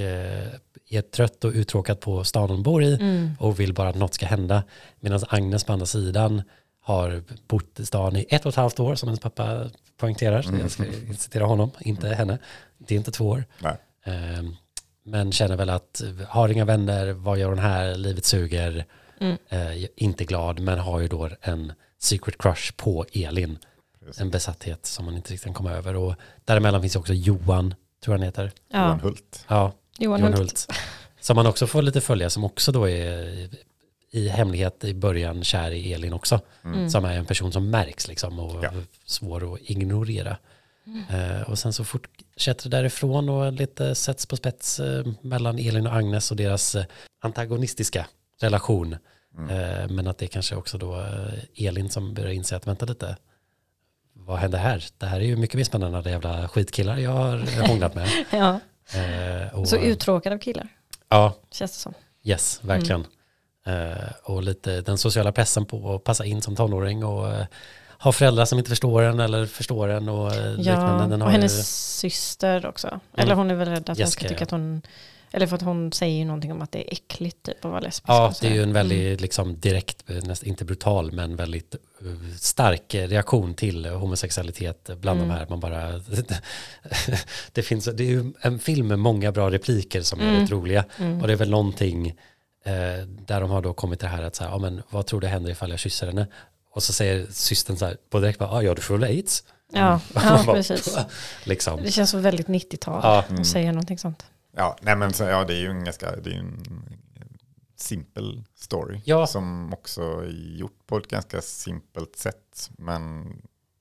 är 0.89 1.02
trött 1.02 1.43
och 1.43 1.52
uttråkad 1.52 2.00
på 2.00 2.23
stan 2.23 2.50
hon 2.50 2.63
bor 2.63 2.84
i 2.84 2.93
Mm. 2.95 3.32
och 3.39 3.60
vill 3.60 3.73
bara 3.73 3.89
att 3.89 3.95
något 3.95 4.13
ska 4.13 4.26
hända. 4.26 4.63
Medan 5.00 5.21
Agnes 5.30 5.63
på 5.63 5.73
andra 5.73 5.86
sidan 5.86 6.41
har 6.88 7.23
bott 7.47 7.80
i 7.80 7.86
stan 7.86 8.15
i 8.15 8.26
ett 8.30 8.45
och 8.45 8.50
ett 8.50 8.56
halvt 8.56 8.80
år 8.80 8.95
som 8.95 9.10
hennes 9.10 9.19
pappa 9.19 9.69
poängterar. 9.97 10.41
Så 10.41 10.54
jag 10.62 10.71
ska 10.71 10.84
citera 11.17 11.45
honom, 11.45 11.71
inte 11.80 12.08
henne. 12.08 12.38
Det 12.78 12.95
är 12.95 12.97
inte 12.97 13.12
två 13.12 13.28
år. 13.28 13.43
Nej. 13.60 13.78
Ehm, 14.04 14.56
Men 15.04 15.32
känner 15.32 15.56
väl 15.58 15.69
att 15.69 16.02
har 16.28 16.50
inga 16.50 16.65
vänner, 16.65 17.12
vad 17.12 17.38
gör 17.39 17.50
hon 17.50 17.60
här, 17.60 17.95
livet 17.95 18.26
suger, 18.26 18.86
Mm. 19.19 19.38
Eh, 19.50 19.86
inte 19.95 20.26
glad, 20.26 20.60
men 20.60 20.80
har 20.80 21.00
ju 21.00 21.08
då 21.08 21.30
en 21.41 21.73
secret 22.00 22.38
crush 22.38 22.73
på 22.76 23.06
Elin. 23.13 23.58
Precis. 24.00 24.21
En 24.21 24.30
besatthet 24.30 24.86
som 24.86 25.06
man 25.06 25.15
inte 25.15 25.34
riktigt 25.34 25.43
kan 25.43 25.54
komma 25.54 25.71
över. 25.71 25.95
Och 25.95 26.15
däremellan 26.45 26.82
finns 26.82 26.95
också 26.95 27.13
Johan, 27.13 27.76
tror 28.04 28.13
jag 28.13 28.19
han 28.19 28.26
heter. 28.26 28.52
Johan 28.73 29.00
Ja, 29.00 29.00
Hult. 29.04 29.45
Ja, 29.47 29.71
Johan 29.97 30.19
Johan 30.19 30.34
Hult. 30.34 30.39
Hult. 30.39 30.67
Som 31.19 31.36
man 31.36 31.47
också 31.47 31.67
får 31.67 31.82
lite 31.82 32.02
följa, 32.02 32.30
som 32.30 32.43
också 32.43 32.71
då 32.71 32.89
är 32.89 33.50
i 34.11 34.27
hemlighet 34.27 34.83
i 34.83 34.93
början 34.93 35.43
kär 35.43 35.71
i 35.71 35.93
Elin 35.93 36.13
också. 36.13 36.39
Mm. 36.63 36.89
Som 36.89 37.05
är 37.05 37.17
en 37.17 37.25
person 37.25 37.51
som 37.51 37.69
märks 37.69 38.07
liksom 38.07 38.39
och 38.39 38.63
Ja. 38.63 38.71
svår 39.05 39.53
att 39.53 39.59
ignorera. 39.61 40.37
Eh, 41.09 41.41
och 41.49 41.59
sen 41.59 41.73
så 41.73 41.83
fortsätter 41.83 42.69
det 42.69 42.77
därifrån 42.77 43.29
och 43.29 43.53
lite 43.53 43.95
sätts 43.95 44.25
på 44.25 44.35
spets 44.35 44.79
eh, 44.79 45.05
mellan 45.21 45.59
Elin 45.59 45.87
och 45.87 45.95
Agnes 45.95 46.31
och 46.31 46.37
deras 46.37 46.75
eh, 46.75 46.85
antagonistiska 47.21 48.07
relation. 48.39 48.93
Eh, 49.49 49.89
men 49.89 50.07
att 50.07 50.17
det 50.17 50.27
kanske 50.27 50.55
också 50.55 50.77
då 50.77 51.05
Elin 51.55 51.89
som 51.89 52.13
börjar 52.13 52.31
inse 52.31 52.55
att 52.55 52.67
vänta 52.67 52.85
lite, 52.85 53.17
vad 54.13 54.39
händer 54.39 54.59
här? 54.59 54.85
Det 54.97 55.05
här 55.05 55.19
är 55.19 55.25
ju 55.25 55.35
mycket 55.35 55.55
mer 55.55 55.63
spännande 55.63 55.97
än 55.97 56.03
de 56.03 56.09
jävla 56.09 56.47
skitkillar 56.47 56.97
jag 56.97 57.11
har 57.11 57.67
hånglat 57.67 57.95
med. 57.95 58.09
Ja, 58.31 58.59
och, 59.53 59.67
så 59.67 59.77
uttråkad 59.77 60.33
av 60.33 60.37
killar, 60.37 60.67
Ja, 61.09 61.33
känns 61.51 61.71
det 61.71 61.77
som. 61.77 61.93
Yes, 62.23 62.59
verkligen. 62.63 63.01
Eh, 63.01 63.07
och 64.23 64.43
lite 64.43 64.82
den 64.82 64.97
sociala 64.97 65.32
pressen 65.32 65.65
på 65.65 65.95
att 65.95 66.03
passa 66.03 66.25
in 66.25 66.41
som 66.41 66.56
tonåring 66.56 67.03
och 67.06 67.34
eh, 67.34 67.45
ha 67.99 68.12
föräldrar 68.12 68.45
som 68.45 68.58
inte 68.60 68.69
förstår 68.69 69.01
en 69.01 69.19
eller 69.19 69.45
förstår 69.45 69.88
en 69.89 70.10
och 70.10 70.36
eh, 70.36 70.56
liknande. 70.56 71.03
Ja, 71.03 71.08
Den 71.10 71.21
och 71.21 71.32
hennes 71.32 71.58
ju, 71.58 71.63
syster 71.63 72.65
också. 72.65 72.99
Eller 73.17 73.36
hon 73.36 73.51
är 73.51 73.56
väl 73.56 73.67
rädd 73.69 73.77
att 73.82 73.88
hon 73.88 73.95
Jessica, 73.95 74.19
ska 74.19 74.30
tycka 74.30 74.43
att 74.43 74.51
hon, 74.51 74.82
eller 75.32 75.47
för 75.47 75.56
att 75.56 75.62
hon 75.62 75.91
säger 75.91 76.17
ju 76.17 76.25
någonting 76.25 76.51
om 76.51 76.62
att 76.62 76.71
det 76.71 76.89
är 76.89 76.93
äckligt 76.93 77.43
typ 77.43 77.65
att 77.65 77.71
vara 77.71 77.80
lesbisk. 77.80 78.03
ja, 78.10 78.34
det 78.41 78.47
är 78.47 78.53
ju 78.53 78.63
en 78.63 78.73
väldigt 78.73 79.21
liksom, 79.21 79.60
direkt, 79.60 80.10
eh, 80.10 80.15
nästan 80.15 80.49
inte 80.49 80.65
brutal, 80.65 81.12
men 81.12 81.36
väldigt 81.36 81.75
eh, 82.01 82.36
stark 82.39 82.93
eh, 82.93 83.08
reaktion 83.08 83.53
till 83.53 83.86
eh, 83.86 83.91
homosexualitet 83.99 84.89
bland 85.01 85.19
Mm. 85.19 85.30
de 85.30 85.36
här. 85.36 85.47
Man 85.49 85.60
bara, 85.60 85.91
det, 87.51 87.62
finns, 87.63 87.86
det 87.86 88.03
är 88.03 88.08
ju 88.08 88.34
en 88.41 88.60
film 88.60 88.88
med 88.88 88.99
många 88.99 89.32
bra 89.32 89.51
repliker 89.51 90.01
som 90.01 90.19
är 90.19 90.23
Mm. 90.30 90.41
rätt 90.41 90.51
roliga. 90.51 90.86
Mm. 90.97 91.21
Och 91.21 91.27
det 91.27 91.34
är 91.34 91.38
väl 91.38 91.49
någonting 91.49 92.08
eh, 92.08 92.13
där 93.08 93.41
de 93.41 93.49
har 93.49 93.62
då 93.62 93.73
kommit 93.73 93.99
till 93.99 94.10
det 94.10 94.15
här 94.15 94.23
att 94.23 94.36
så 94.36 94.43
här, 94.43 94.51
ja, 94.51 94.58
men 94.58 94.82
vad 94.89 95.06
tror 95.06 95.21
du 95.21 95.27
händer 95.27 95.51
ifall 95.51 95.69
jag 95.69 95.80
kysser 95.80 96.08
henne? 96.08 96.27
Och 96.71 96.84
så 96.84 96.93
säger 96.93 97.27
systern 97.30 97.77
så 97.77 97.86
här, 97.86 97.97
på 98.10 98.19
direkt 98.19 98.39
bara, 98.39 98.49
ah, 98.51 98.62
ja 98.62 98.73
du 98.75 98.82
får 98.82 98.97
väl 98.97 99.03
aids. 99.10 99.43
Ja, 99.71 99.99
Man 100.13 100.23
ja 100.47 100.53
precis. 100.53 100.97
liksom. 101.43 101.82
Det 101.84 101.91
känns 101.91 102.10
så 102.10 102.17
väldigt 102.17 102.47
90-tal 102.47 102.99
Ja. 103.03 103.25
att 103.39 103.47
säga 103.47 103.71
någonting 103.71 103.97
sånt. 103.97 104.25
Ja, 104.56 104.77
nej 104.82 104.95
men 104.95 105.13
så, 105.13 105.23
ja, 105.23 105.43
det 105.45 105.53
är 105.53 105.60
ju 105.60 105.67
en 105.69 105.84
ganska, 105.84 106.15
det 106.15 106.30
är 106.30 106.39
en 106.39 106.63
simpel 107.75 108.43
story. 108.56 109.01
Ja. 109.06 109.27
Som 109.27 109.73
också 109.73 110.01
är 110.01 110.56
gjort 110.58 110.88
på 110.88 110.97
ett 110.97 111.08
ganska 111.08 111.41
simpelt 111.41 112.15
sätt. 112.17 112.69
Men 112.77 113.25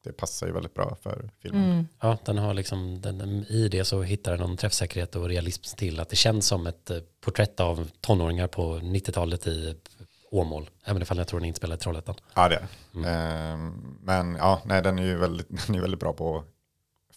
det 0.06 0.12
passar 0.12 0.46
ju 0.46 0.52
väldigt 0.52 0.74
bra 0.74 0.96
för 1.02 1.30
filmen. 1.42 1.64
Mm. 1.72 1.88
Ja, 2.00 2.18
den 2.24 2.38
har 2.38 2.54
liksom, 2.54 3.00
den, 3.00 3.44
i 3.48 3.68
det 3.68 3.84
så 3.84 4.02
hittar 4.02 4.30
den 4.32 4.40
någon 4.40 4.56
träffsäkerhet 4.56 5.16
och 5.16 5.28
realism 5.28 5.76
till 5.76 6.00
att 6.00 6.08
det 6.08 6.16
känns 6.16 6.46
som 6.46 6.66
ett 6.66 6.90
eh, 6.90 6.98
porträtt 7.20 7.60
av 7.60 7.90
tonåringar 8.00 8.46
på 8.46 8.76
90-talet 8.78 9.46
i 9.46 9.74
Åmål. 10.30 10.70
Även 10.84 11.02
ifall 11.02 11.18
jag 11.18 11.28
tror 11.28 11.40
den 11.40 11.44
är 11.44 11.48
inspelad 11.48 11.78
i 11.78 11.80
Trollhättan. 11.82 12.14
Ja, 12.34 12.48
det 12.48 12.54
är 12.54 12.60
det. 12.60 12.98
Mm. 12.98 13.10
Ehm, 13.10 13.98
Men 14.02 14.34
ja, 14.36 14.62
nej, 14.64 14.82
den 14.82 14.98
är 14.98 15.02
ju 15.02 15.16
väldigt, 15.16 15.48
den 15.66 15.76
är 15.76 15.80
väldigt 15.80 16.00
bra 16.00 16.12
på 16.12 16.38
att 16.38 16.46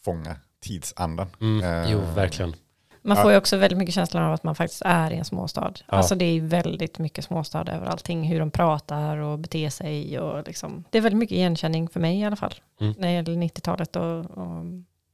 fånga 0.04 0.36
tidsandan. 0.63 1.28
Mm, 1.41 1.63
Eh, 1.84 1.91
jo, 1.91 1.99
verkligen. 2.15 2.56
Man 3.01 3.17
får 3.17 3.31
ju 3.31 3.38
också 3.38 3.57
väldigt 3.57 3.77
mycket 3.79 3.95
känslan 3.95 4.23
av 4.23 4.33
att 4.33 4.43
man 4.43 4.55
faktiskt 4.55 4.81
är 4.85 5.12
i 5.12 5.15
en 5.15 5.25
småstad. 5.25 5.73
Ja. 5.88 5.97
Alltså 5.97 6.15
det 6.15 6.25
är 6.25 6.41
väldigt 6.41 6.99
mycket 6.99 7.25
småstad 7.25 7.62
över 7.71 7.85
allting, 7.88 8.23
hur 8.23 8.39
de 8.39 8.51
pratar 8.51 9.17
och 9.17 9.39
beter 9.39 9.69
sig 9.69 10.19
och 10.19 10.47
liksom. 10.47 10.83
Det 10.89 10.97
är 10.97 11.01
väldigt 11.01 11.19
mycket 11.19 11.35
igenkänning 11.35 11.89
för 11.89 11.99
mig 11.99 12.19
i 12.19 12.23
alla 12.23 12.35
fall. 12.35 12.53
Mm. 12.81 12.93
När 12.97 13.07
det 13.07 13.13
gäller 13.13 13.33
90-talet 13.47 13.95
och, 13.95 14.19
och 14.19 14.65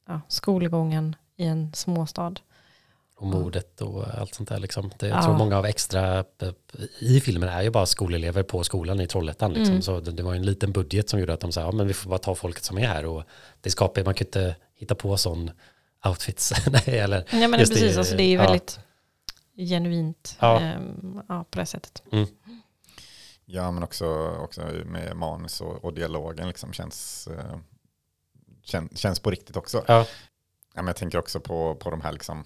ja, 0.08 0.22
skolgången 0.28 1.16
i 1.38 1.46
en 1.46 1.74
småstad. 1.74 2.34
Och 3.18 3.28
modet 3.28 3.82
och 3.82 4.04
allt 4.20 4.34
sånt 4.36 4.50
där 4.50 4.60
liksom. 4.60 4.92
Det, 5.00 5.08
jag 5.08 5.18
Ja. 5.18 5.24
tror 5.24 5.38
många 5.38 5.58
av 5.58 5.66
extra 5.66 6.26
i 7.00 7.20
filmen 7.20 7.50
är 7.50 7.62
ju 7.62 7.70
bara 7.70 7.86
skolelever 7.86 8.44
på 8.44 8.64
skolan 8.64 9.00
i 9.00 9.08
Trollhättan. 9.08 9.54
Liksom. 9.54 9.72
Mm. 9.72 9.82
Så 9.82 10.00
det, 10.00 10.12
det 10.12 10.24
var 10.24 10.34
en 10.36 10.46
liten 10.46 10.72
budget 10.72 11.10
som 11.10 11.20
gjorde 11.20 11.34
att 11.34 11.40
de 11.40 11.52
sa, 11.52 11.62
ja 11.62 11.72
men 11.72 11.88
vi 11.88 11.94
får 11.94 12.10
bara 12.10 12.20
ta 12.20 12.36
folket 12.36 12.64
som 12.64 12.78
är 12.78 12.88
här. 12.88 13.06
Och 13.06 13.24
det 13.62 13.70
skapar, 13.70 14.04
man 14.04 14.14
kan 14.14 14.28
inte 14.28 14.56
hitta 14.76 14.96
på 14.96 15.18
sån 15.18 15.52
outfits. 16.06 16.54
Nej, 16.68 17.00
eller, 17.00 17.26
Ja 17.32 17.48
men 17.48 17.60
Just 17.60 17.72
precis, 17.72 17.94
det, 17.94 18.00
alltså 18.00 18.16
det 18.16 18.24
är 18.24 18.28
ju 18.28 18.36
ja. 18.36 18.42
väldigt 18.44 18.80
genuint 19.58 20.38
Ja. 20.40 20.60
ehm, 20.60 21.22
ja, 21.30 21.46
på 21.52 21.60
det 21.60 21.66
sättet. 21.66 22.04
Ja, 23.46 23.72
men 23.72 23.84
också, 23.84 24.38
också 24.38 24.62
med 24.86 25.16
manus 25.16 25.62
och, 25.62 25.86
och 25.86 25.94
dialogen 25.94 26.48
liksom 26.48 26.74
känns, 26.74 27.28
eh, 27.28 27.58
kän, 28.64 28.90
känns 28.96 29.20
på 29.20 29.32
riktigt 29.32 29.58
också. 29.58 29.84
ja, 29.88 30.06
Ja, 30.76 30.82
men 30.82 30.88
jag 30.88 30.96
tänker 30.96 31.18
också 31.18 31.40
på, 31.40 31.76
på 31.76 31.90
de 31.90 32.02
här 32.02 32.12
liksom, 32.12 32.44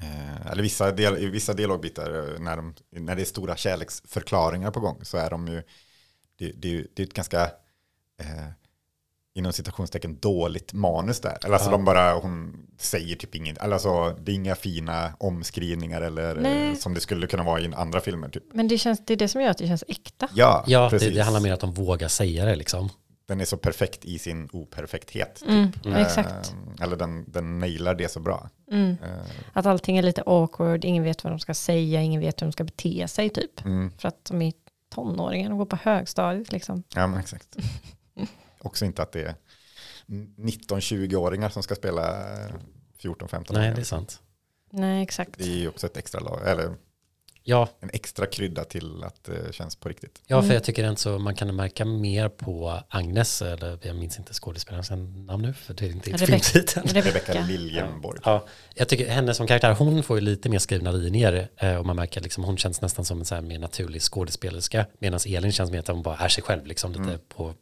eh, 0.00 0.46
eller 0.46 0.62
vissa, 0.62 0.92
del, 0.92 1.30
vissa 1.30 1.52
dialogbitar 1.52 2.32
eh, 2.34 2.40
när, 2.40 2.56
de, 2.56 2.74
när 2.90 3.16
det 3.16 3.22
är 3.22 3.26
stora 3.26 3.56
kärleksförklaringar 3.56 4.70
på 4.70 4.80
gång 4.80 5.04
så 5.04 5.16
är 5.16 5.30
de 5.30 5.48
ju, 5.48 5.62
det, 6.36 6.52
det, 6.52 6.86
det 6.94 7.02
är 7.02 7.06
ett 7.06 7.14
ganska, 7.14 7.44
eh, 8.20 8.48
inom 9.34 9.52
citationstecken, 9.52 10.18
dåligt 10.20 10.72
manus 10.72 11.20
där. 11.20 11.38
Eller 11.44 11.54
alltså 11.54 11.68
Ja. 11.68 11.72
de 11.72 11.84
bara, 11.84 12.14
hon 12.14 12.66
säger 12.78 13.16
typ 13.16 13.34
inget, 13.34 13.58
eller 13.58 13.72
alltså 13.72 14.16
det 14.20 14.32
är 14.32 14.36
inga 14.36 14.54
fina 14.54 15.12
omskrivningar 15.18 16.00
eller 16.00 16.36
eh, 16.36 16.42
Nej. 16.42 16.76
som 16.76 16.94
det 16.94 17.00
skulle 17.00 17.26
kunna 17.26 17.42
vara 17.42 17.60
i 17.60 17.74
andra 17.74 18.00
filmer 18.00 18.28
typ. 18.28 18.44
Men 18.54 18.68
det, 18.68 18.78
känns, 18.78 19.04
det 19.06 19.12
är 19.12 19.16
det 19.16 19.28
som 19.28 19.40
gör 19.42 19.50
att 19.50 19.58
det 19.58 19.66
känns 19.66 19.84
äkta. 19.88 20.28
Ja, 20.34 20.64
ja 20.66 20.84
det, 20.84 20.90
precis. 20.90 21.14
det 21.14 21.22
handlar 21.22 21.40
mer 21.40 21.50
om 21.50 21.54
att 21.54 21.60
de 21.60 21.72
vågar 21.74 22.08
säga 22.08 22.44
det 22.44 22.56
liksom. 22.56 22.88
Den 23.26 23.40
är 23.40 23.44
så 23.44 23.56
perfekt 23.56 24.04
i 24.04 24.18
sin 24.18 24.48
operfekthet. 24.52 25.34
Typ. 25.36 25.48
Mm, 25.48 25.72
Mm. 25.84 25.98
Exakt. 26.02 26.28
Eh, 26.78 26.84
eller 26.84 26.96
den, 26.96 27.24
den 27.30 27.58
nailar 27.58 27.94
det 27.94 28.08
så 28.10 28.20
bra. 28.20 28.48
Mm. 28.70 28.90
Eh, 28.90 29.08
Att 29.52 29.66
allting 29.66 29.96
är 29.98 30.02
lite 30.02 30.22
awkward, 30.26 30.84
ingen 30.84 31.04
vet 31.04 31.24
vad 31.24 31.32
de 31.32 31.38
ska 31.38 31.54
säga, 31.54 32.02
ingen 32.02 32.20
vet 32.20 32.42
hur 32.42 32.46
de 32.46 32.52
ska 32.52 32.64
bete 32.64 33.08
sig 33.08 33.30
typ. 33.30 33.64
mm. 33.64 33.90
För 33.98 34.08
att 34.08 34.24
de 34.24 34.42
är 34.42 34.52
tonåringar 34.94 35.50
och 35.50 35.58
går 35.58 35.66
på 35.66 35.76
högstadiet 35.82 36.52
liksom. 36.52 36.82
Ja, 36.94 37.06
men 37.06 37.20
exakt. 37.20 37.56
Också 38.62 38.84
inte 38.84 39.02
att 39.02 39.12
det 39.12 39.22
är 39.22 39.34
19-20-åringar 40.06 41.48
som 41.48 41.62
ska 41.62 41.74
spela 41.74 42.24
14-15 42.98 43.46
Nej, 43.50 43.72
det 43.74 43.80
är 43.80 43.84
sant. 43.84 44.22
Nej, 44.70 45.02
exakt. 45.02 45.38
Det 45.38 45.44
är 45.44 45.56
ju 45.56 45.68
också 45.68 45.86
ett 45.86 45.96
extra 45.96 46.20
lag, 46.20 46.40
eller 46.48 46.76
Ja, 47.44 47.68
en 47.80 47.90
extra 47.92 48.26
krydda 48.26 48.64
till 48.64 49.04
att 49.04 49.24
det 49.24 49.54
känns 49.54 49.76
på 49.76 49.88
riktigt. 49.88 50.22
ja 50.26 50.36
för 50.40 50.44
Mm. 50.44 50.54
jag 50.54 50.64
tycker 50.64 50.88
inte 50.90 51.00
så 51.02 51.18
man 51.18 51.34
kan 51.34 51.56
märka 51.56 51.84
mer 51.84 52.28
på 52.28 52.80
Agnes, 52.88 53.42
eller 53.42 53.78
jag 53.82 53.96
minns 53.96 54.18
inte 54.18 54.32
skådespelarens 54.34 54.90
namn 54.90 55.42
nu, 55.42 55.52
för 55.52 55.74
det 55.74 55.86
är 55.86 55.90
inte 55.90 56.10
Rebecca. 56.10 56.26
filmtiteln. 56.26 56.86
Rebecca 56.86 57.08
Rebecka. 57.08 57.46
Liljenborg. 57.46 58.20
Ja, 58.24 58.46
jag 58.74 58.88
tycker 58.88 59.08
henne 59.08 59.34
som 59.34 59.46
karaktär, 59.46 59.72
hon 59.74 60.02
får 60.02 60.16
ju 60.18 60.20
lite 60.24 60.48
mer 60.48 60.58
skrivna 60.58 60.90
linjer 60.92 61.48
eh, 61.56 61.76
och 61.76 61.86
man 61.86 61.96
märker 61.96 62.20
liksom 62.20 62.44
hon 62.44 62.56
känns 62.56 62.80
nästan 62.80 63.04
som 63.04 63.18
en 63.18 63.24
så 63.24 63.34
här 63.34 63.42
mer 63.42 63.58
naturlig 63.58 64.02
skådespelerska 64.02 64.86
medan 64.98 65.20
Elin 65.26 65.52
känns 65.52 65.70
mer 65.70 65.78
att 65.78 65.88
hon 65.88 66.02
bara 66.02 66.16
är 66.16 66.28
sig 66.28 66.44
själv 66.44 66.66
liksom 66.66 66.92
lite 66.92 67.02
Mm. 67.04 67.18
på 67.28 67.54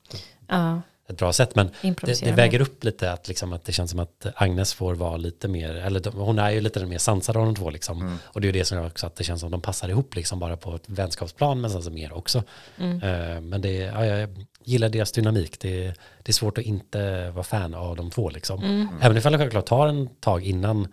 Ja, 0.49 0.81
ett 1.11 1.19
bra 1.19 1.33
sätt 1.33 1.55
men 1.55 1.71
det, 1.83 2.21
det 2.21 2.33
väger 2.33 2.61
upp 2.61 2.85
lite 2.85 3.13
att, 3.13 3.29
liksom, 3.29 3.53
att 3.53 3.65
det 3.65 3.73
känns 3.73 3.91
som 3.91 4.01
att 4.01 4.27
Agnes 4.35 4.75
får 4.75 4.95
vara 4.95 5.17
lite 5.17 5.49
mer, 5.49 5.75
eller 5.75 6.01
de, 6.01 6.15
hon 6.15 6.39
är 6.39 6.51
ju 6.51 6.61
lite 6.61 6.81
den 6.81 6.89
mer 6.89 6.99
sansade 6.99 7.39
av 7.39 7.47
de 7.47 7.55
två 7.55 7.71
liksom 7.71 8.01
Mm. 8.01 8.19
och 8.25 8.41
det 8.41 8.45
är 8.45 8.53
ju 8.53 8.59
det 8.59 8.65
som 8.65 8.79
gör 8.79 8.87
också 8.87 9.07
att 9.07 9.17
det 9.17 9.25
känns 9.25 9.41
som 9.41 9.47
att 9.47 9.53
de 9.53 9.61
passar 9.61 9.89
ihop 9.89 10.17
liksom 10.17 10.39
bara 10.39 10.57
på 10.57 10.75
ett 10.75 10.83
vänskapsplan 10.87 11.61
men 11.61 11.71
sen 11.71 11.83
så 11.83 11.91
mer 11.91 12.13
också. 12.13 12.43
Mm. 12.79 13.03
Eh, 13.03 13.41
men 13.41 13.61
det, 13.61 13.73
ja, 13.73 14.07
jag 14.07 14.47
gillar 14.65 14.89
deras 14.89 15.13
dynamik, 15.13 15.61
det, 15.61 15.95
det 16.23 16.29
är 16.29 16.33
svårt 16.33 16.59
att 16.59 16.65
inte 16.65 17.31
vara 17.31 17.45
fan 17.45 17.75
av 17.75 17.97
de 17.97 18.11
två 18.11 18.31
liksom. 18.31 18.65
Mm. 18.65 18.89
Även 19.01 19.17
ifall 19.17 19.33
det 19.33 19.39
självklart 19.39 19.67
tar 19.67 19.87
en 19.87 20.09
tag 20.21 20.45
innan, 20.47 20.89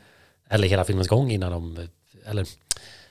eller 0.50 0.68
hela 0.68 0.84
filmens 0.84 1.08
gång 1.08 1.32
innan 1.32 1.52
de, 1.52 1.88
eller 2.26 2.48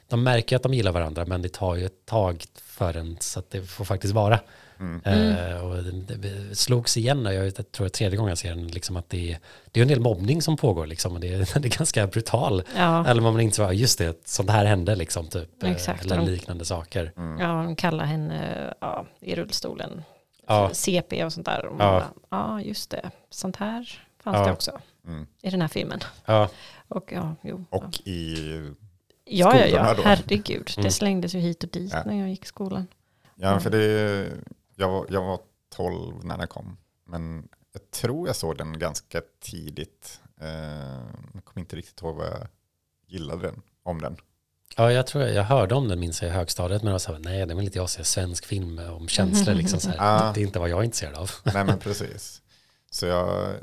de 0.08 0.22
märker 0.22 0.56
att 0.56 0.62
de 0.62 0.74
gillar 0.74 0.92
varandra 0.92 1.24
men 1.26 1.42
det 1.42 1.52
tar 1.52 1.74
ju 1.74 1.86
ett 1.86 2.06
tag 2.06 2.44
förrän 2.62 3.16
så 3.20 3.38
att 3.38 3.50
det 3.50 3.62
får 3.62 3.84
faktiskt 3.84 4.14
vara. 4.14 4.40
Mm. 4.80 5.00
Eh, 5.04 5.64
och 5.64 5.82
det, 5.82 6.14
det 6.16 6.56
slogs 6.56 6.96
igen, 6.96 7.22
när 7.22 7.30
jag, 7.32 7.46
jag 7.46 7.72
tror 7.72 7.84
är 7.86 7.88
tredje 7.90 8.16
gången 8.16 8.28
jag 8.28 8.38
ser 8.38 8.48
den, 8.54 8.66
liksom 8.66 8.96
att 8.96 9.10
det, 9.10 9.32
är- 9.32 9.38
det 9.72 9.80
är 9.80 9.82
en 9.82 9.88
del 9.88 10.00
mobbning 10.00 10.42
som 10.42 10.56
pågår 10.56 10.86
liksom, 10.86 11.14
och 11.14 11.20
det, 11.20 11.28
är- 11.34 11.38
det 11.60 11.68
är 11.68 11.78
ganska 11.78 12.06
brutal. 12.06 12.62
Ja, 12.76 13.06
Eller 13.06 13.22
man 13.22 13.40
inte 13.40 13.56
så, 13.56 13.72
just 13.72 13.98
det, 13.98 14.26
sånt 14.28 14.50
här 14.50 14.64
hände 14.64 14.94
liksom, 14.96 15.26
typ, 15.28 15.62
eh, 15.62 15.70
Exakt. 15.70 16.04
eller 16.04 16.16
De- 16.16 16.26
liknande 16.26 16.64
saker. 16.64 17.12
Mm. 17.16 17.40
ja, 17.40 17.46
de 17.62 17.76
kallar 17.76 18.04
henne 18.04 18.74
ja, 18.80 19.06
i 19.20 19.34
rullstolen 19.34 20.02
Ja, 20.48 20.70
CP 20.72 21.24
och 21.24 21.32
sånt 21.32 21.46
där. 21.46 21.66
Och 21.66 21.80
Ja. 21.80 21.84
bara, 21.90 22.06
ja, 22.30 22.60
just 22.60 22.90
det. 22.90 23.10
Sånt 23.30 23.56
här 23.56 24.00
fanns 24.22 24.36
Ja. 24.36 24.44
det 24.46 24.52
också 24.52 24.78
Mm. 25.06 25.26
i 25.42 25.50
den 25.50 25.60
här 25.60 25.68
filmen. 25.68 26.00
ja, 26.24 26.48
Och 26.88 27.12
ja, 27.12 27.34
jo. 27.42 27.64
ja. 27.70 27.76
Och 27.78 28.00
i, 28.08 28.36
Ja, 29.28 29.58
ja, 29.58 29.66
ja, 29.66 29.96
herregud. 30.04 30.70
Mm. 30.76 30.84
Det 30.84 30.90
slängdes 30.90 31.34
ju 31.34 31.38
hit 31.38 31.64
och 31.64 31.70
dit 31.70 31.92
Ja. 31.92 32.02
när 32.06 32.20
jag 32.20 32.28
gick 32.28 32.42
i 32.44 32.46
skolan. 32.46 32.86
ja 33.34 33.60
för 33.60 33.70
det, 33.70 34.26
jag 34.76 34.88
var, 34.88 35.06
jag 35.10 35.22
var 35.24 35.40
12 35.74 36.24
när 36.24 36.38
den 36.38 36.48
kom. 36.48 36.76
Men 37.06 37.48
jag 37.72 37.90
tror 37.90 38.26
jag 38.26 38.36
såg 38.36 38.58
den 38.58 38.78
ganska 38.78 39.22
tidigt. 39.40 40.20
Eh, 40.40 40.48
jag 41.34 41.44
kommer 41.44 41.60
inte 41.60 41.76
riktigt 41.76 42.02
ihåg 42.02 42.16
vad 42.16 42.26
jag 42.26 42.46
gillade 43.06 43.42
den, 43.42 43.62
om 43.82 44.00
den. 44.00 44.16
ja, 44.76 44.92
jag 44.92 45.06
tror 45.06 45.24
jag, 45.24 45.34
jag 45.34 45.42
hörde 45.44 45.74
om 45.74 45.88
den 45.88 46.00
minns 46.00 46.22
jag 46.22 46.30
i 46.30 46.34
högstadiet 46.34 46.82
men 46.82 46.92
jag 46.92 47.00
sa 47.00 47.18
nej 47.18 47.46
det 47.46 47.54
vill 47.54 47.64
inte 47.64 47.78
jag 47.78 47.90
se 47.90 48.04
svensk 48.04 48.46
film 48.46 48.78
om 48.78 49.08
känslor 49.08 49.54
liksom 49.54 49.80
så 49.80 49.88
här. 49.90 49.96
Ah. 50.00 50.32
Det 50.32 50.40
är 50.40 50.46
inte 50.46 50.58
vad 50.58 50.68
jag 50.68 50.80
är 50.80 50.84
intresserad 50.84 51.14
av. 51.14 51.30
Nej 51.54 51.64
men 51.64 51.78
precis. 51.78 52.42
Så 52.90 53.06
jag, 53.06 53.54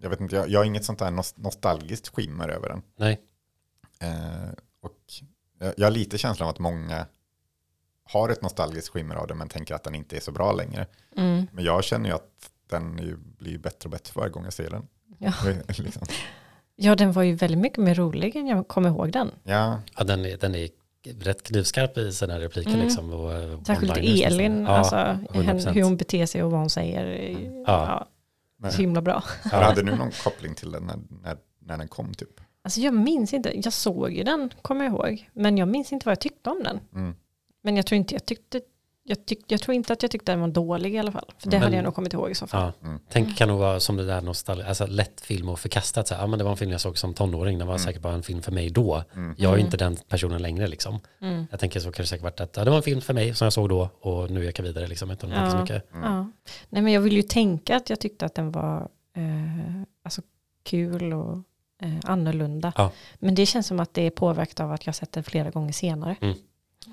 jag 0.00 0.10
vet 0.10 0.20
inte, 0.20 0.36
jag, 0.36 0.48
jag 0.48 0.60
har 0.60 0.64
inget 0.64 0.84
sånt 0.84 0.98
där 0.98 1.10
nos- 1.10 1.34
nostalgiskt 1.36 2.08
skimmer 2.08 2.48
över 2.48 2.68
den. 2.68 2.82
Nej, 2.96 3.20
Eh, 4.00 4.50
och 4.80 4.98
jag, 5.58 5.74
jag 5.76 5.86
har 5.86 5.90
lite 5.90 6.18
känslan 6.18 6.48
av 6.48 6.54
att 6.54 6.58
många 6.58 7.06
har 8.08 8.28
ett 8.28 8.42
nostalgiskt 8.42 8.88
skimmer 8.88 9.14
av 9.14 9.26
den 9.26 9.38
men 9.38 9.48
tänker 9.48 9.74
att 9.74 9.84
den 9.84 9.94
inte 9.94 10.16
är 10.16 10.20
så 10.20 10.32
bra 10.32 10.52
längre. 10.52 10.86
Mm. 11.16 11.46
Men 11.52 11.64
jag 11.64 11.84
känner 11.84 12.08
ju 12.08 12.14
att 12.14 12.50
den 12.70 12.98
ju 12.98 13.16
blir 13.16 13.58
bättre 13.58 13.86
och 13.86 13.90
bättre 13.90 14.12
för 14.12 14.20
varje 14.20 14.32
gång 14.32 14.44
jag 14.44 14.52
ser 14.52 14.70
den. 14.70 14.86
Ja. 15.18 15.32
liksom. 15.78 16.02
ja, 16.76 16.94
den 16.94 17.12
var 17.12 17.22
ju 17.22 17.34
väldigt 17.34 17.58
mycket 17.58 17.78
mer 17.78 17.94
rolig 17.94 18.36
än 18.36 18.46
jag 18.46 18.68
kommer 18.68 18.88
ihåg 18.88 19.12
den. 19.12 19.30
Ja, 19.42 19.80
ja, 19.96 20.04
den, 20.04 20.24
är, 20.24 20.36
den 20.36 20.54
är 20.54 20.68
rätt 21.20 21.42
knivskarp 21.42 21.98
i 21.98 22.12
sina 22.12 22.40
repliker 22.40 22.70
Mm. 22.70 22.82
liksom. 22.86 23.12
Och, 23.12 23.32
eh, 23.32 23.62
Särskilt. 23.62 23.96
Elin, 23.96 24.60
Ja, 24.62 24.68
alltså, 24.68 24.96
100%. 24.96 25.42
henne, 25.42 25.72
hur 25.72 25.82
hon 25.82 25.96
beter 25.96 26.26
sig 26.26 26.42
och 26.42 26.50
vad 26.50 26.60
hon 26.60 26.70
säger. 26.70 27.04
är 27.06 27.28
ju- 27.28 27.64
Ja. 27.66 28.08
men, 28.56 28.72
så 28.72 28.80
himla 28.80 29.00
bra. 29.02 29.22
ja. 29.52 29.62
hade 29.64 29.82
du 29.82 29.96
någon 29.96 30.10
koppling 30.24 30.54
till 30.54 30.70
den 30.70 30.82
när, 30.86 30.98
när, 31.22 31.36
när 31.58 31.78
den 31.78 31.88
kom 31.88 32.14
typ? 32.14 32.40
Alltså 32.62 32.80
jag 32.80 32.94
minns 32.94 33.32
inte, 33.34 33.60
jag 33.64 33.72
såg 33.72 34.10
ju 34.12 34.22
den, 34.24 34.50
kommer 34.62 34.84
jag 34.84 34.92
ihåg. 34.94 35.28
Men 35.32 35.58
jag 35.58 35.68
minns 35.68 35.92
inte 35.92 36.06
vad 36.06 36.10
jag 36.12 36.20
tyckte 36.20 36.50
om 36.50 36.62
den. 36.64 36.80
Mm. 36.94 37.14
Men 37.62 37.76
jag 37.76 37.86
tror 37.86 37.96
inte 37.96 38.14
jag 38.14 38.26
tyckte, 38.26 38.60
jag, 39.04 39.26
tyck, 39.26 39.44
jag 39.48 39.60
tror 39.60 39.74
inte 39.74 39.92
att 39.92 40.02
jag 40.02 40.10
tyckte 40.10 40.32
den 40.32 40.40
var 40.40 40.48
dålig 40.48 40.94
i 40.94 40.98
alla 40.98 41.12
fall. 41.12 41.30
För 41.38 41.50
det 41.50 41.56
Men- 41.56 41.62
hade 41.64 41.76
jag 41.76 41.84
nog 41.84 41.94
kommit 41.94 42.12
ihåg 42.12 42.30
i 42.30 42.34
så 42.34 42.46
fall. 42.46 42.72
Ja. 42.80 42.86
Mm. 42.88 43.00
Tänk 43.10 43.36
kan 43.36 43.48
nog 43.48 43.58
vara 43.58 43.80
som 43.80 43.96
det 43.96 44.04
där 44.06 44.20
nostalgi, 44.20 44.62
alltså 44.62 44.86
lätt 44.86 45.20
film 45.20 45.48
och 45.48 45.58
förkastat. 45.60 46.08
Så 46.08 46.14
här, 46.14 46.22
ja, 46.22 46.26
men 46.26 46.38
det 46.38 46.44
var 46.44 46.50
en 46.50 46.56
film 46.56 46.70
jag 46.70 46.80
såg 46.80 46.98
som 46.98 47.14
tonåring, 47.14 47.58
den 47.58 47.66
var 47.66 47.74
Mm. 47.74 47.84
säkert 47.86 48.02
bara 48.02 48.12
en 48.12 48.22
film 48.22 48.42
för 48.42 48.52
mig 48.52 48.70
då. 48.70 49.02
Mm. 49.14 49.34
Jag 49.38 49.48
är 49.52 49.56
ju 49.56 49.60
Mm. 49.60 49.66
inte 49.66 49.76
den 49.76 49.96
personen 50.08 50.42
längre 50.42 50.66
liksom. 50.66 51.00
Mm. 51.20 51.46
Jag 51.50 51.60
tänker 51.60 51.80
så 51.80 51.92
kan 51.92 52.02
det 52.02 52.06
säkert 52.06 52.22
varit 52.22 52.40
att 52.40 52.56
ja, 52.56 52.64
det 52.64 52.70
var 52.70 52.76
en 52.76 52.82
film 52.82 53.00
för 53.00 53.14
mig 53.14 53.34
som 53.34 53.44
jag 53.46 53.52
såg 53.52 53.68
då 53.68 53.88
och 54.00 54.30
nu 54.30 54.44
jag 54.44 54.62
vidare 54.62 54.86
liksom 54.86 55.10
utan 55.10 55.30
Ja. 55.30 55.44
ja. 55.44 55.50
så 55.50 55.56
mycket. 55.56 55.92
Mm. 55.92 56.04
Ja. 56.12 56.30
Nej 56.68 56.82
men 56.82 56.92
jag 56.92 57.00
vill 57.00 57.12
ju 57.16 57.22
tänka 57.22 57.76
att 57.76 57.90
jag 57.90 58.00
tyckte 58.00 58.26
att 58.26 58.34
den 58.34 58.52
var 58.52 58.88
eh, 59.16 59.82
alltså 60.02 60.22
kul 60.62 61.12
och 61.12 61.38
eh, 61.82 61.94
annorlunda. 62.04 62.72
Ja. 62.76 62.92
Men 63.18 63.34
det 63.34 63.46
känns 63.46 63.66
som 63.66 63.80
att 63.80 63.94
det 63.94 64.02
är 64.02 64.10
påverkat 64.10 64.60
av 64.60 64.72
att 64.72 64.86
jag 64.86 64.94
sett 64.94 65.12
den 65.12 65.24
flera 65.24 65.50
gånger 65.50 65.72
senare. 65.72 66.16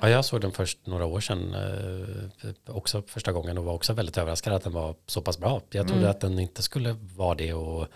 Ja, 0.01 0.09
jag 0.09 0.25
såg 0.25 0.41
den 0.41 0.51
först 0.51 0.77
några 0.85 1.05
år 1.05 1.19
sedan 1.19 1.53
eh, 1.53 2.75
också 2.75 3.01
första 3.07 3.31
gången 3.31 3.57
och 3.57 3.63
var 3.63 3.73
också 3.73 3.93
väldigt 3.93 4.17
överraskad 4.17 4.53
att 4.53 4.63
den 4.63 4.73
var 4.73 4.95
så 5.07 5.21
pass 5.21 5.37
bra. 5.39 5.61
Jag 5.69 5.87
trodde 5.87 5.99
Mm. 6.01 6.11
att 6.11 6.21
den 6.21 6.39
inte 6.39 6.61
skulle 6.61 6.95
vara 7.15 7.35
det 7.35 7.53
och 7.53 7.87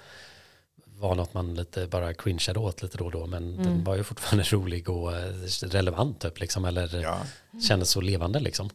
var 0.86 1.16
något 1.16 1.34
man 1.34 1.56
lite 1.56 1.88
bara 1.88 2.14
cringeade 2.14 2.60
åt 2.60 2.82
lite 2.82 2.98
då 2.98 3.06
och 3.06 3.12
då 3.12 3.26
men 3.26 3.56
den 3.58 3.66
Mm. 3.66 3.84
var 3.84 3.96
ju 3.96 4.04
fortfarande 4.04 4.44
rolig 4.52 4.90
och 4.90 5.18
eh, 5.18 5.34
relevant 5.62 6.20
typ 6.22 6.40
liksom 6.40 6.66
eller 6.66 7.02
Ja, 7.02 7.20
kändes 7.68 7.90
så 7.90 8.02
levande 8.02 8.40
liksom. 8.40 8.70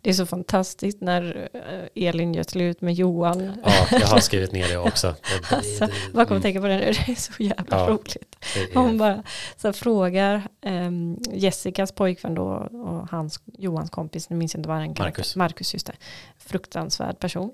Det 0.00 0.10
är 0.10 0.14
så 0.14 0.26
fantastiskt 0.26 1.00
när 1.00 1.48
eh, 1.94 2.08
Elin 2.08 2.34
gör 2.34 2.42
slut 2.42 2.80
med 2.80 2.94
Johan. 2.94 3.52
Ja, 3.64 3.86
jag 3.90 4.06
har 4.06 4.18
skrivit 4.20 4.52
ner 4.52 4.68
det 4.68 4.76
också. 4.76 5.14
Alltså, 5.50 5.88
Vad 6.12 6.28
kommer 6.28 6.40
mm, 6.40 6.42
tänka 6.42 6.60
på 6.60 6.66
det 6.66 6.76
nu? 6.78 6.84
Det 7.06 7.12
är 7.12 7.14
så 7.14 7.32
jävla 7.42 7.78
Ja. 7.78 7.86
roligt. 7.88 8.36
Hon 8.74 8.98
bara 8.98 9.22
så 9.56 9.72
frågar 9.72 10.42
ehm, 10.62 11.16
Jessicas 11.32 11.92
pojkvän 11.92 12.34
då 12.34 12.44
och 12.72 13.08
hans, 13.10 13.40
Johans 13.58 13.90
kompis, 13.90 14.30
nu 14.30 14.36
minns 14.36 14.54
jag 14.54 14.58
inte 14.58 14.68
vad 14.68 14.78
han 14.78 14.94
kallar 14.94 15.08
Marcus. 15.10 15.36
Marcus, 15.36 15.74
just 15.74 15.86
det. 15.86 15.94
Fruktansvärd 16.38 17.18
person. 17.18 17.50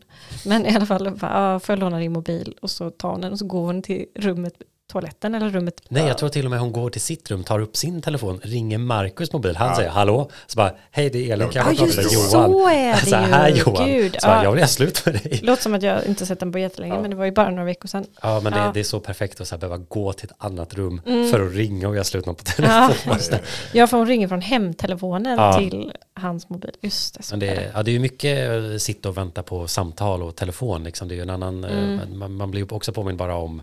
Men 0.46 0.66
i 0.66 0.76
alla 0.76 0.87
fall, 0.87 1.11
bara, 1.11 1.31
"Ja, 1.52 1.61
får 1.61 1.72
jag 1.72 1.79
låna 1.81 1.98
din 1.98 2.12
mobil? 2.12 2.57
Och 2.62 2.70
så 2.70 2.90
tar 2.90 3.11
hon 3.11 3.20
den 3.20 3.33
och 3.33 3.38
så 3.38 3.46
går 3.46 3.66
hon 3.66 3.83
till 3.83 4.07
rummet, 4.14 4.55
toaletten 4.92 5.35
eller 5.35 5.51
rummet. 5.51 5.81
Nej, 5.88 6.07
jag 6.07 6.18
tror 6.18 6.29
till 6.29 6.44
och 6.44 6.51
med 6.51 6.61
hon 6.61 6.72
går 6.72 6.90
till 6.90 7.01
sitt 7.01 7.31
rum, 7.31 7.44
tar 7.44 7.59
upp 7.61 7.77
sin 7.77 8.03
telefon, 8.03 8.40
ringer 8.42 8.79
Marcus 8.79 9.33
mobil, 9.33 9.57
han 9.57 9.68
Ja. 9.68 9.77
säger 9.77 9.90
hallå, 9.90 10.31
så 10.46 10.57
bara 10.57 10.72
hej 10.90 11.11
det 11.11 11.18
är 11.29 11.33
Elin, 11.33 11.49
kan 11.49 11.62
Ja, 11.62 11.68
jag 11.70 11.79
prata 11.79 11.85
just 11.87 11.96
med 11.96 12.07
så 12.07 12.37
Johan? 12.37 12.72
är 12.75 12.92
det 12.92 13.01
Så 13.01 13.09
ju. 13.09 13.14
här 13.16 13.49
Johan, 13.49 13.87
Gud, 13.88 14.12
så 14.20 14.29
ja. 14.29 14.42
jag 14.44 14.53
vill 14.53 14.62
ha 14.62 14.68
slut 14.68 15.07
med 15.07 15.14
dig. 15.14 15.40
Låter 15.42 15.62
som 15.62 15.75
att 15.75 15.83
jag 15.83 16.05
inte 16.07 16.27
sett 16.27 16.40
den 16.40 16.53
på 16.53 16.59
jättelänge, 16.59 16.94
Ja. 16.94 17.01
men 17.01 17.11
det 17.11 17.16
var 17.16 17.25
ju 17.25 17.33
bara 17.33 17.51
några 17.51 17.64
veckor 17.64 17.88
sedan. 17.88 18.07
Ja, 18.22 18.40
men 18.40 18.53
det, 18.53 18.59
Ja. 18.59 18.70
det 18.75 18.81
är 18.81 18.85
så 18.85 19.01
perfekt 19.01 19.40
att 19.40 19.49
så 19.49 19.55
här 19.55 19.61
behöva 19.61 19.77
gå 19.77 20.12
till 20.12 20.27
ett 20.31 20.37
annat 20.38 20.75
rum 20.75 21.01
Mm. 21.07 21.31
för 21.31 21.46
att 21.46 21.53
ringa 21.55 21.88
och 21.88 21.94
göra 21.94 22.05
slut 22.05 22.27
någon 22.27 22.35
på 22.35 22.42
Ja, 22.46 22.53
telefon. 22.57 23.12
just 23.16 23.31
det. 23.31 23.40
Ja, 23.72 23.87
för 23.87 23.96
hon 23.96 24.07
ringer 24.07 24.29
från 24.29 24.40
hemtelefonen 24.40 25.38
Ja. 25.38 25.59
till 25.59 25.92
hans 26.14 26.49
mobil. 26.49 26.70
Just 26.81 27.14
det, 27.14 27.22
så 27.22 27.33
Men 27.33 27.40
det, 27.40 27.46
är 27.49 27.70
ja, 27.75 27.83
det 27.83 27.90
är 27.90 27.92
ju 27.92 27.99
mycket 27.99 28.49
eh, 28.51 28.77
sitta 28.79 29.09
och 29.09 29.16
vänta 29.16 29.42
på 29.42 29.68
samtal 29.68 30.22
och 30.22 30.37
telefon. 30.37 30.85
Liksom. 30.85 31.09
Det 31.09 31.14
är 31.14 31.16
ju 31.16 31.22
en 31.22 31.31
annan, 31.31 31.64
eh, 31.64 31.79
Mm. 31.79 32.18
man, 32.18 32.33
man 32.35 32.51
blir 32.51 32.61
ju 32.62 32.68
också 32.77 32.92
påminn 32.92 33.16
bara 33.16 33.37
om 33.37 33.62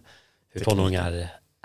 hur 0.53 0.61
tonåringar 0.61 1.11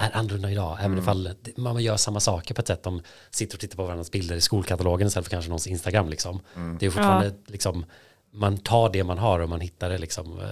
är 0.01 0.11
annorlunda 0.13 0.51
idag. 0.51 0.77
Även 0.81 0.93
Mm. 0.93 0.99
ifall 1.03 1.31
man 1.57 1.83
gör 1.83 1.97
samma 1.97 2.21
saker 2.21 2.55
på 2.55 2.61
ett 2.61 2.67
sätt. 2.67 2.83
De 2.83 3.03
sitter 3.31 3.57
och 3.57 3.61
tittar 3.61 3.77
på 3.77 3.83
varandras 3.85 4.11
bilder 4.11 4.37
i 4.37 4.41
skolkatalogen 4.41 5.07
istället 5.09 5.25
för 5.27 5.31
kanske 5.31 5.49
någons 5.49 5.67
Instagram. 5.67 6.09
Liksom. 6.09 6.41
Mm. 6.57 6.77
Det 6.81 6.87
är 6.87 6.91
fortfarande 6.91 7.33
liksom, 7.47 7.85
man 8.33 8.59
tar 8.59 8.91
det 8.91 9.05
man 9.05 9.19
har 9.19 9.41
och 9.41 9.49
man 9.49 9.61
hittar 9.61 9.89
det 9.91 9.99
liksom, 9.99 10.39
eh, 10.41 10.47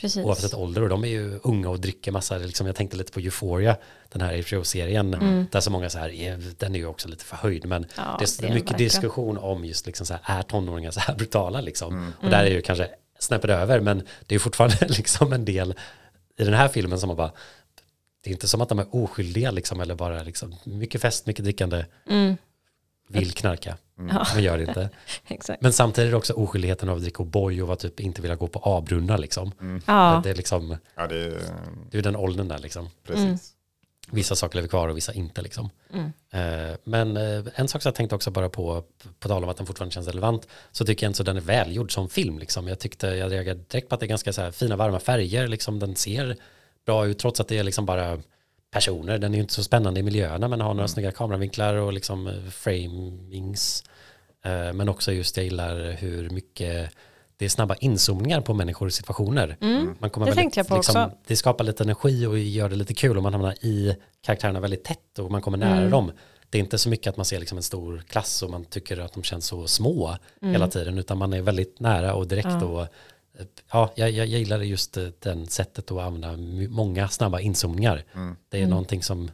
Precis. 0.00 0.24
oavsett 0.24 0.54
ålder. 0.54 0.82
Och 0.82 0.88
de 0.88 1.04
är 1.04 1.08
ju 1.08 1.40
unga 1.42 1.68
och 1.70 1.80
dricker 1.80 2.12
massa. 2.12 2.38
Liksom, 2.38 2.66
jag 2.66 2.76
tänkte 2.76 2.96
lite 2.96 3.12
på 3.12 3.20
Euphoria, 3.20 3.76
den 4.12 4.20
här 4.22 4.42
HBO-serien. 4.48 5.14
Mm. 5.14 5.46
Där 5.52 5.60
så 5.60 5.70
många 5.70 5.90
så 5.90 5.98
här, 5.98 6.08
är, 6.08 6.42
den 6.58 6.74
är 6.74 6.78
ju 6.78 6.86
också 6.86 7.08
lite 7.08 7.24
förhöjd. 7.24 7.66
Men 7.66 7.86
Ja, 7.96 8.16
det 8.18 8.24
är 8.24 8.42
det 8.42 8.48
är 8.48 8.54
mycket 8.54 8.70
verkligen. 8.70 8.88
diskussion 8.88 9.38
om 9.38 9.64
just 9.64 9.86
liksom 9.86 10.06
så 10.06 10.14
här, 10.22 10.38
är 10.38 10.42
tonåringar 10.42 10.90
så 10.90 11.00
här 11.00 11.14
brutala 11.14 11.60
liksom? 11.60 11.92
Mm. 11.94 12.12
Och 12.22 12.30
där 12.30 12.44
är 12.44 12.50
ju 12.50 12.62
kanske 12.62 12.88
snäppet 13.18 13.50
över, 13.50 13.80
men 13.80 14.02
det 14.26 14.34
är 14.34 14.38
fortfarande 14.38 14.76
liksom 14.88 15.32
en 15.32 15.44
del 15.44 15.74
i 16.38 16.44
den 16.44 16.54
här 16.54 16.68
filmen 16.68 17.00
som 17.00 17.06
man 17.08 17.16
bara, 17.16 17.32
det 18.26 18.30
är 18.30 18.32
inte 18.32 18.48
som 18.48 18.60
att 18.60 18.68
de 18.68 18.78
är 18.78 18.86
oskyldiga 18.90 19.50
liksom, 19.50 19.80
eller 19.80 19.94
bara 19.94 20.22
liksom, 20.22 20.54
mycket 20.64 21.00
fest, 21.00 21.26
mycket 21.26 21.44
drickande, 21.44 21.84
Mm, 22.08 22.36
vill 23.08 23.32
knarka, 23.32 23.76
Mm. 23.98 24.16
Men 24.34 24.42
gör 24.44 24.58
det 24.58 24.64
inte. 24.64 24.90
exakt. 25.28 25.62
Men 25.62 25.72
samtidigt 25.72 26.06
är 26.08 26.10
det 26.10 26.16
också 26.16 26.32
oskyldigheten 26.32 26.88
av 26.88 26.96
att 26.96 27.02
dricka 27.02 27.22
O'boy 27.22 27.60
och 27.60 27.72
att 27.72 27.78
typ 27.78 28.00
inte 28.00 28.22
vilja 28.22 28.36
gå 28.36 28.46
på 28.48 28.60
A-brunnar 28.64 29.18
liksom. 29.18 29.52
Mm. 29.60 29.82
Ja, 29.86 30.20
Det 30.24 30.30
är 30.30 30.34
liksom, 30.34 30.76
Ja, 30.94 31.06
det 31.06 31.16
är 31.16 31.40
det 31.90 31.98
är 31.98 32.02
den 32.02 32.16
åldern 32.16 32.48
där 32.48 32.58
liksom. 32.58 32.88
precis. 33.06 33.24
Mm. 33.24 33.38
Vissa 34.10 34.36
saker 34.36 34.56
lever 34.56 34.68
kvar 34.68 34.88
och 34.88 34.96
vissa 34.96 35.12
inte 35.12 35.42
liksom. 35.42 35.70
mm. 35.92 36.12
Eh, 36.30 36.76
Men 36.84 37.16
eh, 37.16 37.44
en 37.54 37.68
sak 37.68 37.82
som 37.82 37.88
jag 37.88 37.94
tänkte 37.94 38.14
också 38.14 38.30
bara 38.30 38.48
på, 38.48 38.84
på 39.18 39.28
tal 39.28 39.44
om 39.44 39.50
att 39.50 39.56
den 39.56 39.66
fortfarande 39.66 39.94
känns 39.94 40.06
relevant, 40.06 40.48
så 40.72 40.84
tycker 40.84 41.06
jag 41.06 41.08
inte 41.10 41.16
så 41.16 41.22
den 41.22 41.36
är 41.36 41.40
välgjord 41.40 41.92
som 41.94 42.08
film. 42.08 42.38
Liksom. 42.38 42.68
Jag 42.68 42.78
tyckte, 42.78 43.06
jag 43.06 43.32
reagerade 43.32 43.60
direkt 43.68 43.88
på 43.88 43.94
att 43.94 44.00
det 44.00 44.06
är 44.06 44.08
ganska 44.08 44.32
så 44.32 44.42
här 44.42 44.50
fina 44.50 44.76
varma 44.76 45.00
färger, 45.00 45.48
liksom, 45.48 45.78
den 45.78 45.96
ser 45.96 46.36
bra 46.86 47.06
ut 47.06 47.18
trots 47.18 47.40
att 47.40 47.48
det 47.48 47.58
är 47.58 47.64
liksom 47.64 47.86
bara 47.86 48.18
personer. 48.70 49.18
Den 49.18 49.32
är 49.32 49.36
ju 49.36 49.42
inte 49.42 49.54
så 49.54 49.62
spännande 49.64 50.00
i 50.00 50.02
miljöerna 50.02 50.48
men 50.48 50.60
har 50.60 50.68
några 50.68 50.80
Mm. 50.82 50.88
snygga 50.88 51.12
kameravinklar 51.12 51.74
och 51.74 51.92
liksom 51.92 52.26
eh, 52.26 52.34
framings. 52.50 53.84
Eh, 54.44 54.72
Men 54.72 54.88
också 54.88 55.12
just 55.12 55.36
jag 55.36 55.44
gillar 55.44 55.90
hur 55.92 56.30
mycket 56.30 56.90
det 57.36 57.44
är 57.44 57.48
snabba 57.48 57.74
inzoomningar 57.80 58.40
på 58.40 58.54
människor 58.54 58.86
och 58.86 58.92
situationer. 58.92 59.56
Mm. 59.60 59.94
Man 59.98 60.10
kommer 60.10 60.26
Det 60.26 60.30
väldigt, 60.30 60.42
tänkte 60.42 60.60
jag 60.60 60.68
på 60.68 60.74
liksom, 60.76 61.02
också. 61.04 61.16
Det 61.26 61.36
skapar 61.36 61.64
lite 61.64 61.84
energi 61.84 62.26
och 62.26 62.38
gör 62.38 62.68
det 62.68 62.76
lite 62.76 62.94
kul 62.94 63.16
om 63.16 63.22
man 63.22 63.32
hamnar 63.32 63.54
i 63.64 63.96
karaktärerna 64.20 64.60
väldigt 64.60 64.84
tätt 64.84 65.18
och 65.18 65.30
man 65.30 65.40
kommer 65.42 65.58
nära 65.58 65.76
Mm. 65.78 65.90
dem. 65.90 66.12
Det 66.50 66.58
är 66.58 66.62
inte 66.62 66.78
så 66.78 66.88
mycket 66.88 67.06
att 67.10 67.16
man 67.16 67.24
ser 67.26 67.38
liksom 67.38 67.58
en 67.58 67.62
stor 67.62 68.02
klass 68.08 68.42
och 68.42 68.50
man 68.50 68.64
tycker 68.64 68.98
att 69.00 69.12
de 69.12 69.22
känns 69.22 69.46
så 69.46 69.66
små 69.66 70.16
hela 70.42 70.68
tiden 70.68 70.98
utan 70.98 71.18
man 71.18 71.32
är 71.32 71.42
väldigt 71.42 71.80
nära 71.80 72.14
och 72.14 72.26
direkt 72.28 72.46
Mm. 72.46 72.60
Ja. 72.60 72.66
och 72.82 72.86
ja, 73.72 73.92
jag, 73.94 74.10
jag 74.10 74.26
gillar 74.26 74.58
just 74.60 74.96
eh, 74.96 75.04
den 75.18 75.46
sättet 75.46 75.92
att 75.92 75.98
använda 75.98 76.36
många 76.70 77.08
snabba 77.08 77.40
inzoomningar. 77.40 78.04
Mm. 78.14 78.36
Det 78.48 78.56
är 78.56 78.60
Mm. 78.60 78.70
någonting 78.70 79.02
som, 79.02 79.30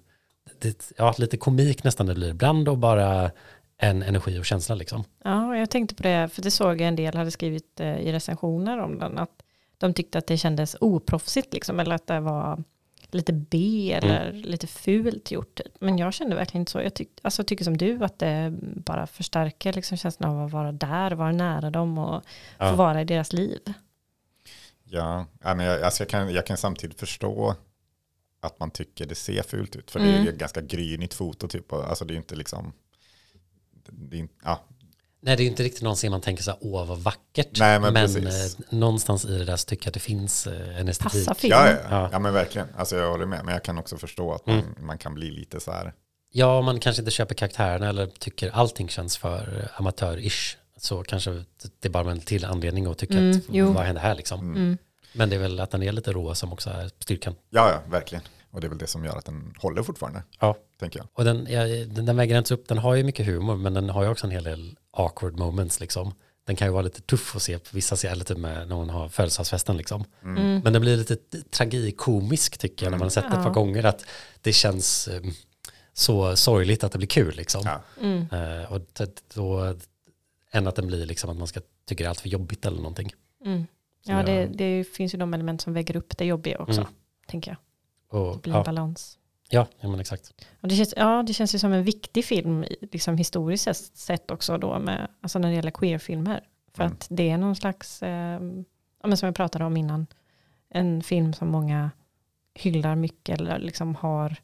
det, 0.59 0.93
ja, 0.99 1.15
lite 1.19 1.37
komik 1.37 1.85
nästan 1.85 2.07
det 2.07 2.15
blir 2.15 2.31
ibland 2.31 2.69
och 2.69 2.79
bara 2.79 3.31
en 3.79 4.03
energi 4.03 4.39
och 4.41 4.45
känsla 4.45 4.75
liksom. 4.75 5.05
Ja, 5.25 5.57
jag 5.57 5.71
tänkte 5.71 5.95
på 5.95 6.03
det, 6.03 6.29
för 6.33 6.43
det 6.43 6.51
såg 6.51 6.71
jag 6.81 6.89
en 6.89 6.97
del 6.97 7.15
hade 7.17 7.31
skrivit 7.31 7.81
eh, 7.81 7.97
i 7.99 8.13
recensioner 8.13 8.79
om 8.79 8.99
den, 8.99 9.19
att 9.19 9.43
de 9.79 9.95
tyckte 9.95 10.19
att 10.19 10.27
det 10.27 10.37
kändes 10.37 10.77
oproffsigt, 10.81 11.55
liksom, 11.55 11.81
eller 11.81 11.95
att 11.95 12.07
det 12.07 12.21
var 12.21 12.65
lite 13.11 13.33
B 13.33 13.93
eller 13.93 14.33
lite 14.33 14.67
fult 14.67 15.31
gjort. 15.31 15.55
typ. 15.55 15.73
Men 15.81 15.99
jag 15.99 16.15
kände 16.15 16.37
verkligen 16.37 16.63
inte 16.63 16.73
så. 16.73 16.81
Jag 16.81 16.95
tyck, 16.95 17.09
alltså, 17.23 17.45
tycker 17.45 17.65
som 17.65 17.77
du 17.77 18.05
att 18.05 18.19
det 18.19 18.53
bara 18.61 19.07
förstärker 19.07 19.73
liksom, 19.73 19.97
känslan 19.97 20.31
av 20.37 20.47
att 20.47 20.53
vara 20.53 20.73
där, 20.73 21.11
vara 21.11 21.33
nära 21.33 21.71
dem 21.71 21.99
och 21.99 22.23
Ja. 22.59 22.71
få 22.71 22.77
vara 22.77 23.01
i 23.01 23.05
deras 23.05 23.33
liv. 23.33 23.59
Ja, 24.95 25.27
men 25.41 25.59
jag, 25.61 25.83
alltså 25.83 26.03
jag, 26.03 26.09
kan, 26.09 26.35
jag 26.35 26.47
kan 26.47 26.57
samtidigt 26.57 27.01
förstå 27.01 27.55
att 28.41 28.61
man 28.61 28.71
tycker 28.71 29.07
det 29.07 29.15
ser 29.15 29.43
fult 29.43 29.77
ut. 29.77 29.91
För 29.91 29.99
det 30.01 30.07
är 30.07 30.13
Mm. 30.15 30.25
ju 30.25 30.33
ganska 30.33 30.61
grynigt 30.61 31.15
foto 31.15 31.49
typ. 31.49 31.73
och- 31.73 31.85
Alltså 31.89 32.05
det 32.05 32.15
är 32.15 32.17
inte 32.17 32.35
liksom, 32.35 32.73
det 33.91 34.21
är, 34.21 34.29
ja, 34.45 34.65
Nej, 35.25 35.37
det 35.37 35.43
är 35.43 35.47
inte 35.47 35.63
riktigt 35.63 35.83
någon 35.83 35.95
scen 35.97 36.11
man 36.11 36.21
tänker 36.21 36.43
så 36.43 36.51
här, 36.51 36.59
åh 36.63 36.87
vad 36.87 36.99
vackert. 36.99 37.59
Nej, 37.59 37.81
men 37.81 37.93
men 37.93 38.07
precis. 38.15 38.59
eh, 38.61 38.65
någonstans 38.79 39.25
i 39.25 39.39
det 39.39 39.45
där 39.45 39.57
så 39.57 39.67
tycker 39.67 39.85
jag 39.87 39.91
att 39.91 39.95
det 39.95 40.01
finns 40.01 40.47
eh, 40.47 40.79
en 40.81 40.89
estetik. 40.89 41.13
Passa 41.27 41.35
filmen. 41.35 41.59
ja, 41.61 41.71
ja, 41.71 41.79
Ja. 41.91 42.09
ja, 42.13 42.19
men 42.19 42.33
verkligen. 42.35 42.69
Alltså 42.77 42.97
jag 42.97 43.11
håller 43.11 43.27
med. 43.27 43.45
Men 43.45 43.55
jag 43.55 43.65
kan 43.65 43.79
också 43.79 43.97
förstå 43.97 44.33
att 44.35 44.47
man, 44.47 44.63
man 44.81 44.99
kan 44.99 45.15
bli 45.15 45.31
lite 45.31 45.61
så 45.61 45.73
här, 45.73 45.93
Ja, 46.35 46.63
man 46.63 46.81
kanske 46.81 47.03
inte 47.03 47.11
köper 47.11 47.35
karaktärerna 47.35 47.89
eller 47.89 48.07
tycker 48.07 48.51
allting 48.51 48.89
känns 48.89 49.17
för 49.17 49.69
amatör-ish. 49.75 50.57
Så 50.83 51.03
kanske 51.03 51.31
det 51.81 51.89
är 51.89 51.91
bara 51.91 52.11
en 52.11 52.21
till 52.21 52.45
anledning 52.45 52.87
att 52.87 52.99
tycka 52.99 53.15
Mm, 53.19 53.37
att 53.37 53.43
jo. 53.51 53.73
vad 53.73 53.85
händer 53.85 54.03
här 54.03 54.15
liksom. 54.15 54.41
Mm. 54.55 54.79
Men 55.13 55.31
det 55.31 55.37
är 55.37 55.41
väl 55.41 55.61
att 55.61 55.71
den 55.71 55.83
är 55.83 55.93
lite 55.93 56.13
rå 56.13 56.35
som 56.35 56.53
också 56.53 56.71
är 56.71 56.91
styrkan. 56.99 57.35
ja, 57.51 57.71
ja, 57.71 57.83
verkligen. 57.91 58.25
Och 58.51 58.61
det 58.61 58.67
är 58.67 58.69
väl 58.69 58.79
det 58.79 58.87
som 58.87 59.05
gör 59.05 59.17
att 59.19 59.25
den 59.25 59.55
håller 59.59 59.83
fortfarande, 59.83 60.23
Ja. 60.41 60.57
tänker 60.81 60.99
jag. 60.99 61.09
Och 61.13 61.25
den, 61.25 61.47
ja, 61.51 61.65
den, 61.67 62.07
den 62.07 62.17
väger 62.17 62.39
inte 62.39 62.55
upp, 62.55 62.69
den 62.69 62.79
har 62.79 62.95
ju 62.95 63.05
mycket 63.05 63.27
humor 63.27 63.57
men 63.57 63.75
den 63.75 63.91
har 63.91 64.03
ju 64.03 64.09
också 64.09 64.27
en 64.27 64.31
hel 64.31 64.45
del 64.45 64.77
awkward 64.91 65.39
moments 65.39 65.81
liksom. 65.81 66.15
Den 66.47 66.57
kan 66.57 66.67
ju 66.69 66.73
vara 66.73 66.83
lite 66.83 67.01
tuff 67.01 67.37
att 67.37 67.43
se 67.43 67.59
på 67.59 67.69
vissa 67.73 67.97
scener, 67.97 68.25
typ 68.25 68.39
med 68.39 68.69
när 68.69 68.77
hon 68.77 68.91
har 68.91 69.09
födelsedagsfesten 69.09 69.77
liksom. 69.77 70.05
Mm. 70.23 70.61
Men 70.65 70.73
den 70.73 70.83
blir 70.83 70.97
lite 70.97 71.17
tragikomisk 71.51 72.59
tycker 72.59 72.87
jag 72.87 72.91
när 72.91 72.99
man 72.99 73.07
har 73.07 73.11
sett 73.11 73.31
det 73.31 73.37
ett 73.37 73.45
par 73.45 73.51
gånger 73.51 73.85
att 73.85 74.05
det 74.41 74.53
känns 74.53 75.09
eh, 75.09 75.21
så 75.93 76.37
sorgligt 76.37 76.85
att 76.85 76.93
det 76.93 76.99
blir 76.99 77.09
kul 77.09 77.35
liksom. 77.37 77.63
Ja. 77.65 77.81
Mm. 78.01 78.27
Eh, 78.33 78.73
och 78.73 78.81
då, 79.35 79.77
än 80.53 80.67
att 80.67 80.77
den 80.77 80.87
blir 80.87 81.07
liksom 81.07 81.31
att 81.31 81.37
man 81.37 81.47
ska 81.47 81.61
tycka 81.85 82.05
det 82.05 82.07
är 82.07 82.09
allt 82.09 82.21
för 82.21 82.29
jobbigt 82.29 82.67
eller 82.67 82.77
någonting. 82.77 83.13
Mm. 83.45 83.67
Ja, 84.05 84.23
det, 84.23 84.47
det 84.47 84.85
finns 84.85 85.15
ju 85.15 85.19
de 85.19 85.35
element 85.35 85.61
som 85.61 85.73
väger 85.73 85.97
upp 85.97 86.17
det 86.19 86.25
jobbiga 86.25 86.59
också, 86.59 86.81
Mm. 86.81 86.93
tänker 87.27 87.51
jag. 87.51 87.59
Och, 88.21 88.33
Det 88.37 88.43
blir 88.43 88.53
en 88.53 88.59
ja, 88.59 88.65
balans. 88.65 89.19
ja, 89.49 89.67
ja, 89.81 89.89
men 89.89 90.01
exakt. 90.01 90.35
Och 90.61 90.69
det, 90.69 90.75
känns, 90.77 90.95
ja, 90.97 91.23
det 91.27 91.33
känns 91.33 91.55
ju 91.55 91.59
som 91.59 91.73
en 91.73 91.85
viktig 91.85 92.25
film, 92.25 92.65
liksom 92.93 93.17
historiskt 93.17 93.97
sett- 93.97 94.31
också 94.31 94.59
då, 94.59 94.79
med, 94.79 95.09
alltså 95.21 95.39
när 95.39 95.49
det 95.49 95.55
gäller 95.55 95.71
queerfilmer. 95.71 96.45
För 96.75 96.83
Mm. 96.85 96.93
att 96.93 97.07
det 97.11 97.31
är 97.31 97.39
någon 97.39 97.57
slags, 97.57 98.03
eh, 98.03 98.41
men 99.05 99.17
som 99.17 99.27
jag 99.27 99.35
pratade 99.35 99.65
om 99.65 99.77
innan, 99.77 100.07
en 100.69 101.03
film 101.03 101.33
som 101.33 101.49
många 101.49 101.91
hyllar 102.55 102.95
mycket 102.97 103.41
eller 103.41 103.59
liksom 103.59 103.95
har 103.95 104.37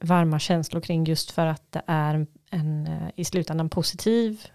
varma 0.00 0.38
känslor 0.38 0.80
kring 0.80 1.04
just 1.04 1.30
för 1.30 1.46
att 1.46 1.72
det 1.72 1.82
är 1.86 2.26
en 2.50 2.86
eh, 2.86 3.08
i 3.16 3.24
slutändan 3.24 3.68
positiv 3.70 4.46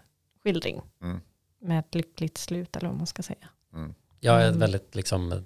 skildring 0.48 0.80
Mm. 1.02 1.20
med 1.60 1.78
ett 1.78 1.94
lyckligt 1.94 2.38
slut 2.38 2.76
eller 2.76 2.88
vad 2.88 2.96
man 2.96 3.06
ska 3.06 3.22
säga. 3.22 3.48
Mm. 3.74 3.94
Jag 4.20 4.42
är 4.42 4.48
Mm. 4.48 4.60
väldigt 4.60 4.94
liksom 4.94 5.44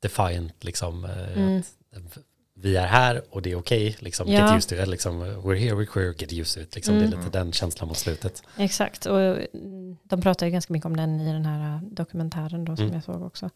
defiant 0.00 0.64
liksom. 0.64 1.04
eh, 1.04 1.32
Mm. 1.38 1.62
Att 1.96 2.18
vi 2.54 2.76
är 2.76 2.86
här 2.86 3.22
och 3.30 3.42
det 3.42 3.50
är 3.52 3.56
okej. 3.56 3.96
liksom, 4.00 4.28
Ja. 4.28 4.40
Get 4.40 4.56
used 4.56 4.78
to 4.78 4.82
it. 4.82 4.88
Liksom, 4.88 5.22
we're 5.22 5.54
here, 5.56 5.74
we're 5.74 5.86
queer, 5.86 6.14
get 6.18 6.32
used 6.32 6.54
to 6.54 6.68
it. 6.68 6.74
Liksom, 6.74 6.94
Mm. 6.94 7.10
Det 7.10 7.16
är 7.16 7.18
lite 7.20 7.38
den 7.38 7.52
känslan 7.52 7.88
mot 7.88 7.96
slutet. 7.98 8.42
Exakt, 8.56 9.06
och 9.06 9.20
mm, 9.20 9.96
de 10.02 10.20
pratar 10.20 10.46
ju 10.46 10.52
ganska 10.52 10.72
mycket 10.72 10.86
om 10.86 10.96
den 10.96 11.20
i 11.20 11.32
den 11.32 11.46
här 11.46 11.74
äh, 11.76 11.82
dokumentären 11.82 12.64
då 12.64 12.76
som 12.76 12.84
Mm. 12.84 12.94
jag 12.94 13.04
såg 13.04 13.22
också. 13.22 13.50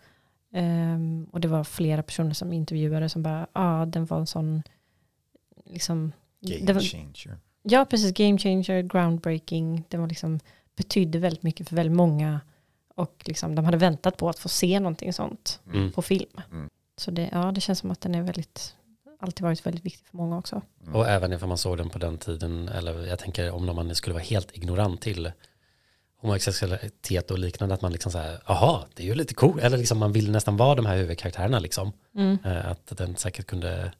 Ehm, 0.52 1.26
och 1.32 1.40
det 1.40 1.48
var 1.48 1.64
flera 1.64 2.02
personer 2.02 2.34
som 2.34 2.52
intervjuade 2.52 3.08
som 3.08 3.22
bara, 3.22 3.40
ja 3.40 3.80
ah, 3.82 3.86
den 3.86 4.06
var 4.06 4.18
en 4.18 4.26
sån, 4.26 4.62
liksom, 5.64 6.12
Game 6.40 6.72
var, 6.72 6.80
changer. 6.80 7.38
ja 7.62 7.84
precis, 7.84 8.12
game 8.14 8.38
changer, 8.38 8.82
groundbreaking, 8.82 9.84
det 9.88 9.96
var 9.96 10.06
liksom, 10.06 10.40
betydde 10.76 11.18
väldigt 11.18 11.42
mycket 11.42 11.68
för 11.68 11.76
väldigt 11.76 11.96
många 11.96 12.40
och 12.94 13.22
liksom, 13.26 13.54
de 13.54 13.64
hade 13.64 13.76
väntat 13.76 14.16
på 14.16 14.28
att 14.28 14.38
få 14.38 14.48
se 14.48 14.80
någonting 14.80 15.12
sånt 15.12 15.60
Mm. 15.72 15.92
på 15.92 16.02
film. 16.02 16.40
Mm. 16.52 16.68
Så 16.96 17.10
det, 17.10 17.28
ja, 17.32 17.52
det 17.54 17.60
känns 17.60 17.78
som 17.78 17.90
att 17.90 18.00
den 18.00 18.14
är 18.14 18.22
väldigt, 18.22 18.76
alltid 19.20 19.42
varit 19.42 19.66
väldigt 19.66 19.84
viktig 19.84 20.06
för 20.06 20.16
många 20.16 20.38
också. 20.38 20.62
Mm. 20.82 20.94
Och 20.96 21.08
även 21.08 21.32
ifall 21.32 21.48
man 21.48 21.58
såg 21.58 21.76
den 21.78 21.90
på 21.90 21.98
den 21.98 22.18
tiden, 22.18 22.68
eller 22.68 23.06
jag 23.06 23.18
tänker 23.18 23.50
om 23.50 23.66
man 23.66 23.94
skulle 23.94 24.14
vara 24.14 24.24
helt 24.24 24.56
ignorant 24.56 25.00
till 25.00 25.32
homosexualitet 26.20 27.30
och 27.30 27.38
liknande, 27.38 27.74
att 27.74 27.82
man 27.82 27.92
liksom 27.92 28.12
så 28.12 28.18
här, 28.18 28.38
aha, 28.46 28.86
det 28.94 29.02
är 29.02 29.06
ju 29.06 29.14
lite 29.14 29.34
cool, 29.34 29.60
eller 29.60 29.78
liksom 29.78 29.98
man 29.98 30.12
vill 30.12 30.30
nästan 30.30 30.56
vara 30.56 30.74
de 30.74 30.86
här 30.86 30.96
huvudkaraktärerna 30.96 31.58
liksom. 31.58 31.92
Mm. 32.16 32.38
Eh, 32.44 32.66
Att 32.70 32.86
den 32.96 33.16
säkert 33.16 33.46
kunde 33.46 33.92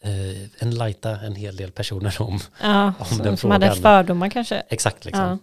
eh, 0.00 0.62
enlighta 0.62 1.10
en 1.20 1.34
hel 1.34 1.56
del 1.56 1.70
personer 1.72 2.22
om 2.22 2.38
Ja, 2.62 2.92
Om 2.98 3.04
som, 3.06 3.18
den 3.18 3.36
som 3.36 3.50
hade 3.50 3.66
frågan. 3.66 3.82
fördomar 3.82 4.28
kanske. 4.30 4.62
exakt 4.68 5.04
liksom. 5.04 5.24
Ja. 5.24 5.38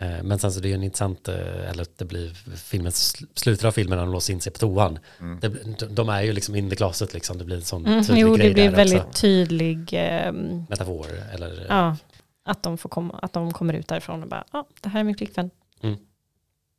Eh, 0.00 0.22
Men 0.22 0.38
sen 0.38 0.52
så 0.52 0.60
det 0.60 0.66
är 0.66 0.70
ju 0.70 0.74
en 0.74 0.82
intressant, 0.82 1.28
eh, 1.28 1.70
eller 1.70 1.86
det 1.96 2.04
blir 2.04 2.34
filmen, 2.56 2.92
sl- 2.92 3.26
slutet 3.34 3.64
av 3.64 3.72
filmen 3.72 3.98
när 3.98 4.04
de 4.04 4.12
låser 4.12 4.32
in 4.34 4.40
sig 4.40 4.52
på 4.52 4.58
toan. 4.58 4.98
Mm. 5.20 5.40
Det, 5.40 5.48
de 5.86 6.08
är 6.08 6.22
ju 6.22 6.32
liksom 6.32 6.56
in 6.56 6.70
the 6.70 6.76
closet 6.76 7.14
liksom, 7.14 7.38
det 7.38 7.44
blir 7.44 7.56
en 7.56 7.64
sån 7.64 7.86
Mm, 7.86 8.04
tydlig 8.04 8.20
jo, 8.22 8.34
grej 8.34 8.48
det 8.48 8.54
blir 8.54 8.68
där 8.70 8.76
väldigt 8.76 9.02
också. 9.02 9.20
tydlig 9.20 9.88
ehm, 9.92 10.64
Metafor 10.68 11.06
eller 11.34 11.66
ja, 11.68 11.96
att, 12.44 12.62
de 12.62 12.78
får 12.78 12.88
komma, 12.88 13.18
att 13.22 13.32
de 13.32 13.52
kommer 13.52 13.74
ut 13.74 13.88
därifrån 13.88 14.22
och 14.22 14.28
bara, 14.28 14.44
ja, 14.52 14.66
det 14.80 14.88
här 14.88 15.00
är 15.00 15.04
min 15.04 15.16
flickvän. 15.16 15.50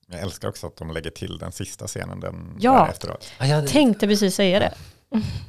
Jag 0.08 0.22
älskar 0.22 0.48
också 0.48 0.68
att 0.68 0.78
de 0.78 0.92
lägger 0.92 1.10
till 1.10 1.38
den 1.38 1.52
sista 1.52 1.88
scenen 1.88 2.20
den 2.20 2.58
Ja. 2.60 2.74
där 2.84 2.92
efteråt. 2.92 3.32
Ah, 3.38 3.46
ja, 3.46 3.62
det- 3.62 3.68
Tänkte 3.68 4.08
precis 4.08 4.36
säga 4.36 4.60
det. 4.60 4.74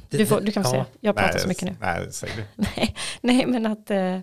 det- 0.09 0.17
Du, 0.17 0.25
får, 0.25 0.41
du 0.41 0.51
kan 0.51 0.63
få 0.63 0.67
ja. 0.69 0.71
säga, 0.71 0.85
jag 0.99 1.15
pratar 1.15 1.33
nej, 1.33 1.41
så 1.41 1.47
mycket 1.47 1.63
nu. 1.63 1.75
Nej, 1.79 2.07
säg 2.11 2.29
du. 2.35 2.43
Nej, 2.75 2.95
nej 3.21 3.45
men 3.45 3.65
att 3.65 3.91
eh, 3.91 3.97
ja, 3.97 4.21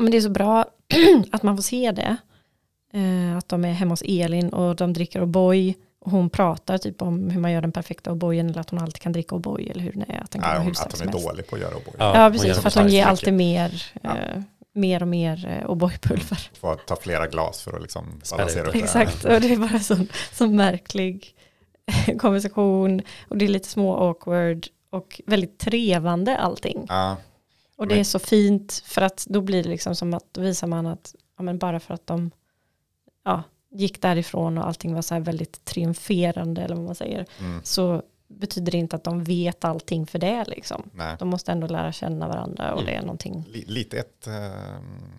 men 0.00 0.10
det 0.10 0.16
är 0.16 0.20
så 0.20 0.30
bra 0.30 0.64
att 1.32 1.42
man 1.42 1.56
får 1.56 1.62
se 1.62 1.92
det. 1.92 2.16
Eh, 2.92 3.36
att 3.36 3.48
de 3.48 3.64
är 3.64 3.72
hemma 3.72 3.92
hos 3.92 4.02
Elin 4.06 4.48
och 4.48 4.76
de 4.76 4.92
dricker 4.92 5.20
O'boy. 5.22 5.74
Och 6.04 6.10
hon 6.10 6.30
pratar 6.30 6.78
typ 6.78 7.02
om 7.02 7.30
hur 7.30 7.40
man 7.40 7.52
gör 7.52 7.60
den 7.60 7.72
perfekta 7.72 8.10
O'boyen 8.10 8.50
eller 8.50 8.60
att 8.60 8.70
hon 8.70 8.78
alltid 8.78 9.02
kan 9.02 9.12
dricka 9.12 9.34
O'boy 9.34 9.70
eller 9.70 9.80
hur 9.82 9.92
den 9.92 10.02
är. 10.02 10.20
Att 10.20 10.30
den 10.30 10.42
kan 10.42 10.50
Nej, 10.50 10.60
hon, 10.62 10.70
att 10.72 10.92
hon 10.98 11.08
är 11.08 11.12
helst. 11.12 11.26
dålig 11.26 11.46
på 11.46 11.56
att 11.56 11.62
göra 11.62 11.74
O'boy. 11.74 11.94
Ja. 11.98 12.22
Ja, 12.24 12.30
precis. 12.30 12.58
För 12.58 12.68
att 12.68 12.74
hon 12.74 12.88
ger 12.88 13.06
alltid 13.06 13.34
mer, 13.34 13.82
Ja. 14.02 14.10
eh, 14.16 14.42
mer 14.74 15.02
och 15.02 15.08
mer 15.08 15.46
eh, 15.62 15.70
O'boy-pulver. 15.70 16.50
Får 16.60 16.74
ta 16.76 16.96
flera 16.96 17.26
glas 17.26 17.62
för 17.62 17.76
att 17.76 17.82
liksom 17.82 18.20
balansera 18.30 18.66
ut 18.66 18.72
det. 18.72 18.78
det. 18.78 18.84
Exakt, 18.84 19.24
och 19.24 19.40
det 19.40 19.52
är 19.52 19.56
bara 19.56 19.78
sån, 19.80 20.08
sån 20.32 20.56
märklig 20.56 21.34
konversation. 22.18 23.02
Och 23.28 23.36
det 23.36 23.44
är 23.44 23.48
lite 23.48 23.68
små 23.68 23.96
awkward 23.96 24.66
och 24.90 25.20
väldigt 25.26 25.58
trevande 25.58 26.36
allting. 26.36 26.86
Ja, 26.88 27.16
Och 27.80 27.86
det 27.88 28.00
är 28.00 28.04
så 28.04 28.18
fint 28.18 28.82
för 28.86 29.02
att 29.02 29.26
då 29.28 29.40
blir 29.40 29.62
det 29.62 29.68
liksom 29.68 29.96
som 29.96 30.14
att 30.14 30.24
då 30.34 30.40
visar 30.40 30.66
man 30.66 30.86
att 30.86 31.14
ja, 31.36 31.42
men 31.42 31.58
bara 31.58 31.80
för 31.80 31.94
att 31.94 32.06
de 32.06 32.30
ja, 33.24 33.42
gick 33.70 34.02
därifrån 34.02 34.58
och 34.58 34.66
allting 34.66 34.94
var 34.94 35.02
så 35.02 35.14
här 35.14 35.20
väldigt 35.20 35.64
triumferande 35.64 36.62
eller 36.62 36.76
vad 36.76 36.84
man 36.84 36.94
säger 36.94 37.26
mm, 37.40 37.60
så 37.64 38.02
betyder 38.28 38.72
det 38.72 38.78
inte 38.78 38.96
att 38.96 39.04
de 39.04 39.24
vet 39.24 39.64
allting 39.64 40.06
för 40.06 40.18
det 40.18 40.44
liksom. 40.48 40.90
nej. 40.94 41.16
De 41.18 41.28
måste 41.28 41.52
ändå 41.52 41.66
lära 41.66 41.92
känna 41.92 42.28
varandra 42.28 42.72
och 42.74 42.80
Mm. 42.80 42.92
det 42.92 42.98
är 42.98 43.00
någonting. 43.02 43.44
Li- 43.48 43.64
Lite 43.66 43.98
ett 43.98 44.26
ehm, 44.26 45.12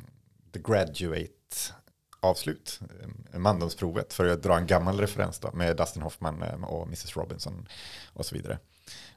The 0.53 0.59
Graduate 0.59 1.31
avslut, 2.19 2.79
eh, 3.33 3.39
mandomsprovet, 3.39 4.13
för 4.13 4.27
att 4.27 4.43
dra 4.43 4.57
en 4.57 4.67
gammal 4.67 4.99
referens 4.99 5.39
då, 5.39 5.51
med 5.53 5.77
Dustin 5.77 6.01
Hoffman 6.01 6.41
eh, 6.43 6.63
och 6.63 6.87
Mrs. 6.87 7.15
Robinson 7.17 7.67
och 8.13 8.25
så 8.25 8.35
vidare. 8.35 8.59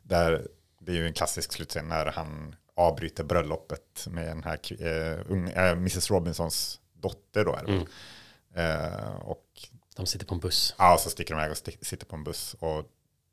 Där 0.02 0.48
det 0.80 0.92
är 0.92 0.96
ju 0.96 1.06
en 1.06 1.12
klassisk 1.12 1.52
slutscen 1.52 1.88
när 1.88 2.06
han 2.06 2.54
avbryter 2.76 3.24
bröllopet 3.24 4.06
med 4.10 4.26
den 4.26 4.42
här 4.44 4.58
eh, 4.86 5.20
unga, 5.28 5.52
eh, 5.52 5.72
Mrs. 5.72 6.10
Robinsons 6.10 6.80
dotter 6.94 7.44
då. 7.44 7.54
Är 7.54 7.64
väl. 7.64 7.86
Eh, 8.54 9.16
och 9.16 9.44
De 9.96 10.06
sitter 10.06 10.26
på 10.26 10.34
en 10.34 10.40
buss. 10.40 10.74
ja, 10.78 10.96
så 11.00 11.10
sticker 11.10 11.34
de 11.34 11.40
iväg 11.40 11.50
och 11.50 11.56
sti- 11.56 11.84
sitter 11.84 12.06
på 12.06 12.16
en 12.16 12.24
buss 12.24 12.56
och 12.60 12.84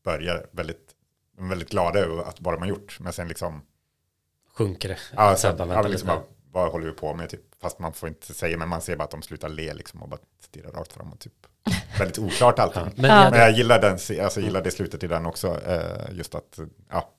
börjar 0.03 0.47
väldigt 0.51 0.95
väldigt 1.37 1.69
glada 1.69 1.99
över 1.99 2.23
att 2.23 2.41
vad 2.41 2.53
de 2.53 2.61
har 2.61 2.69
gjort. 2.69 2.97
Men 2.99 3.13
sen 3.13 3.27
liksom, 3.27 3.61
Sjunker 4.53 4.89
det? 4.89 4.97
ja, 5.15 5.35
sen, 5.35 5.57
man 5.57 5.69
ja, 5.69 5.81
liksom 5.87 6.07
bara, 6.07 6.21
vad 6.51 6.71
håller 6.71 6.85
vi 6.85 6.91
på 6.93 7.13
med 7.13 7.29
typ? 7.29 7.41
Fast 7.61 7.79
man 7.79 7.93
får 7.93 8.09
inte 8.09 8.33
säga, 8.33 8.57
men 8.57 8.69
man 8.69 8.81
ser 8.81 8.95
bara 8.95 9.03
att 9.03 9.11
de 9.11 9.21
slutar 9.21 9.49
le 9.49 9.73
liksom 9.73 10.03
och 10.03 10.09
bara 10.09 10.19
stirrar 10.39 10.71
rakt 10.71 10.93
fram 10.93 11.11
och 11.11 11.19
typ. 11.19 11.33
Väldigt 11.99 12.19
oklart 12.19 12.59
allting. 12.59 12.83
Ja, 12.83 12.91
men 12.95 13.31
Men 13.31 13.39
jag 13.39 13.51
gillar, 13.51 13.81
den, 13.81 13.91
alltså 13.91 14.13
jag 14.13 14.31
gillar 14.37 14.61
det 14.61 14.71
slutet 14.71 15.03
i 15.03 15.07
den 15.07 15.25
också. 15.25 15.61
Eh, 15.65 16.13
just 16.15 16.35
att, 16.35 16.59
ja. 16.89 17.13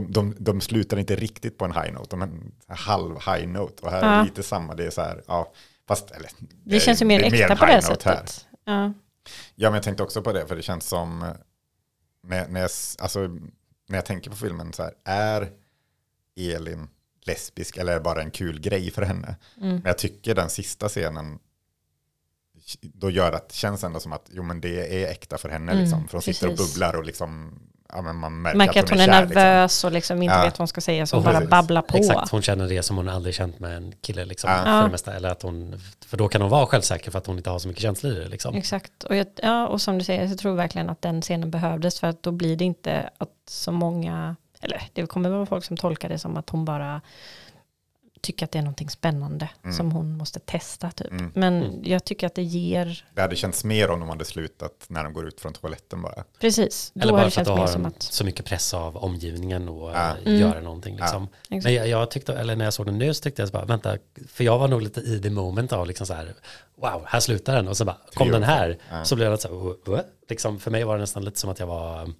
De, 0.00 0.12
de, 0.12 0.34
de 0.38 0.60
slutar 0.60 0.96
inte 0.96 1.16
riktigt 1.16 1.58
på 1.58 1.64
en 1.64 1.72
high 1.72 1.92
note, 1.92 2.06
de 2.10 2.22
är 2.22 2.26
en 2.26 2.52
halv 2.68 3.14
high 3.14 3.48
note. 3.48 3.82
Och 3.82 3.90
här 3.90 4.02
är 4.02 4.12
Ja. 4.12 4.18
det 4.18 4.24
lite 4.24 4.42
samma, 4.42 4.74
det 4.74 4.86
är 4.86 4.90
så 4.90 5.00
här, 5.00 5.22
ja, 5.26 5.52
fast, 5.88 6.10
eller, 6.10 6.30
Det 6.64 6.80
känns 6.80 7.02
ju 7.02 7.06
mer 7.06 7.20
är 7.22 7.34
äkta 7.34 7.56
på 7.56 7.66
det 7.66 7.82
sättet. 7.82 8.46
Ja. 8.64 8.92
Ja, 9.54 9.70
men 9.70 9.74
jag 9.74 9.82
tänkte 9.82 10.02
också 10.02 10.22
på 10.22 10.32
det, 10.32 10.46
för 10.46 10.56
det 10.56 10.62
känns 10.62 10.88
som, 10.88 11.22
eh, 11.22 11.28
när, 12.22 12.48
när, 12.48 12.60
jag, 12.60 12.70
alltså, 12.98 13.20
när 13.88 13.98
jag 13.98 14.06
tänker 14.06 14.30
på 14.30 14.36
filmen 14.36 14.72
så 14.72 14.82
här, 14.82 14.92
är 15.04 15.50
Elin 16.36 16.88
lesbisk 17.26 17.76
eller 17.76 17.92
är 17.92 17.96
det 17.96 18.02
bara 18.02 18.22
en 18.22 18.30
kul 18.30 18.60
grej 18.60 18.90
för 18.90 19.02
henne? 19.02 19.36
Mm. 19.56 19.74
Men 19.74 19.84
jag 19.84 19.98
tycker 19.98 20.34
den 20.34 20.50
sista 20.50 20.88
scenen 20.88 21.38
då 22.82 23.10
gör 23.10 23.32
att 23.32 23.48
det 23.48 23.54
känns 23.54 23.84
ändå 23.84 24.00
som 24.00 24.12
att 24.12 24.28
jo, 24.32 24.42
men 24.42 24.60
det 24.60 25.04
är 25.04 25.10
äkta 25.10 25.38
för 25.38 25.48
henne. 25.48 25.72
Mm, 25.72 25.84
liksom. 25.84 26.08
För 26.08 26.12
hon 26.12 26.22
sitter 26.22 26.46
och 26.48 26.56
precis. 26.56 26.74
bubblar 26.74 26.96
och 26.96 27.04
liksom, 27.04 27.58
ja, 27.92 28.02
men 28.02 28.16
man 28.16 28.42
märker, 28.42 28.58
Märker 28.58 28.80
att 28.82 28.90
hon 28.90 29.00
är 29.00 29.06
kär, 29.06 29.20
liksom. 29.20 29.34
nervös 29.42 29.84
och 29.84 29.92
liksom 29.92 30.22
inte 30.22 30.34
Ja. 30.34 30.42
vet 30.44 30.52
vad 30.52 30.58
hon 30.58 30.68
ska 30.68 30.80
säga, 30.80 31.06
så 31.06 31.16
hon 31.16 31.24
bara 31.24 31.40
babblar 31.46 31.82
på. 31.82 31.96
Exakt, 31.96 32.30
hon 32.30 32.42
känner 32.42 32.68
det 32.68 32.82
som 32.82 32.96
hon 32.96 33.08
aldrig 33.08 33.34
känt 33.34 33.58
med 33.58 33.76
en 33.76 33.92
kille 34.00 34.24
liksom, 34.24 34.50
Ja. 34.50 34.64
för 34.64 34.82
det 34.82 34.90
mesta. 34.90 35.14
Eller 35.14 35.28
att 35.28 35.42
hon, 35.42 35.80
för 36.06 36.16
då 36.16 36.28
kan 36.28 36.40
hon 36.40 36.50
vara 36.50 36.66
självsäker 36.66 37.10
för 37.10 37.18
att 37.18 37.26
hon 37.26 37.36
inte 37.36 37.50
har 37.50 37.58
så 37.58 37.68
mycket 37.68 37.82
känslor 37.82 38.12
i 38.12 38.20
det 38.20 38.28
liksom. 38.28 38.54
Exakt, 38.54 39.04
och, 39.04 39.16
jag, 39.16 39.26
ja, 39.42 39.66
och 39.66 39.80
som 39.80 39.98
du 39.98 40.04
säger, 40.04 40.26
jag 40.26 40.38
tror 40.38 40.54
verkligen 40.54 40.90
att 40.90 41.02
den 41.02 41.22
scenen 41.22 41.50
behövdes 41.50 42.00
för 42.00 42.06
att 42.06 42.22
då 42.22 42.30
blir 42.32 42.56
det 42.56 42.64
inte 42.64 43.10
att 43.18 43.28
så 43.48 43.72
många, 43.72 44.36
eller 44.60 44.82
det 44.92 45.06
kommer 45.06 45.28
vara 45.30 45.46
folk 45.46 45.64
som 45.64 45.76
tolkar 45.76 46.08
det 46.08 46.18
som 46.18 46.36
att 46.36 46.50
hon 46.50 46.64
bara 46.64 47.00
tycker 48.20 48.44
att 48.44 48.52
det 48.52 48.58
är 48.58 48.62
någonting 48.62 48.90
spännande 48.90 49.48
Mm. 49.64 49.76
som 49.76 49.92
hon 49.92 50.16
måste 50.16 50.40
testa 50.40 50.90
typ. 50.90 51.10
Mm. 51.10 51.32
Men 51.34 51.62
Mm. 51.62 51.80
jag 51.84 52.04
tycker 52.04 52.26
att 52.26 52.34
det 52.34 52.42
ger, 52.42 53.04
Det 53.14 53.20
hade 53.20 53.36
känts 53.36 53.64
mer 53.64 53.90
om 53.90 54.00
de 54.00 54.08
hade 54.08 54.24
slutat 54.24 54.84
när 54.88 55.04
de 55.04 55.12
går 55.12 55.28
ut 55.28 55.40
från 55.40 55.52
toaletten 55.52 56.02
bara. 56.02 56.24
precis, 56.40 56.90
då 56.94 57.00
Eller 57.02 57.12
bara 57.12 57.30
för 57.30 57.40
att 57.40 57.46
du 57.46 57.52
har 57.52 57.86
att, 57.86 58.02
så 58.02 58.24
mycket 58.24 58.44
press 58.44 58.74
av 58.74 58.96
omgivningen 58.96 59.68
och 59.68 59.90
Ja. 59.90 59.94
äh, 60.10 60.14
Mm. 60.26 60.40
göra 60.40 60.60
någonting 60.60 60.96
liksom. 60.96 61.28
exakt. 61.50 61.64
Men 61.64 61.74
jag, 61.74 61.88
jag 61.88 62.10
tyckte, 62.10 62.34
eller 62.34 62.56
när 62.56 62.64
jag 62.64 62.74
såg 62.74 62.86
den 62.86 62.98
nu 62.98 63.14
så 63.14 63.22
tyckte 63.22 63.42
jag 63.42 63.48
så 63.48 63.52
bara, 63.52 63.64
vänta, 63.64 63.96
för 64.28 64.44
jag 64.44 64.58
var 64.58 64.68
nog 64.68 64.82
lite 64.82 65.00
i 65.00 65.18
the 65.20 65.30
moment 65.30 65.72
av 65.72 65.86
liksom 65.86 66.06
så 66.06 66.14
här, 66.14 66.34
wow, 66.76 67.02
här 67.06 67.20
slutar 67.20 67.54
den 67.56 67.68
och 67.68 67.76
så 67.76 67.84
bara, 67.84 67.96
kom 68.14 68.30
den 68.30 68.42
här, 68.42 68.78
Ja. 68.90 69.04
så 69.04 69.16
blev 69.16 69.30
det 69.30 69.38
så 69.38 69.74
här, 69.86 70.04
liksom, 70.28 70.58
för 70.58 70.70
mig 70.70 70.84
var 70.84 70.94
det 70.94 71.00
nästan 71.00 71.24
lite 71.24 71.40
som 71.40 71.50
att 71.50 71.58
jag 71.58 71.66
var 71.66 72.10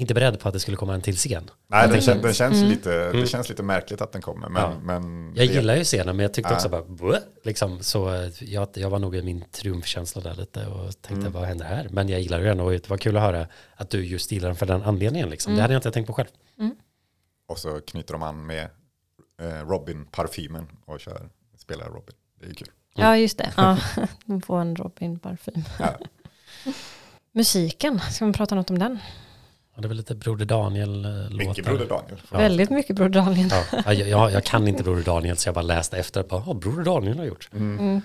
inte 0.00 0.14
beredd 0.14 0.40
på 0.40 0.48
att 0.48 0.54
det 0.54 0.60
skulle 0.60 0.76
komma 0.76 0.94
en 0.94 1.02
till 1.02 1.16
scen. 1.16 1.50
Nej, 1.66 1.88
den, 1.88 2.00
kän, 2.00 2.22
den 2.22 2.34
känns 2.34 2.56
Mm. 2.56 2.68
lite, 2.70 2.94
Mm. 3.04 3.20
det 3.20 3.26
känns 3.26 3.48
lite 3.48 3.62
märkligt 3.62 4.00
att 4.00 4.12
den 4.12 4.22
kommer. 4.22 4.48
Men, 4.48 4.62
Ja. 4.62 4.72
men 4.82 5.26
Jag 5.36 5.48
det- 5.48 5.54
gillar 5.54 5.76
ju 5.76 5.84
scenen 5.84 6.16
men 6.16 6.22
jag 6.22 6.34
tyckte 6.34 6.50
Ja. 6.52 6.56
också 6.56 6.68
bara, 6.68 6.82
"What?" 6.82 7.22
liksom, 7.44 7.82
så 7.82 8.14
eh, 8.14 8.30
jag, 8.40 8.68
jag 8.74 8.90
var 8.90 8.98
nog 8.98 9.16
i 9.16 9.22
min 9.22 9.44
triumfkänsla 9.52 10.22
där 10.22 10.34
lite 10.34 10.66
och 10.66 10.84
tänkte 11.02 11.14
Mm. 11.14 11.32
vad 11.32 11.44
händer 11.44 11.64
här? 11.66 11.88
Men 11.90 12.08
jag 12.08 12.20
gillar 12.20 12.40
den 12.40 12.60
och 12.60 12.70
det 12.70 12.90
var 12.90 12.96
kul 12.96 13.16
att 13.16 13.22
höra 13.22 13.46
att 13.76 13.90
du 13.90 14.04
just 14.06 14.32
gillar 14.32 14.48
den 14.48 14.56
för 14.56 14.66
den 14.66 14.82
anledningen 14.82 15.30
liksom. 15.30 15.50
Mm. 15.50 15.56
Det 15.56 15.62
hade 15.62 15.74
jag 15.74 15.78
inte 15.78 15.90
tänkt 15.90 16.06
på 16.06 16.12
själv. 16.12 16.28
Och 17.48 17.58
så 17.58 17.80
knyter 17.80 18.12
de 18.12 18.22
an 18.22 18.46
med 18.46 18.68
eh, 19.42 19.66
Robin-parfymen 19.68 20.66
och 20.84 21.00
kör, 21.00 21.28
spelar 21.58 21.86
Robin. 21.86 22.14
Det 22.40 22.46
är 22.50 22.54
kul. 22.54 22.68
Ja, 22.94 23.16
just 23.16 23.38
det. 23.38 23.52
Ja, 23.56 23.78
de 24.24 24.40
får 24.42 24.60
en 24.60 24.76
Robin-parfym. 24.76 25.64
Ja. 25.78 25.98
Musiken, 27.32 28.00
ska 28.00 28.24
man 28.24 28.32
prata 28.32 28.54
något 28.54 28.70
om 28.70 28.78
den? 28.78 28.98
Och 29.78 29.82
det 29.82 29.86
är 29.86 29.88
väl 29.88 29.96
lite 29.96 30.14
Broder 30.14 30.44
Daniel-låtar. 30.44 31.48
Mycket 31.48 31.64
Broder 31.64 31.86
Daniel. 31.86 32.20
Ja. 32.30 32.38
Väldigt 32.38 32.70
mycket 32.70 32.96
Broder 32.96 33.20
Daniel. 33.20 33.48
Ja, 33.84 33.92
jag, 33.92 34.08
jag, 34.08 34.32
jag 34.32 34.44
kan 34.44 34.68
inte 34.68 34.82
Broder 34.82 35.02
Daniel 35.02 35.36
så 35.36 35.48
jag 35.48 35.54
bara 35.54 35.62
läste 35.62 35.98
efter. 35.98 36.22
Bara, 36.22 36.40
oh, 36.40 36.54
Broder 36.54 36.84
Daniel 36.84 37.18
har 37.18 37.24
gjort. 37.24 37.48
Mm. 37.52 37.78
Mm. 37.78 38.00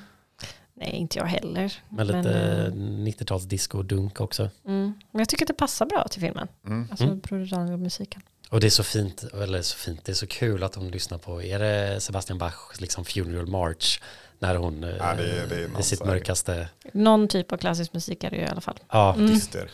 Nej, 0.73 0.89
inte 0.91 1.17
jag 1.17 1.25
heller. 1.25 1.73
Med 1.89 2.07
lite 2.07 2.21
Men, 2.21 3.07
eh, 3.07 3.13
90-tals 3.13 3.43
disco 3.43 3.77
och 3.77 3.85
dunk 3.85 4.21
också. 4.21 4.49
Mm. 4.67 4.93
Men 5.11 5.19
jag 5.19 5.29
tycker 5.29 5.43
att 5.43 5.47
det 5.47 5.53
passar 5.53 5.85
bra 5.85 6.07
till 6.07 6.21
filmen. 6.21 6.47
Mm. 6.67 6.87
Alltså 6.91 7.05
Mm. 7.05 7.19
Broder 7.19 7.45
Daniel-musiken. 7.45 8.21
Och 8.49 8.59
det 8.59 8.67
är 8.67 8.71
så 8.71 8.83
fint, 8.83 9.23
eller 9.23 9.61
så 9.61 9.77
fint, 9.77 10.05
det 10.05 10.11
är 10.11 10.15
så 10.15 10.27
kul 10.27 10.63
att 10.63 10.75
hon 10.75 10.91
lyssnar 10.91 11.17
på, 11.17 11.41
är 11.43 11.59
det 11.59 12.01
Sebastian 12.01 12.37
Bach, 12.37 12.79
liksom 12.79 13.05
Funeral 13.05 13.47
March, 13.47 14.01
när 14.43 14.55
hon 14.55 14.83
eh, 14.83 14.89
Ja, 14.89 15.13
det 15.17 15.23
är- 15.23 15.47
det 15.73 15.79
i 15.79 15.83
sitt 15.83 15.99
så 15.99 16.05
mörkaste, 16.05 16.67
Någon 16.93 17.27
typ 17.27 17.51
av 17.51 17.57
klassisk 17.57 17.93
musik 17.93 18.23
är 18.23 18.29
det 18.29 18.35
ju 18.35 18.41
i 18.41 18.47
alla 18.47 18.61
fall. 18.61 18.79
ja, 18.91 19.13
Mm. 19.13 19.27
Dyster. 19.33 19.69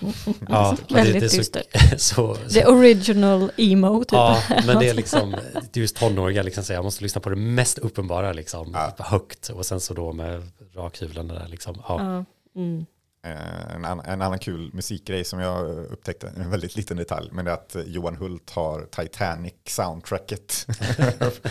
ja 0.49 0.77
och 0.89 0.95
Väldigt 0.95 1.13
det, 1.13 1.19
det 1.19 1.37
dyster. 1.37 1.63
så, 1.97 2.35
så, 2.35 2.35
The 2.49 2.65
original 2.65 3.51
emo 3.57 3.99
typ. 4.03 4.11
Ja, 4.11 4.41
men 4.65 4.79
det 4.79 4.89
är 4.89 4.93
liksom, 4.93 5.31
det 5.71 5.79
är 5.79 5.81
just 5.81 5.95
tonåringar 5.97 6.43
liksom 6.43 6.63
säger, 6.63 6.77
jag 6.77 6.83
måste 6.83 7.03
lyssna 7.03 7.21
på 7.21 7.29
det 7.29 7.35
mest 7.35 7.77
uppenbara 7.77 8.33
liksom, 8.33 8.71
Ja. 8.73 8.95
högt 9.05 9.49
och 9.49 9.65
sen 9.65 9.79
så 9.79 9.93
då 9.93 10.13
med 10.13 10.51
rakhyveln 10.75 11.27
där 11.27 11.47
liksom, 11.47 11.75
ja. 11.87 11.95
Ja. 12.03 12.25
Mm. 12.61 12.85
Eh, 13.23 13.75
En, 13.75 13.85
annan, 13.85 14.05
en 14.05 14.21
annan 14.21 14.39
kul 14.39 14.69
musikgrej 14.73 15.23
som 15.23 15.39
jag 15.39 15.69
upptäckte, 15.91 16.27
en 16.37 16.49
väldigt 16.49 16.75
liten 16.75 16.97
detalj, 16.97 17.29
men 17.31 17.45
det 17.45 17.51
är 17.51 17.55
att 17.55 17.75
Johan 17.85 18.15
Hult 18.15 18.49
har 18.49 18.81
Titanic-soundtracket 18.91 20.67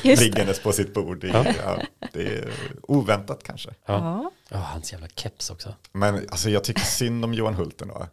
liggandes 0.21 0.61
på 0.62 0.73
sitt 0.73 0.95
bord. 0.95 1.21
Det, 1.21 1.29
Ja. 1.29 1.45
är- 1.45 1.55
ja, 1.64 1.83
det 2.12 2.23
är 2.39 2.53
oväntat 2.83 3.43
kanske. 3.43 3.71
Ja. 3.87 4.31
Ja, 4.49 4.57
hans 4.57 4.93
jävla 4.93 5.09
keps 5.09 5.51
också. 5.51 5.75
Men 5.93 6.14
alltså, 6.14 6.51
jag 6.51 6.64
tycker 6.64 6.81
synd 6.81 7.25
om 7.25 7.35
Johan 7.35 7.55
Hult 7.55 7.83
ändå. 7.83 8.07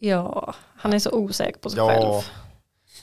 ja, 0.00 0.54
han 0.76 0.92
är 0.92 0.98
så 0.98 1.10
osäker 1.12 1.58
på 1.60 1.70
sig 1.70 1.76
Ja, 1.78 1.88
själv. 1.88 2.24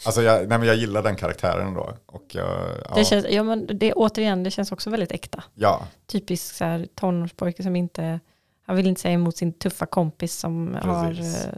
alltså 0.05 0.21
jag, 0.21 0.39
nej, 0.49 0.57
men 0.59 0.67
jag 0.67 0.75
gillar 0.75 1.03
den 1.03 1.15
karaktären 1.15 1.67
ändå. 1.67 1.93
Och 2.05 2.25
jag, 2.31 2.61
ja, 2.89 2.95
Det 2.95 3.05
känns, 3.05 3.25
ja, 3.29 3.43
men 3.43 3.67
det, 3.79 3.93
återigen, 3.93 4.43
det 4.43 4.51
känns 4.51 4.71
också 4.71 4.89
väldigt 4.89 5.11
äkta. 5.11 5.43
ja, 5.55 5.87
Typisk 6.07 6.55
så 6.55 6.63
här, 6.65 6.87
tonårspojke 6.95 7.63
som 7.63 7.75
inte, 7.75 8.19
han 8.65 8.75
vill 8.75 8.87
inte 8.87 9.01
säga 9.01 9.13
emot 9.13 9.37
sin 9.37 9.53
tuffa 9.53 9.85
kompis 9.85 10.35
som 10.35 10.75
har 10.83 11.13
Precis. 11.13 11.45
eh, 11.45 11.51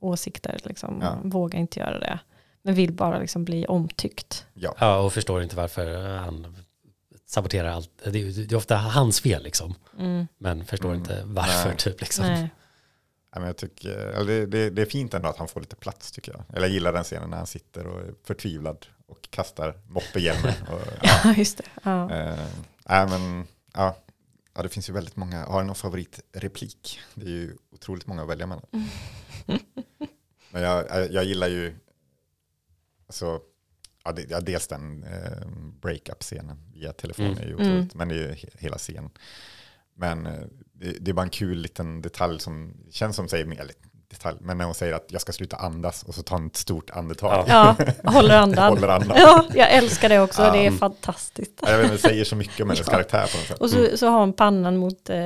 åsikter, 0.00 0.60
liksom, 0.64 0.98
Ja. 1.02 1.18
vågar 1.24 1.58
inte 1.60 1.80
göra 1.80 1.98
det. 1.98 2.18
Men 2.62 2.74
vill 2.74 2.92
bara 2.92 3.18
liksom 3.18 3.44
bli 3.44 3.66
omtyckt. 3.66 4.46
ja. 4.54 4.74
Ja, 4.78 4.98
och 4.98 5.12
förstår 5.12 5.42
inte 5.42 5.56
varför 5.56 6.16
han 6.16 6.56
saboterar 7.26 7.68
allt. 7.70 7.90
Det 8.04 8.08
är, 8.10 8.12
ju- 8.30 8.46
det 8.46 8.54
är 8.54 8.56
ofta 8.56 8.76
hans 8.76 9.20
fel 9.20 9.42
liksom, 9.42 9.74
Mm. 9.98 10.26
men 10.38 10.64
förstår 10.64 10.88
Mm. 10.88 10.98
inte 11.00 11.22
varför 11.24 11.68
Nej. 11.68 11.76
typ 11.76 12.00
liksom. 12.00 12.26
Nej. 12.26 12.50
Ja, 13.32 13.38
men 13.40 13.46
jag 13.46 13.56
tycker, 13.56 14.24
det, 14.24 14.46
det, 14.46 14.70
det 14.70 14.82
är 14.82 14.86
fint 14.86 15.14
ändå 15.14 15.28
att 15.28 15.36
han 15.36 15.48
får 15.48 15.60
lite 15.60 15.76
plats 15.76 16.12
tycker 16.12 16.32
jag. 16.32 16.42
Eller 16.56 16.66
jag 16.66 16.70
gillar 16.74 16.92
den 16.92 17.04
scenen 17.04 17.30
när 17.30 17.36
han 17.36 17.46
sitter 17.46 17.86
och 17.86 18.00
är 18.00 18.14
förtvivlad 18.24 18.86
och 19.06 19.18
kastar 19.30 19.74
moppehjälmen. 19.88 20.52
Ja, 20.68 20.78
Ja, 21.24 21.32
just 21.36 21.58
det. 21.58 21.64
Ja. 21.82 22.10
eh, 22.10 22.38
nej, 22.88 23.06
men, 23.08 23.46
ja, 23.74 23.96
ja, 24.54 24.62
det 24.62 24.68
finns 24.68 24.88
ju 24.88 24.92
väldigt 24.92 25.16
många. 25.16 25.44
Har 25.44 25.60
du 25.60 25.66
någon 25.66 25.74
favoritreplik? 25.76 27.00
Det 27.14 27.26
är 27.26 27.30
ju 27.30 27.56
otroligt 27.70 28.06
många 28.06 28.22
att 28.22 28.28
välja 28.28 28.46
mellan. 28.46 28.66
Men 30.50 30.62
jag, 30.62 31.12
jag, 31.12 31.24
gillar 31.24 31.48
ju, 31.48 31.74
alltså, 33.06 33.40
ja, 34.04 34.12
det, 34.12 34.30
ja, 34.30 34.40
dels 34.40 34.66
den 34.68 35.04
eh, 35.04 35.46
breakup-scenen 35.80 36.70
via 36.72 36.92
telefon 36.92 37.26
Mm. 37.26 37.38
är 37.38 37.46
ju 37.46 37.52
Mm. 37.54 37.66
otroligt, 37.66 37.94
men 37.94 38.08
det 38.08 38.14
är 38.14 38.18
ju 38.18 38.32
he- 38.32 38.56
hela 38.58 38.78
scenen. 38.78 39.10
Men 39.94 40.26
eh, 40.26 40.42
det, 40.72 40.90
det 41.00 41.10
är 41.10 41.12
bara 41.12 41.22
en 41.22 41.30
kul 41.30 41.58
liten 41.58 42.02
detalj 42.02 42.40
som 42.40 42.76
känns 42.90 43.16
som 43.16 43.28
säger 43.28 43.44
mer, 43.46 43.70
detalj, 44.10 44.36
men 44.40 44.58
när 44.58 44.64
hon 44.64 44.74
säger 44.74 44.92
att 44.92 45.06
jag 45.08 45.20
ska 45.20 45.32
sluta 45.32 45.56
andas 45.56 46.02
och 46.02 46.14
så 46.14 46.22
tar 46.22 46.36
hon 46.36 46.46
ett 46.46 46.56
stort 46.56 46.90
andetag. 46.90 47.44
ja, 47.48 47.76
håller 48.04 48.36
andan. 48.36 48.68
Håller 48.68 48.88
andan. 48.88 49.16
Ja, 49.20 49.44
jag 49.54 49.72
älskar 49.72 50.08
det 50.08 50.20
också. 50.20 50.42
Ja. 50.42 50.52
Det 50.52 50.66
är 50.66 50.70
fantastiskt. 50.70 51.52
Jag 51.62 51.76
vet 51.78 51.82
inte, 51.84 51.94
det 51.96 52.08
säger 52.08 52.24
så 52.24 52.36
mycket 52.36 52.60
om 52.60 52.68
hennes 52.70 52.80
Ja. 52.86 52.92
karaktär 52.92 53.26
på 53.32 53.36
något 53.38 53.46
sätt. 53.46 53.58
Och 53.60 53.70
så, 53.70 53.96
så 53.96 54.06
har 54.06 54.20
hon 54.20 54.32
pannan 54.32 54.76
mot 54.76 55.10
eh, 55.10 55.16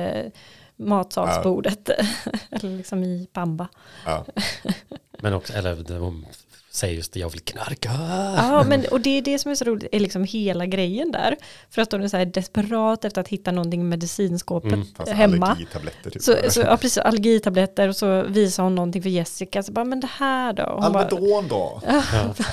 matsalsbordet. 0.79 1.89
Eller 2.51 2.77
liksom 2.77 3.03
i 3.03 3.27
bamba. 3.33 3.67
Ja. 4.05 4.25
Men 5.21 5.33
också, 5.33 5.53
eller 5.53 5.99
hon 5.99 6.25
säger 6.71 6.95
just 6.95 7.13
det, 7.13 7.19
jag 7.19 7.29
vill 7.29 7.41
knarka. 7.41 7.89
Ja, 8.37 8.63
men 8.67 8.85
och 8.91 9.01
det 9.01 9.09
är 9.17 9.21
det 9.21 9.39
som 9.39 9.51
är 9.51 9.55
så 9.55 9.65
roligt, 9.65 9.89
är 9.91 9.99
liksom 9.99 10.23
hela 10.23 10.65
grejen 10.65 11.11
där. 11.11 11.35
För 11.69 11.81
att 11.81 11.91
hon 11.91 12.03
är 12.03 12.07
så 12.07 12.17
här 12.17 12.25
desperat 12.25 13.05
efter 13.05 13.21
att 13.21 13.27
hitta 13.27 13.51
någonting 13.51 13.81
i 13.81 13.83
medicinskåpet 13.83 14.73
Mm, 14.73 14.85
Fast 14.95 15.11
hemma. 15.11 15.45
allergitabletter 15.47 16.09
typ. 16.09 16.21
Så, 16.21 16.35
så, 16.49 16.59
ja, 16.61 16.77
precis, 16.77 16.97
allergitabletter 16.97 17.87
och 17.87 17.95
så 17.95 18.21
visar 18.23 18.63
hon 18.63 18.75
någonting 18.75 19.01
för 19.01 19.09
Jessica. 19.09 19.63
Så 19.63 19.71
bara, 19.71 19.85
men 19.85 19.99
det 19.99 20.09
här 20.17 20.53
då? 20.53 20.63
Hon 20.63 20.83
Alvedon 20.83 21.47
då? 21.47 21.81
Ja. 21.87 22.03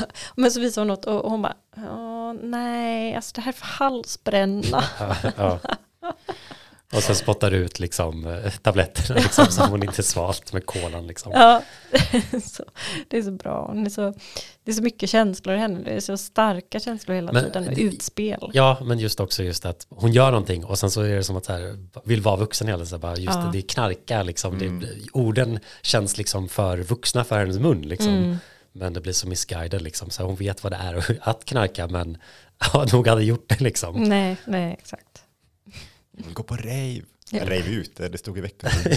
men 0.36 0.50
så 0.50 0.60
visar 0.60 0.80
hon 0.82 0.88
något 0.88 1.04
och 1.04 1.30
hon 1.30 1.42
bara, 1.42 1.54
"Ja, 1.76 2.32
nej, 2.32 3.14
alltså 3.14 3.32
det 3.34 3.40
här 3.40 3.52
är 3.52 3.56
för 3.56 3.66
halsbränna. 3.66 4.84
Ja, 4.98 5.16
ja. 5.36 5.58
Och 6.92 7.02
sen 7.02 7.14
spottar 7.16 7.50
ut 7.50 7.80
liksom 7.80 8.26
eh, 8.26 8.50
tabletterna 8.62 9.20
liksom, 9.22 9.46
som 9.46 9.70
hon 9.70 9.82
inte 9.82 10.02
svalt 10.02 10.52
med 10.52 10.66
kolan 10.66 11.06
liksom. 11.06 11.32
Ja, 11.32 11.62
så, 12.44 12.64
det 13.08 13.18
är 13.18 13.22
så 13.22 13.30
bra. 13.30 13.70
Det 13.74 13.80
är 13.80 13.90
så, 13.90 14.14
det 14.64 14.70
är 14.70 14.74
så 14.74 14.82
mycket 14.82 15.10
känslor 15.10 15.54
i 15.56 15.58
henne. 15.58 15.80
Det 15.84 15.90
är 15.90 16.00
så 16.00 16.16
starka 16.16 16.80
känslor 16.80 17.14
hela 17.14 17.32
Men 17.32 17.44
tiden. 17.44 17.64
Det- 17.74 17.80
utspel. 17.80 18.50
Ja, 18.52 18.78
men 18.84 18.98
just 18.98 19.20
också 19.20 19.42
just 19.42 19.66
att 19.66 19.86
hon 19.90 20.12
gör 20.12 20.30
någonting 20.30 20.64
och 20.64 20.78
sen 20.78 20.90
så 20.90 21.00
är 21.02 21.16
det 21.16 21.24
som 21.24 21.36
att 21.36 21.46
här, 21.46 21.78
vill 22.04 22.20
vara 22.22 22.36
vuxen 22.36 22.68
hela 22.68 22.84
tiden. 22.84 23.00
Bara 23.00 23.16
just 23.16 23.34
Ja. 23.38 23.50
det, 23.52 23.58
det 23.58 23.62
knarkar 23.62 24.24
liksom. 24.24 24.54
Mm. 24.54 24.80
Det, 24.80 24.86
orden 25.12 25.58
känns 25.82 26.18
liksom 26.18 26.48
för 26.48 26.78
vuxna 26.78 27.24
för 27.24 27.38
hennes 27.38 27.58
mun 27.58 27.82
liksom. 27.82 28.08
Mm. 28.14 28.36
Men 28.72 28.92
det 28.92 29.00
blir 29.00 29.12
så 29.12 29.28
missguided 29.28 29.82
liksom. 29.82 30.10
Så 30.10 30.22
hon 30.22 30.36
vet 30.36 30.62
vad 30.64 30.72
det 30.72 30.76
är 30.76 31.18
att 31.28 31.44
knarka 31.44 31.86
men 31.86 32.18
har 32.58 32.92
nog 32.92 33.08
aldrig 33.08 33.28
gjort 33.28 33.44
det 33.48 33.60
liksom. 33.60 34.02
Nej, 34.02 34.36
nej, 34.46 34.72
exakt. 34.78 35.22
Jag 36.16 36.24
vill 36.24 36.34
gå 36.34 36.42
på 36.42 36.56
rave. 36.56 37.02
Ja. 37.30 37.42
Rave 37.42 37.70
ute, 37.70 38.08
det 38.08 38.18
stod 38.18 38.38
i 38.38 38.40
veckan. 38.40 38.70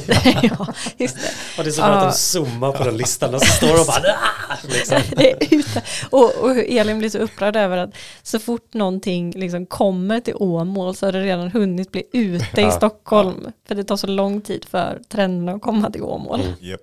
ja, 0.44 0.74
just 0.98 1.16
det. 1.16 1.32
Och 1.58 1.64
det 1.64 1.70
är 1.70 1.72
så 1.72 1.82
bra 1.82 1.90
att 1.92 2.12
de 2.12 2.18
zoomar 2.18 2.72
på 2.72 2.84
den 2.84 2.98
listan 2.98 3.36
och 3.36 3.42
så 3.42 3.54
står 3.54 3.68
de 3.68 3.80
och 3.80 3.86
bara 3.86 4.14
"Ah!" 4.14 4.56
liksom. 4.68 4.98
det 5.18 5.32
är 5.32 5.54
ute. 5.60 5.84
Och, 6.10 6.36
och 6.36 6.58
Elin 6.58 7.00
blir 7.00 7.10
så 7.10 7.18
upprörd 7.18 7.56
över 7.56 7.78
att 7.78 7.90
så 8.24 8.40
fort 8.40 8.74
någonting 8.74 9.32
liksom 9.32 9.66
kommer 9.66 10.20
till 10.20 10.36
Åmål 10.36 10.96
så 10.96 11.06
har 11.06 11.12
det 11.12 11.24
redan 11.24 11.52
hunnit 11.52 11.92
bli 11.92 12.04
ute 12.14 12.62
i. 12.62 12.72
Stockholm. 12.80 13.52
För 13.68 13.76
det 13.76 13.84
tar 13.84 13.98
så 13.98 14.08
lång 14.08 14.42
tid 14.42 14.66
för 14.66 15.02
trenderna 15.10 15.52
att 15.52 15.62
komma 15.62 15.92
till 15.92 16.04
Åmål. 16.04 16.42
Mm. 16.42 16.54
Japp. 16.60 16.82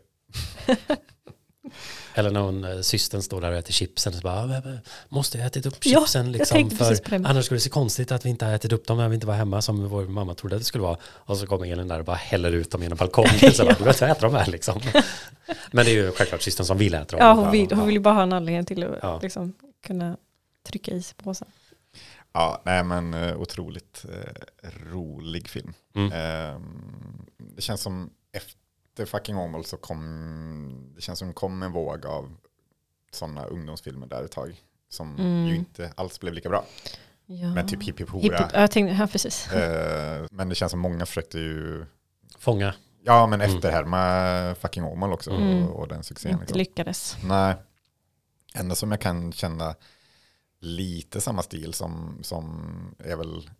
Eller 2.19 2.31
när 2.31 2.41
hon, 2.41 2.65
eh, 2.65 2.81
systern 2.81 3.23
står 3.23 3.41
där 3.41 3.51
och 3.53 3.57
äter 3.59 3.73
chipsen 3.73 4.13
och 4.13 4.17
så 4.19 4.23
bara, 4.23 4.59
"Ah, 4.59 4.79
måste 5.09 5.39
jag 5.39 5.47
ätit 5.47 5.67
upp 5.67 5.75
Ja, 5.81 6.01
chipsen 6.01 6.27
jag 6.27 6.33
liksom, 6.33 6.71
för 6.71 7.15
annars 7.15 7.45
skulle 7.45 7.57
det 7.57 7.61
se 7.63 7.71
konstigt 7.71 8.13
att 8.13 8.25
vi 8.27 8.31
inte 8.31 8.45
har 8.45 8.53
ätit 8.53 8.73
upp 8.73 8.87
dem 8.87 8.97
när 8.97 9.09
vi 9.09 9.15
inte 9.15 9.27
var 9.27 9.35
hemma 9.35 9.63
som 9.63 9.89
vår 9.89 10.05
mamma 10.05 10.35
trodde 10.35 10.57
att 10.57 10.61
det 10.61 10.67
skulle 10.67 10.83
vara. 10.83 10.97
Och 11.05 11.37
så 11.39 11.47
kommer 11.47 11.67
Elin 11.73 11.89
där 11.89 11.99
och 11.99 12.05
bara 12.05 12.17
häller 12.17 12.53
ut 12.53 12.71
dem 12.71 12.83
genom 12.83 12.97
balkongen. 12.99 13.53
så 13.55 13.65
bara, 13.65 13.75
du 13.75 13.85
vet, 13.85 14.01
jag 14.01 14.11
äter 14.11 14.21
dem 14.23 14.35
här 14.35 14.47
liksom. 14.47 14.81
Men 15.73 15.85
det 15.85 15.91
är 15.91 15.95
ju 15.95 16.13
självklart 16.13 16.43
systern 16.43 16.67
som 16.67 16.79
vill 16.79 16.95
äta 16.95 17.17
dem. 17.17 17.27
Ja, 17.27 17.33
hon 17.33 17.51
vill, 17.51 17.73
hon 17.73 17.87
vill 17.87 17.95
ju 17.95 18.01
bara 18.01 18.15
ha 18.15 18.23
en 18.23 18.33
anledning 18.33 18.65
till 18.65 18.85
att 18.85 18.99
Ja. 19.03 19.19
liksom, 19.23 19.55
kunna 19.87 20.17
trycka 20.69 20.91
i 20.93 21.03
sig 21.03 21.15
påsen. 21.17 21.49
Ja, 22.33 22.63
nej 22.65 22.85
men 22.85 23.15
eh, 23.15 23.37
otroligt 23.41 24.05
eh, 24.13 24.69
rolig 24.93 25.49
film. 25.49 25.73
Mm. 25.95 26.13
Ehm, 26.13 27.27
det 27.57 27.63
känns 27.63 27.81
som 27.81 28.11
efter 28.33 28.55
fucking 29.05 29.37
Åmål 29.37 29.65
så 29.65 29.77
kom, 29.77 30.93
det 30.95 31.01
känns 31.01 31.19
som 31.19 31.33
kom 31.35 31.63
en 31.63 31.73
våg 31.73 32.07
av 32.07 32.37
sådana 33.13 33.45
ungdomsfilmer 33.47 34.07
där 34.07 34.25
ett 34.25 34.31
tag. 34.33 34.63
Som 34.89 35.17
Mm. 35.19 35.47
ju 35.47 35.57
inte 35.57 35.93
alls 35.97 36.21
blev 36.21 36.35
lika 36.35 36.49
bra. 36.49 36.65
Ja. 37.27 37.55
Men 37.55 37.67
typ 37.69 37.83
Hipp 37.83 38.01
Hipp 38.01 38.09
Hora. 38.11 38.51
jag 38.55 38.71
tänkte, 38.71 38.95
ja, 39.01 39.07
precis. 39.07 39.53
Eh, 39.53 40.27
men 40.31 40.49
det 40.49 40.55
känns 40.55 40.71
som 40.71 40.81
många 40.81 41.07
försökte 41.07 41.39
ju, 41.39 41.87
Fånga. 42.39 42.75
ja 43.05 43.27
men 43.27 43.41
Mm. 43.41 43.57
efterhärma 43.57 44.55
fucking 44.55 44.85
Åmål 44.85 45.13
också 45.13 45.31
Mm. 45.31 45.65
och, 45.69 45.81
och 45.81 45.89
den 45.89 46.05
succén. 46.05 46.31
Inte 46.33 46.41
Liksom. 46.43 46.59
lyckades. 46.59 47.17
Nej, 47.25 47.55
enda 48.55 48.75
som 48.75 48.91
jag 48.91 49.01
kan 49.01 49.33
känna 49.33 49.75
lite 50.61 51.21
samma 51.21 51.43
stil 51.43 51.75
som, 51.75 52.19
som 52.23 52.65
är 52.99 53.17
väl, 53.17 53.51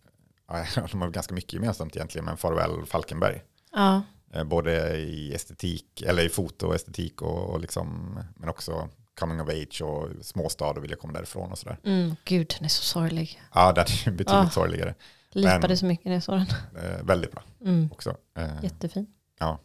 ja, 0.47 0.65
de 0.91 1.01
har 1.01 1.09
ganska 1.09 1.33
mycket 1.33 1.53
gemensamt 1.53 1.95
egentligen, 1.95 2.25
men 2.25 2.37
Farväl 2.37 2.85
Falkenberg. 2.85 3.43
Ja, 3.71 4.01
Både 4.45 4.97
i 4.97 5.33
estetik, 5.35 6.01
eller 6.01 6.23
i 6.23 6.29
foto 6.29 6.67
och 6.67 6.75
estetik 6.75 7.21
och, 7.21 7.49
och 7.49 7.59
liksom, 7.59 8.19
men 8.35 8.49
också 8.49 8.89
coming 9.19 9.41
of 9.41 9.49
age 9.49 9.81
och 9.81 10.09
småstad 10.25 10.69
och 10.69 10.83
vilja 10.83 10.95
komma 10.97 11.13
därifrån 11.13 11.51
och 11.51 11.57
sådär. 11.57 11.77
mm, 11.83 12.15
gud 12.25 12.53
den 12.57 12.65
är 12.65 12.69
så 12.69 12.83
sorglig. 12.83 13.41
Ja, 13.53 13.73
det 13.73 13.81
är 13.81 13.85
betydligt 14.11 14.29
Ah. 14.29 14.49
sorgligare. 14.49 14.95
Lipade 15.31 15.67
Men- 15.67 15.77
så 15.77 15.85
mycket 15.85 16.05
när 16.05 16.13
jag 16.13 16.23
såg 16.23 16.35
den. 16.35 16.47
Eh, 16.83 17.03
väldigt 17.03 17.31
bra 17.31 17.43
Mm, 17.61 17.89
också. 17.91 18.17
Eh, 18.37 18.63
jättefin. 18.63 19.07
eh, 19.41 19.57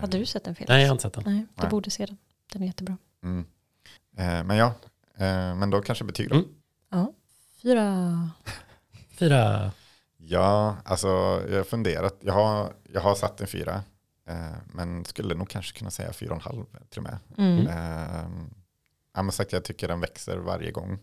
Hade 0.00 0.18
du 0.18 0.26
sett 0.26 0.44
den 0.44 0.54
Felix? 0.54 0.68
Nej, 0.68 0.80
jag 0.82 0.88
har 0.88 0.92
inte 0.94 1.02
sett 1.02 1.12
den. 1.12 1.24
Nej, 1.26 1.46
du 1.54 1.62
Nej. 1.62 1.70
borde 1.70 1.90
se 1.90 2.06
den. 2.06 2.16
Den 2.52 2.62
är 2.62 2.66
jättebra. 2.66 2.96
Mm. 3.22 3.44
Eh, 4.16 4.44
men 4.44 4.56
ja, 4.56 4.66
eh, 5.16 5.54
men 5.54 5.70
då 5.70 5.80
kanske 5.82 6.04
betyg 6.04 6.28
då. 6.28 6.34
Mm. 6.34 6.48
Ja. 6.90 7.12
Fyra. 7.62 8.30
Fyra. 9.18 9.70
Ja, 10.16 10.76
alltså 10.84 11.08
jag 11.50 11.56
har 11.56 11.64
funderat. 11.64 12.16
Jag 12.20 12.32
har, 12.34 12.72
jag 12.92 13.00
har 13.00 13.14
satt 13.14 13.40
en 13.40 13.46
fyra. 13.46 13.82
Eh, 14.26 14.56
men 14.66 15.04
skulle 15.04 15.34
nog 15.34 15.48
kanske 15.48 15.78
kunna 15.78 15.90
säga 15.90 16.12
fyra 16.12 16.30
och 16.30 16.36
en 16.36 16.42
halv 16.42 16.64
till 16.90 16.98
och 16.98 17.02
med. 17.02 17.18
Mm. 17.38 17.66
Eh, 17.66 18.48
ja, 19.14 19.22
men 19.22 19.32
sagt, 19.32 19.52
jag 19.52 19.64
tycker 19.64 19.88
den 19.88 20.00
växer 20.00 20.36
varje 20.36 20.70
gång. 20.70 20.98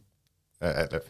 Eh, 0.61 0.69
eller, 0.69 1.01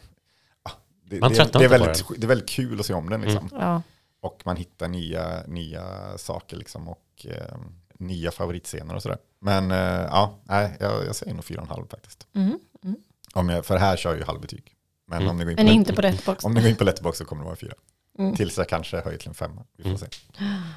det, 1.04 1.20
Man 1.20 1.30
det, 1.30 1.36
tröttnar 1.36 1.60
det, 1.60 1.64
är 1.64 1.68
väldigt, 1.68 2.04
det 2.16 2.26
är 2.26 2.28
väldigt 2.28 2.48
kul 2.48 2.80
att 2.80 2.86
se 2.86 2.94
om 2.94 3.10
den. 3.10 3.20
Liksom. 3.20 3.48
Ja. 3.52 3.82
Och 4.20 4.42
man 4.44 4.56
hittar 4.56 4.88
nya, 4.88 5.42
nya 5.46 6.18
saker 6.18 6.56
liksom, 6.56 6.88
och 6.88 7.26
eh, 7.28 7.56
nya 7.98 8.30
favoritscener 8.30 8.94
och 8.94 9.02
sådär. 9.02 9.18
Men 9.40 9.70
eh, 9.70 9.78
ja, 10.10 10.38
nej, 10.44 10.76
jag, 10.80 11.06
jag 11.06 11.16
säger 11.16 11.34
nog 11.34 11.44
fyra 11.44 11.60
och 11.60 11.66
en 11.66 11.74
halv 11.76 11.86
faktiskt. 11.88 12.26
Mm. 12.34 12.58
Mm. 12.84 12.96
Om 13.34 13.48
jag, 13.48 13.64
för 13.66 13.76
här 13.76 13.96
kör 13.96 14.10
jag 14.10 14.18
ju 14.18 14.24
halvbetyg. 14.24 14.74
Men 15.06 15.18
Mm. 15.22 15.30
om 15.30 15.38
ni 15.38 15.44
går 15.44 15.50
in 15.50 15.56
Men 15.56 15.66
på, 15.66 15.72
inte 16.06 16.22
på 16.24 16.36
om 16.46 16.54
ni 16.54 16.60
går 16.60 16.70
in 16.70 16.76
på 16.76 16.84
Letterboxd 16.84 17.18
så 17.18 17.24
kommer 17.24 17.42
det 17.42 17.46
vara 17.46 17.56
fyra. 17.56 17.74
Mm. 18.18 18.36
Tills 18.36 18.58
jag 18.58 18.68
kanske 18.68 19.00
höjer 19.00 19.18
till 19.18 19.28
en 19.28 19.34
femma. 19.34 19.64
Vi 19.76 19.82
får 19.82 19.90
Mm. 19.90 19.98
se. 19.98 20.06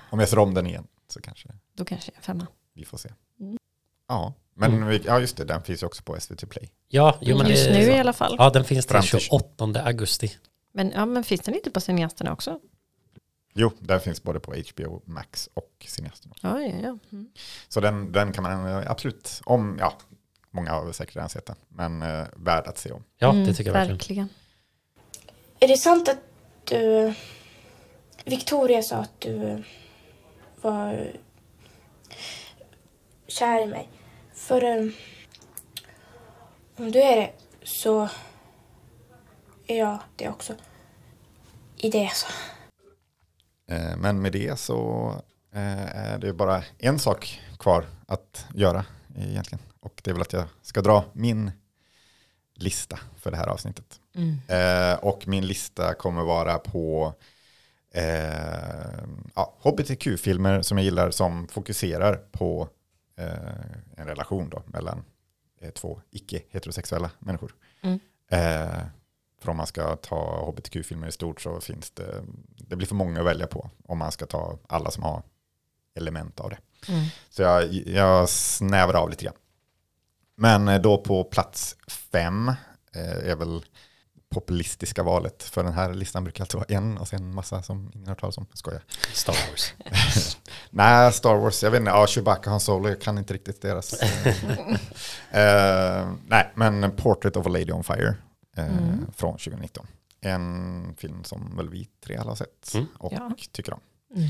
Om 0.09 0.19
jag 0.19 0.29
ser 0.29 0.39
om 0.39 0.53
den 0.53 0.67
igen 0.67 0.87
så 1.07 1.21
kanske 1.21 1.49
Då 1.73 1.85
kanske 1.85 2.11
en 2.15 2.21
femma. 2.21 2.47
vi 2.73 2.85
får 2.85 2.97
se. 2.97 3.09
Mm. 3.39 3.57
Ja, 4.07 4.33
men 4.53 4.73
Mm. 4.73 4.87
vi, 4.87 4.97
ja, 5.05 5.19
just 5.19 5.37
det, 5.37 5.45
den 5.45 5.63
finns 5.63 5.83
ju 5.83 5.87
också 5.87 6.03
på 6.03 6.19
SVT 6.19 6.45
Play. 6.49 6.69
Ja, 6.87 7.17
jo, 7.21 7.37
men 7.37 7.47
Just 7.49 7.65
det, 7.65 7.73
nu 7.73 7.81
i 7.83 7.99
alla 7.99 8.13
fall. 8.13 8.35
Ja, 8.39 8.49
den 8.49 8.63
finns 8.63 8.85
till- 8.85 9.01
28 9.01 9.81
augusti. 9.83 10.31
Men, 10.71 10.91
ja, 10.91 11.05
men 11.05 11.23
finns 11.23 11.41
den 11.41 11.55
inte 11.55 11.71
på 11.71 11.81
cineasterna 11.81 12.33
också? 12.33 12.59
Jo, 13.53 13.71
den 13.79 13.99
finns 13.99 14.23
både 14.23 14.39
på 14.39 14.53
HBO 14.55 15.01
Max 15.05 15.49
och 15.53 15.85
Cineasten. 15.87 16.31
Ja, 16.41 16.61
ja, 16.61 16.75
ja. 16.83 16.97
Mm. 17.11 17.29
Så 17.67 17.79
den, 17.81 18.11
den 18.11 18.33
kan 18.33 18.43
man 18.43 18.67
eh, 18.67 18.91
absolut, 18.91 19.41
om, 19.45 19.77
ja, 19.79 19.93
många 20.51 20.71
har 20.71 20.91
säkert 20.91 21.15
redan 21.15 21.29
sett 21.29 21.45
den, 21.45 21.55
men 21.67 22.01
eh, 22.01 22.25
värd 22.35 22.67
att 22.67 22.77
se 22.77 22.91
om. 22.91 23.03
Ja, 23.17 23.29
Mm, 23.31 23.45
det 23.45 23.53
tycker 23.53 23.69
jag 23.69 23.73
verkligen. 23.73 23.97
verkligen. 23.97 24.29
Är 25.59 25.67
det 25.67 25.77
sant 25.77 26.09
att 26.09 26.17
du... 26.63 27.13
Victoria 28.25 28.81
sa 28.81 28.95
att 28.95 29.21
du 29.21 29.63
var 30.65 31.11
kär 33.27 33.63
i 33.63 33.65
mig? 33.65 33.89
För 34.33 34.63
eh, 34.63 34.91
om 36.77 36.91
du 36.91 37.01
är 37.01 37.15
det 37.15 37.31
så 37.63 38.09
är 39.67 39.77
jag 39.77 39.99
det 40.15 40.29
också. 40.29 40.53
I 41.77 41.89
det 41.89 42.11
så. 42.13 42.27
Eh, 43.73 43.97
Men 43.97 44.21
med 44.21 44.31
det 44.31 44.59
så 44.59 45.09
eh, 45.53 45.95
är 45.95 46.17
det 46.17 46.33
bara 46.33 46.63
en 46.77 46.99
sak 46.99 47.41
kvar 47.59 47.85
att 48.07 48.45
göra 48.53 48.85
egentligen. 49.17 49.63
Och 49.79 50.01
det 50.03 50.09
är 50.09 50.13
väl 50.13 50.21
att 50.21 50.33
jag 50.33 50.45
ska 50.61 50.81
dra 50.81 51.03
min 51.13 51.51
lista 52.55 52.99
för 53.17 53.31
det 53.31 53.37
här 53.37 53.47
avsnittet. 53.47 53.99
Mm. 54.15 54.99
Och 55.01 55.27
min 55.27 55.47
lista 55.47 55.93
kommer 55.93 56.21
vara 56.23 56.57
på 56.57 57.13
eh, 57.95 59.03
ja, 59.35 59.53
hbtq-filmer 59.61 60.61
som 60.61 60.77
jag 60.77 60.85
gillar 60.85 61.11
som 61.11 61.47
fokuserar 61.47 62.15
på 62.31 62.69
eh, 63.17 63.97
en 63.97 64.07
relation 64.07 64.49
då, 64.49 64.63
mellan 64.65 65.03
eh, 65.61 65.69
två 65.69 66.01
icke-heterosexuella 66.11 67.09
människor. 67.19 67.55
Mm. 67.81 67.99
Eh, 68.29 68.85
för 69.41 69.49
om 69.49 69.57
man 69.57 69.67
ska 69.67 69.95
ta 69.95 70.45
hbtq-filmer 70.45 71.07
i 71.07 71.11
stort 71.11 71.41
så 71.41 71.61
finns 71.61 71.91
det, 71.91 72.23
det 72.47 72.75
blir 72.75 72.87
för 72.87 72.95
många 72.95 73.19
att 73.19 73.25
välja 73.25 73.47
på 73.47 73.69
om 73.85 73.97
man 73.97 74.11
ska 74.11 74.25
ta 74.25 74.59
alla 74.67 74.91
som 74.91 75.03
har 75.03 75.23
element 75.95 76.39
av 76.39 76.49
det. 76.49 76.57
Mm. 76.87 77.05
Så 77.29 77.41
jag, 77.41 77.73
jag 77.73 78.29
snävar 78.29 78.93
av 78.93 79.09
lite 79.09 79.25
grann. 79.25 79.35
Men 80.35 80.67
eh, 80.67 80.81
då 80.81 80.97
på 80.97 81.23
plats 81.23 81.75
fem 81.87 82.47
eh, 82.95 83.29
är 83.29 83.35
väl 83.35 83.65
populistiska 84.39 85.03
valet. 85.03 85.43
För 85.43 85.63
den 85.63 85.73
här 85.73 85.93
listan 85.93 86.23
brukar 86.23 86.43
alltid 86.43 86.55
vara 86.55 86.65
en 86.69 86.97
och 86.97 87.07
sen 87.07 87.19
en 87.23 87.35
massa 87.35 87.63
som 87.63 87.91
ingen 87.93 88.07
har 88.07 88.11
hört 88.11 88.19
talas 88.19 88.37
om. 88.37 88.45
Skojar. 88.53 88.81
Star 89.13 89.35
Wars. 89.51 89.73
Nej, 90.69 91.13
Star 91.13 91.35
Wars, 91.35 91.63
jag 91.63 91.71
vet 91.71 91.79
inte, 91.79 91.91
ja, 91.91 92.07
Chewbacca, 92.07 92.49
Han 92.49 92.59
Solo, 92.59 92.89
jag 92.89 93.01
kan 93.01 93.17
inte 93.17 93.33
riktigt 93.33 93.61
deras. 93.61 93.93
Eh, 95.31 96.07
nej, 96.27 96.51
men 96.55 96.91
Portrait 96.95 97.35
of 97.35 97.45
a 97.45 97.49
Lady 97.49 97.71
on 97.71 97.83
Fire 97.83 98.15
eh, 98.57 98.65
Mm. 98.77 99.05
från 99.15 99.31
2019. 99.37 99.87
En 100.21 100.95
film 100.97 101.23
som 101.23 101.55
väl 101.57 101.69
vi 101.69 101.87
tre 102.05 102.15
alla 102.17 102.31
har 102.31 102.35
sett 102.35 102.73
Mm. 102.73 102.87
och 102.97 103.13
Ja. 103.13 103.31
tycker 103.51 103.73
om. 103.73 103.79
Mm. 104.15 104.27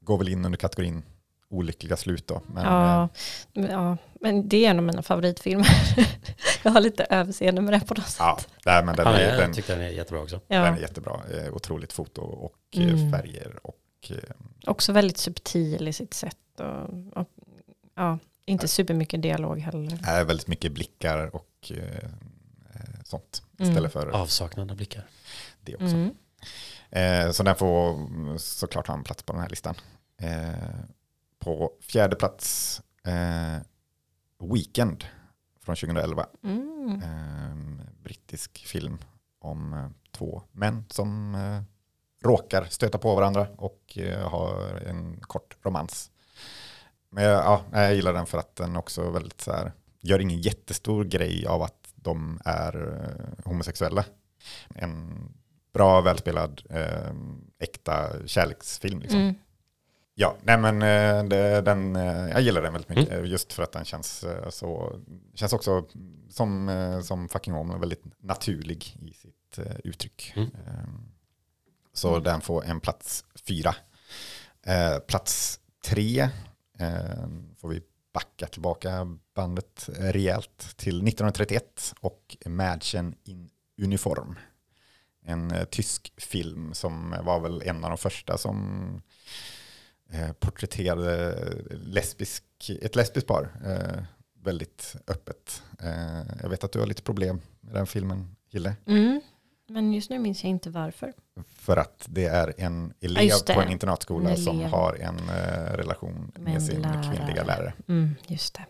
Går 0.00 0.18
väl 0.18 0.28
in 0.28 0.44
under 0.44 0.58
kategorin 0.58 1.02
olyckliga 1.52 1.96
slut 1.96 2.26
då. 2.26 2.42
Men, 2.46 2.64
Ja, 2.64 3.02
eh, 3.02 3.08
men, 3.52 3.70
ja, 3.70 3.96
men 4.20 4.48
det 4.48 4.66
är 4.66 4.70
en 4.70 4.78
av 4.78 4.84
mina 4.84 5.02
favoritfilmer. 5.02 5.68
jag 6.62 6.70
har 6.72 6.80
lite 6.80 7.04
överseende 7.04 7.60
med 7.60 7.72
det 7.74 7.80
på 7.86 7.94
något 7.94 8.06
sätt. 8.08 8.16
ja, 8.18 8.38
nej, 8.66 8.84
men 8.84 8.96
den, 8.96 9.06
Han 9.06 9.14
är, 9.14 9.30
den, 9.32 9.40
jag 9.40 9.54
tycker 9.54 9.76
den 9.76 9.84
är 9.86 9.90
jättebra 9.90 10.22
också. 10.22 10.40
Ja. 10.48 10.62
den 10.64 10.74
är 10.74 10.80
jättebra. 10.80 11.20
Eh, 11.34 11.54
otroligt 11.54 11.92
foto 11.92 12.20
och 12.22 12.54
eh, 12.76 12.82
Mm. 12.82 13.12
färger 13.12 13.58
och 13.62 13.78
eh, 14.10 14.16
Också 14.66 14.92
väldigt 14.92 15.18
subtil 15.18 15.88
i 15.88 15.92
sitt 15.92 16.14
sätt. 16.14 16.36
Och, 16.58 17.18
och, 17.20 17.28
ja, 17.94 18.18
inte 18.44 18.68
supermycket 18.68 19.22
dialog 19.22 19.58
heller. 19.58 19.98
är 20.04 20.24
väldigt 20.24 20.46
mycket 20.48 20.72
blickar 20.72 21.34
och 21.36 21.72
eh, 21.74 22.08
sånt. 23.04 23.42
Mm. 23.58 23.70
Istället 23.70 23.92
för 23.92 24.06
Avsaknad 24.08 24.70
av 24.70 24.76
blickar. 24.76 25.06
det 25.60 25.74
också. 25.74 25.86
Mm. 25.86 26.10
Eh, 26.90 27.30
så 27.32 27.42
den 27.42 27.56
får 27.56 27.98
såklart 28.38 28.86
ha 28.86 28.94
en 28.94 29.04
plats 29.04 29.22
på 29.22 29.32
den 29.32 29.42
här 29.42 29.48
listan. 29.48 29.74
På 31.42 31.72
fjärde 31.80 32.16
plats 32.16 32.80
eh, 33.04 33.62
Weekend 34.52 35.04
från 35.60 35.76
2011. 35.76 36.26
Mm. 36.44 37.02
Eh, 37.02 37.86
brittisk 38.02 38.66
film 38.66 38.98
om 39.40 39.72
eh, 39.72 39.88
två 40.10 40.42
män 40.52 40.84
som 40.88 41.34
eh, 41.34 41.62
råkar 42.26 42.64
stöta 42.64 42.98
på 42.98 43.14
varandra 43.14 43.46
och 43.56 43.98
eh, 43.98 44.28
har 44.28 44.82
en 44.86 45.20
kort 45.20 45.56
romans. 45.62 46.10
Men 47.10 47.24
ja, 47.24 47.62
jag 47.72 47.94
gillar 47.94 48.12
den 48.12 48.26
för 48.26 48.38
att 48.38 48.56
den 48.56 48.76
också 48.76 49.10
väldigt 49.10 49.40
så 49.40 49.52
här, 49.52 49.72
gör 50.00 50.18
ingen 50.18 50.40
jättestor 50.40 51.04
grej 51.04 51.46
av 51.46 51.62
att 51.62 51.92
de 51.94 52.40
är 52.44 52.92
eh, 52.92 53.44
homosexuella. 53.44 54.04
En 54.74 55.18
bra, 55.72 56.00
välspelad, 56.00 56.62
äkta 57.58 58.26
kärleksfilm. 58.26 59.00
Liksom. 59.00 59.20
Mm. 59.20 59.34
Ja, 60.14 60.36
nej 60.42 60.58
men 60.58 60.82
eh, 60.82 61.24
det, 61.28 61.60
den, 61.60 61.96
eh, 61.96 62.28
jag 62.30 62.40
gillar 62.40 62.62
den 62.62 62.72
väldigt 62.72 62.88
mycket. 62.88 63.12
eh, 63.12 63.24
Just 63.24 63.52
för 63.52 63.62
att 63.62 63.72
den 63.72 63.84
känns 63.84 64.24
eh, 64.24 64.48
så, 64.48 65.00
känns 65.34 65.52
också 65.52 65.84
som, 66.30 67.00
som 67.04 67.28
fucking 67.28 67.54
Home, 67.54 67.78
väldigt 67.78 68.02
naturlig 68.18 68.96
i 69.02 69.12
sitt 69.14 69.58
uttryck. 69.84 70.32
Mm. 70.36 70.48
Eh, 70.66 70.84
Så 71.92 72.18
den 72.18 72.40
får 72.40 72.64
en 72.64 72.80
plats 72.80 73.24
fyra. 73.48 73.74
Plats 75.06 75.60
tre 75.84 76.20
eh, 76.78 77.26
får 77.58 77.68
vi 77.68 77.82
backa 78.14 78.46
tillbaka 78.46 79.18
bandet 79.34 79.88
rejält 79.98 80.58
till 80.76 80.96
1931 80.96 81.94
och 82.00 82.36
Mädchen 82.46 83.14
in 83.24 83.50
uniform. 83.82 84.38
En 85.24 85.66
tysk 85.70 86.12
film 86.16 86.74
som 86.74 87.14
var 87.22 87.40
väl 87.40 87.62
en 87.62 87.84
av 87.84 87.90
de 87.90 87.98
första 87.98 88.38
som 88.38 89.02
porträtterade 90.40 91.34
lesbisk, 91.70 92.44
ett 92.82 92.96
lesbiskt 92.96 93.28
par 93.28 93.48
eh, 93.66 94.02
väldigt 94.44 94.96
öppet. 95.06 95.62
Eh, 95.82 96.22
jag 96.42 96.48
vet 96.48 96.64
att 96.64 96.72
du 96.72 96.78
har 96.78 96.86
lite 96.86 97.02
problem 97.02 97.40
med 97.60 97.74
den 97.74 97.86
filmen, 97.86 98.36
Hille. 98.52 98.76
Mm. 98.86 99.20
Men 99.68 99.92
just 99.92 100.10
nu 100.10 100.18
minns 100.18 100.44
jag 100.44 100.50
inte 100.50 100.70
varför. 100.70 101.12
För 101.54 101.76
att 101.76 102.06
det 102.08 102.24
är 102.26 102.54
en 102.56 102.94
Ja, 102.98 103.08
elev 103.08 103.32
det. 103.46 103.54
på 103.54 103.60
en 103.60 103.70
internatskola 103.70 104.30
En 104.30 104.36
som 104.36 104.60
har 104.60 104.94
en 104.94 105.18
eh, 105.18 105.76
relation 105.76 106.32
med, 106.34 106.42
Med 106.52 106.62
sin 106.62 106.82
lärare. 106.82 107.14
kvinnliga 107.16 107.44
lärare. 107.44 107.72
Mm, 107.88 108.14
just 108.26 108.54
det. 108.54 108.64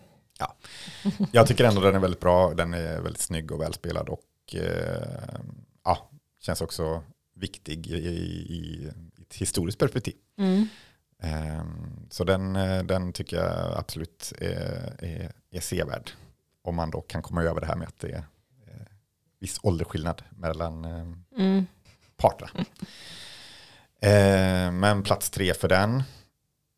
Jag 1.31 1.47
tycker 1.47 1.63
ändå 1.63 1.81
den 1.81 1.95
är 1.95 1.99
väldigt 1.99 2.19
bra, 2.19 2.53
den 2.53 2.73
är 2.73 3.01
väldigt 3.01 3.21
snygg 3.21 3.51
och 3.51 3.61
välspelad 3.61 4.09
och 4.09 4.55
eh, 4.55 5.39
ja, 5.83 6.09
känns 6.41 6.61
också 6.61 7.03
viktig 7.35 7.87
i, 7.87 7.95
i, 7.95 8.09
i 8.55 8.89
ett 9.21 9.35
historiskt 9.35 9.79
perspektiv. 9.79 10.15
Mm. 10.37 10.67
Ehm, 11.23 12.07
Så 12.09 12.23
den, 12.23 12.55
eh, 12.55 12.83
den 12.83 13.13
tycker 13.13 13.37
jag 13.37 13.77
absolut 13.77 14.33
är, 14.41 14.95
är, 15.05 15.31
är 15.51 15.59
sevärd. 15.59 16.11
Om 16.63 16.75
man 16.75 16.91
då 16.91 17.01
kan 17.01 17.21
komma 17.21 17.43
över 17.43 17.61
det 17.61 17.67
här 17.67 17.75
med 17.75 17.87
att 17.87 17.99
det 17.99 18.11
är 18.11 18.23
eh, 18.67 18.85
viss 19.39 19.59
åldersskillnad 19.63 20.23
mellan 20.29 20.85
eh, 20.85 21.13
Mm. 21.45 21.65
parterna. 22.17 22.49
Eh, 24.01 24.71
Men 24.71 25.03
plats 25.03 25.29
tre 25.29 25.53
för 25.53 25.67
den. 25.67 26.03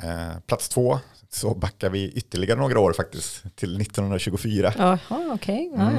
Eh, 0.03 0.39
Plats 0.45 0.69
två 0.69 0.99
så 1.29 1.55
backar 1.55 1.89
vi 1.89 2.11
ytterligare 2.11 2.59
några 2.59 2.79
år 2.79 2.93
faktiskt 2.93 3.55
till 3.55 3.81
1924. 3.81 4.73
Jaha, 4.77 4.99
okej. 5.33 5.71
Ja. 5.75 5.89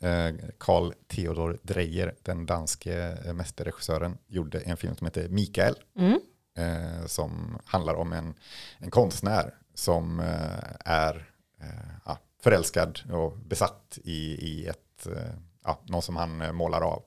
Mm. 0.00 0.40
Carl 0.58 0.92
Theodor 1.08 1.58
Dreyer, 1.62 2.14
den 2.22 2.46
danske 2.46 3.16
mästerregissören, 3.34 4.18
gjorde 4.26 4.60
en 4.60 4.76
film 4.76 4.96
som 4.96 5.06
heter 5.06 5.28
Mikael 5.28 5.74
Mm. 5.98 6.20
Eh, 6.58 7.06
som 7.06 7.58
handlar 7.64 7.94
om 7.94 8.12
en, 8.12 8.34
en 8.78 8.90
konstnär 8.90 9.54
som 9.74 10.20
eh, 10.20 10.74
är 10.84 11.30
eh, 11.60 11.98
förälskad 12.42 13.00
och 13.12 13.38
besatt 13.38 13.98
i, 14.04 14.48
i 14.48 14.66
ett, 14.66 15.06
eh, 15.06 15.34
ja, 15.64 15.80
någon 15.86 16.02
som 16.02 16.16
han 16.16 16.40
eh, 16.40 16.52
målar 16.52 16.80
av. 16.80 17.02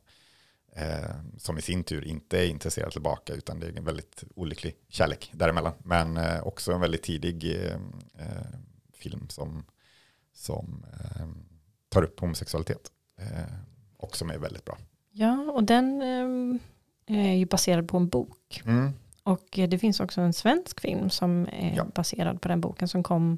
Eh, 0.75 1.15
som 1.37 1.57
i 1.57 1.61
sin 1.61 1.83
tur 1.83 2.07
inte 2.07 2.39
är 2.39 2.47
intresserad 2.47 2.91
tillbaka 2.91 3.33
utan 3.33 3.59
det 3.59 3.67
är 3.67 3.77
en 3.77 3.85
väldigt 3.85 4.23
olycklig 4.35 4.75
kärlek 4.89 5.31
däremellan. 5.33 5.73
Men 5.83 6.19
också 6.41 6.71
en 6.71 6.81
väldigt 6.81 7.03
tidig 7.03 7.55
film 8.93 9.29
som, 9.29 9.65
som 10.33 10.85
tar 11.89 12.03
upp 12.03 12.19
homosexualitet. 12.19 12.91
Och 13.97 14.17
som 14.17 14.29
är 14.29 14.37
väldigt 14.37 14.65
bra. 14.65 14.77
ja, 15.11 15.51
och 15.51 15.63
den 15.63 16.01
är 17.05 17.33
ju 17.33 17.45
baserad 17.45 17.87
på 17.87 17.97
en 17.97 18.09
bok. 18.09 18.61
Mm. 18.65 18.93
Och 19.23 19.59
eh, 19.59 19.69
det 19.69 19.77
finns 19.79 19.99
också 19.99 20.21
en 20.21 20.33
svensk 20.33 20.79
film 20.81 21.09
som 21.09 21.47
är 21.51 21.73
Ja. 21.75 21.85
baserad 21.95 22.41
på 22.41 22.47
den 22.47 22.61
boken 22.61 22.87
som 22.87 23.03
kom 23.03 23.37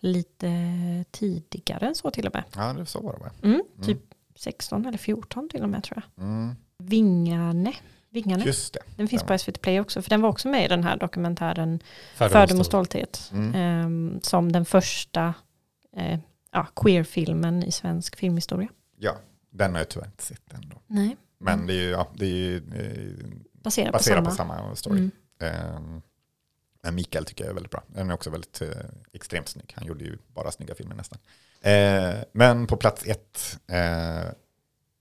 lite 0.00 1.04
tidigare 1.10 1.86
än 1.86 1.94
så 1.94 2.10
till 2.10 2.26
och 2.26 2.34
med. 2.34 2.44
Ja, 2.56 2.72
det 2.72 2.86
så 2.86 3.00
var 3.00 3.12
det 3.12 3.18
va? 3.18 3.30
Mm, 3.42 3.62
typ 3.82 3.98
16 4.34 4.86
eller 4.86 4.98
14 4.98 5.48
till 5.48 5.62
och 5.62 5.68
med 5.68 5.82
tror 5.84 6.02
jag. 6.16 6.24
Mm. 6.24 6.54
Vingarne. 6.78 7.72
Vingarne. 8.10 8.44
Just 8.44 8.74
det. 8.74 8.80
Den 8.96 9.08
finns 9.08 9.22
på 9.22 9.38
SVT 9.38 9.60
Play 9.60 9.80
också, 9.80 10.02
för 10.02 10.10
den 10.10 10.20
var 10.20 10.28
också 10.28 10.48
med 10.48 10.64
i 10.64 10.68
den 10.68 10.84
här 10.84 10.96
dokumentären 10.96 11.80
Fördom 12.14 12.36
och 12.36 12.42
och 12.42 12.48
stol. 12.48 12.64
stolthet. 12.64 13.30
Mm. 13.32 13.54
ehm, 13.54 14.20
som 14.22 14.52
den 14.52 14.64
första 14.64 15.34
eh, 15.96 16.18
ja, 16.52 16.66
queer-filmen 16.76 17.62
i 17.64 17.72
svensk 17.72 18.16
filmhistoria. 18.16 18.68
Ja, 18.98 19.16
den 19.50 19.72
har 19.72 19.78
jag 19.78 19.88
tyvärr 19.88 20.06
inte 20.06 20.22
sett 20.24 20.52
ändå. 20.52 20.76
Nej, 20.86 21.16
Men 21.38 21.66
det 21.66 21.72
är 21.74 21.82
ju, 21.82 21.90
ja, 21.90 22.08
det 22.14 22.24
är 22.26 22.28
ju 22.36 22.62
eh, 23.62 23.64
baserad, 23.64 23.92
baserat 23.92 24.24
på 24.24 24.30
på 24.30 24.36
samma. 24.36 24.56
samma, 24.56 24.76
story. 24.76 24.98
Mm. 24.98 25.10
Ehm, 25.38 26.02
men 26.82 26.94
Mikael 26.94 27.24
tycker 27.24 27.44
jag 27.44 27.50
är 27.50 27.54
väldigt 27.54 27.70
bra. 27.72 27.82
Den 27.86 28.10
är 28.10 28.14
också 28.14 28.30
väldigt 28.30 28.62
eh, 28.62 28.68
extremt 29.12 29.48
snygg. 29.48 29.72
Han 29.76 29.86
gjorde 29.86 30.04
ju 30.04 30.18
bara 30.28 30.50
snygga 30.50 30.74
filmer 30.74 30.94
nästan. 30.94 31.18
Eh, 31.60 32.14
men 32.32 32.66
på 32.66 32.76
plats 32.76 33.04
ett 33.06 33.58
eh, 33.66 34.24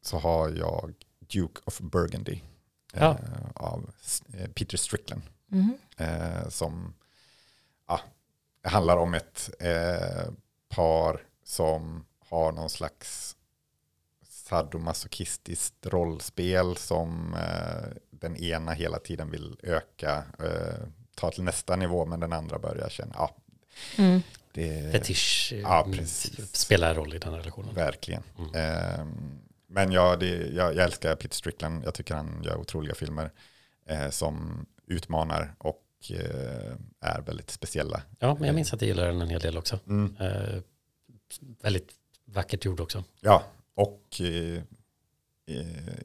så 0.01 0.17
har 0.17 0.49
jag 0.49 0.93
Duke 1.19 1.61
of 1.65 1.79
Burgundy 1.79 2.41
eh, 2.93 3.01
Ja. 3.01 3.17
av 3.55 3.89
eh, 4.33 4.49
Peter 4.49 4.77
Strickland. 4.77 5.21
Mhm. 5.47 5.77
eh, 5.97 6.49
som 6.49 6.93
ja, 7.87 8.01
handlar 8.63 8.97
om 8.97 9.13
ett 9.13 9.49
eh, 9.59 10.31
par 10.69 11.21
som 11.43 12.05
har 12.29 12.51
någon 12.51 12.69
slags 12.69 13.35
sadomasochistiskt 14.29 15.85
rollspel 15.85 16.77
som 16.77 17.33
eh, 17.33 17.89
den 18.21 18.35
ena 18.37 18.71
hela 18.71 18.99
tiden 18.99 19.31
vill 19.31 19.55
öka, 19.63 20.23
eh, 20.39 20.87
ta 21.15 21.31
till 21.31 21.43
nästa 21.43 21.75
nivå 21.75 22.05
men 22.05 22.19
den 22.19 22.33
andra 22.33 22.59
börjar 22.59 22.89
känna, 22.89 23.13
ja, 23.17 23.35
Mm. 23.97 24.21
det 24.53 24.91
Fetisch 24.91 25.49
eh, 25.53 25.59
Ja, 25.59 25.87
precis. 25.93 26.55
spelar 26.55 26.95
roll 26.95 27.13
i 27.13 27.17
den 27.17 27.33
här 27.33 27.39
relationen. 27.39 27.75
verkligen. 27.75 28.23
Mm. 28.39 28.55
Eh, 28.55 29.05
men 29.67 29.91
ja, 29.91 30.15
det, 30.15 30.27
jag, 30.27 30.75
jag 30.75 30.83
älskar 30.85 31.15
Peter 31.15 31.35
Strickland, 31.35 31.83
jag 31.85 31.93
tycker 31.93 32.15
han 32.15 32.43
gör 32.43 32.55
otroliga 32.57 32.95
filmer 32.95 33.31
eh, 33.85 34.09
som 34.09 34.65
utmanar 34.87 35.55
och 35.57 35.83
eh, 36.09 36.73
är 37.01 37.21
väldigt 37.21 37.49
speciella. 37.51 38.01
Ja, 38.19 38.35
men 38.39 38.47
jag 38.47 38.55
minns 38.55 38.73
att 38.73 38.81
jag 38.81 38.87
gillar 38.87 39.07
den 39.07 39.21
en 39.21 39.29
hel 39.29 39.41
del 39.41 39.57
också. 39.57 39.79
Mm. 39.87 40.15
Eh, 40.19 40.61
väldigt 41.61 41.89
vackert 42.25 42.65
gjord 42.65 42.79
också. 42.79 43.03
Ja, 43.19 43.43
och 43.75 44.21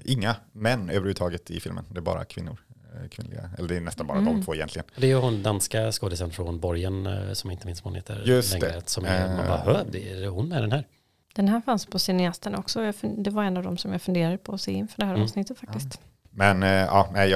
inga 0.04 0.36
män 0.52 0.88
överhuvudtaget 0.90 1.50
i 1.50 1.60
filmen. 1.60 1.84
Det 1.90 1.98
är 1.98 2.02
bara 2.02 2.24
kvinnor. 2.24 2.58
Eh, 3.02 3.08
kvinnliga, 3.08 3.50
eller 3.58 3.68
det 3.68 3.76
är 3.76 3.80
nästan 3.80 4.06
bara 4.06 4.18
de 4.18 4.28
Mm. 4.28 4.44
två 4.44 4.54
egentligen. 4.54 4.86
Det 4.96 5.06
är 5.06 5.08
ju 5.10 5.14
hon 5.16 5.42
danska 5.42 5.92
skådisen 5.92 6.30
från 6.30 6.60
Borgen 6.60 7.06
eh, 7.06 7.32
som 7.32 7.50
jag 7.50 7.54
inte 7.56 7.66
minns 7.66 7.84
vad 7.84 7.90
hon 7.92 7.96
heter 7.96 8.22
Just 8.26 8.52
längre. 8.52 8.66
det. 8.68 8.88
Som 8.88 9.04
är, 9.04 9.28
man 9.36 9.46
bara, 9.46 9.58
Eh. 9.58 9.64
hör, 9.64 9.96
är 9.96 10.20
det 10.20 10.28
hon 10.28 10.48
med 10.48 10.62
den 10.62 10.72
här? 10.72 10.86
Den 11.34 11.48
här 11.48 11.60
fanns 11.60 11.86
på 11.86 11.98
cineasten 11.98 12.54
också. 12.54 12.92
Det 13.16 13.30
var 13.30 13.44
en 13.44 13.56
av 13.56 13.62
dem 13.62 13.76
som 13.76 13.92
jag 13.92 14.02
funderade 14.02 14.38
på 14.38 14.54
att 14.54 14.60
se 14.60 14.72
inför 14.72 15.00
det 15.00 15.06
här 15.06 15.12
Mm. 15.14 15.24
avsnittet 15.24 15.58
faktiskt. 15.58 16.00
Men 16.30 16.62
eh, 16.62 16.68
ja, 16.70 17.24
jag, 17.24 17.26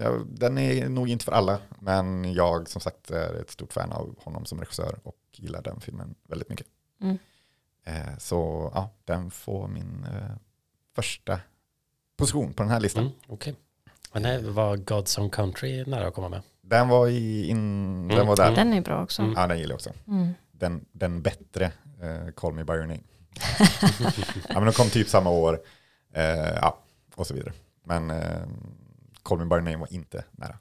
jag, 0.00 0.26
den 0.28 0.58
är 0.58 0.88
nog 0.88 1.08
inte 1.08 1.24
för 1.24 1.32
alla. 1.32 1.58
Men 1.78 2.32
jag 2.34 2.68
som 2.68 2.80
sagt 2.80 3.10
är 3.10 3.40
ett 3.40 3.50
stort 3.50 3.72
fan 3.72 3.92
av 3.92 4.16
honom 4.24 4.44
som 4.44 4.60
regissör 4.60 4.98
och 5.02 5.16
gillar 5.32 5.62
den 5.62 5.80
filmen 5.80 6.14
väldigt 6.28 6.48
mycket. 6.48 6.66
Mm. 7.00 7.18
Eh, 7.84 8.18
så 8.18 8.70
ja, 8.74 8.90
den 9.04 9.30
får 9.30 9.68
min 9.68 10.04
eh, 10.04 10.30
första 10.94 11.40
position 12.16 12.52
på 12.52 12.62
den 12.62 12.72
här 12.72 12.80
listan. 12.80 13.02
Mm, 13.02 13.14
Okej. 13.28 13.54
Men 14.12 14.22
nej, 14.22 14.42
var 14.42 14.76
God's 14.76 15.20
Own 15.20 15.30
Country 15.30 15.84
nära 15.84 16.06
att 16.06 16.14
komma 16.14 16.28
med? 16.28 16.42
Den 16.60 16.88
var, 16.88 17.08
i, 17.08 17.46
in, 17.46 18.08
den 18.08 18.16
Mm, 18.16 18.26
var 18.26 18.36
där. 18.36 18.56
Den 18.56 18.72
är 18.72 18.80
bra 18.80 19.02
också. 19.02 19.22
Mm. 19.22 19.34
Ja, 19.36 19.46
den 19.46 19.58
gillar 19.58 19.70
jag 19.70 19.76
också. 19.76 19.90
Mm. 20.08 20.28
den, 20.52 20.84
den 20.92 21.22
bättre 21.22 21.64
eh, 22.02 22.32
Call 22.36 22.52
Me 22.52 22.64
By 22.64 22.72
Your 22.72 22.86
Name. 22.86 23.00
ja, 24.48 24.54
men 24.54 24.64
de 24.64 24.72
kom 24.72 24.88
typ 24.90 25.08
samma 25.08 25.30
år 25.30 25.60
eh, 26.14 26.24
ja, 26.54 26.78
och 27.14 27.26
så 27.26 27.34
vidare. 27.34 27.52
Men 27.84 28.10
eh, 28.10 28.42
Call 29.22 29.38
Me 29.38 29.44
By 29.44 29.54
Your 29.54 29.60
Name 29.64 29.76
var 29.76 29.92
inte 29.92 30.24
nära. 30.32 30.58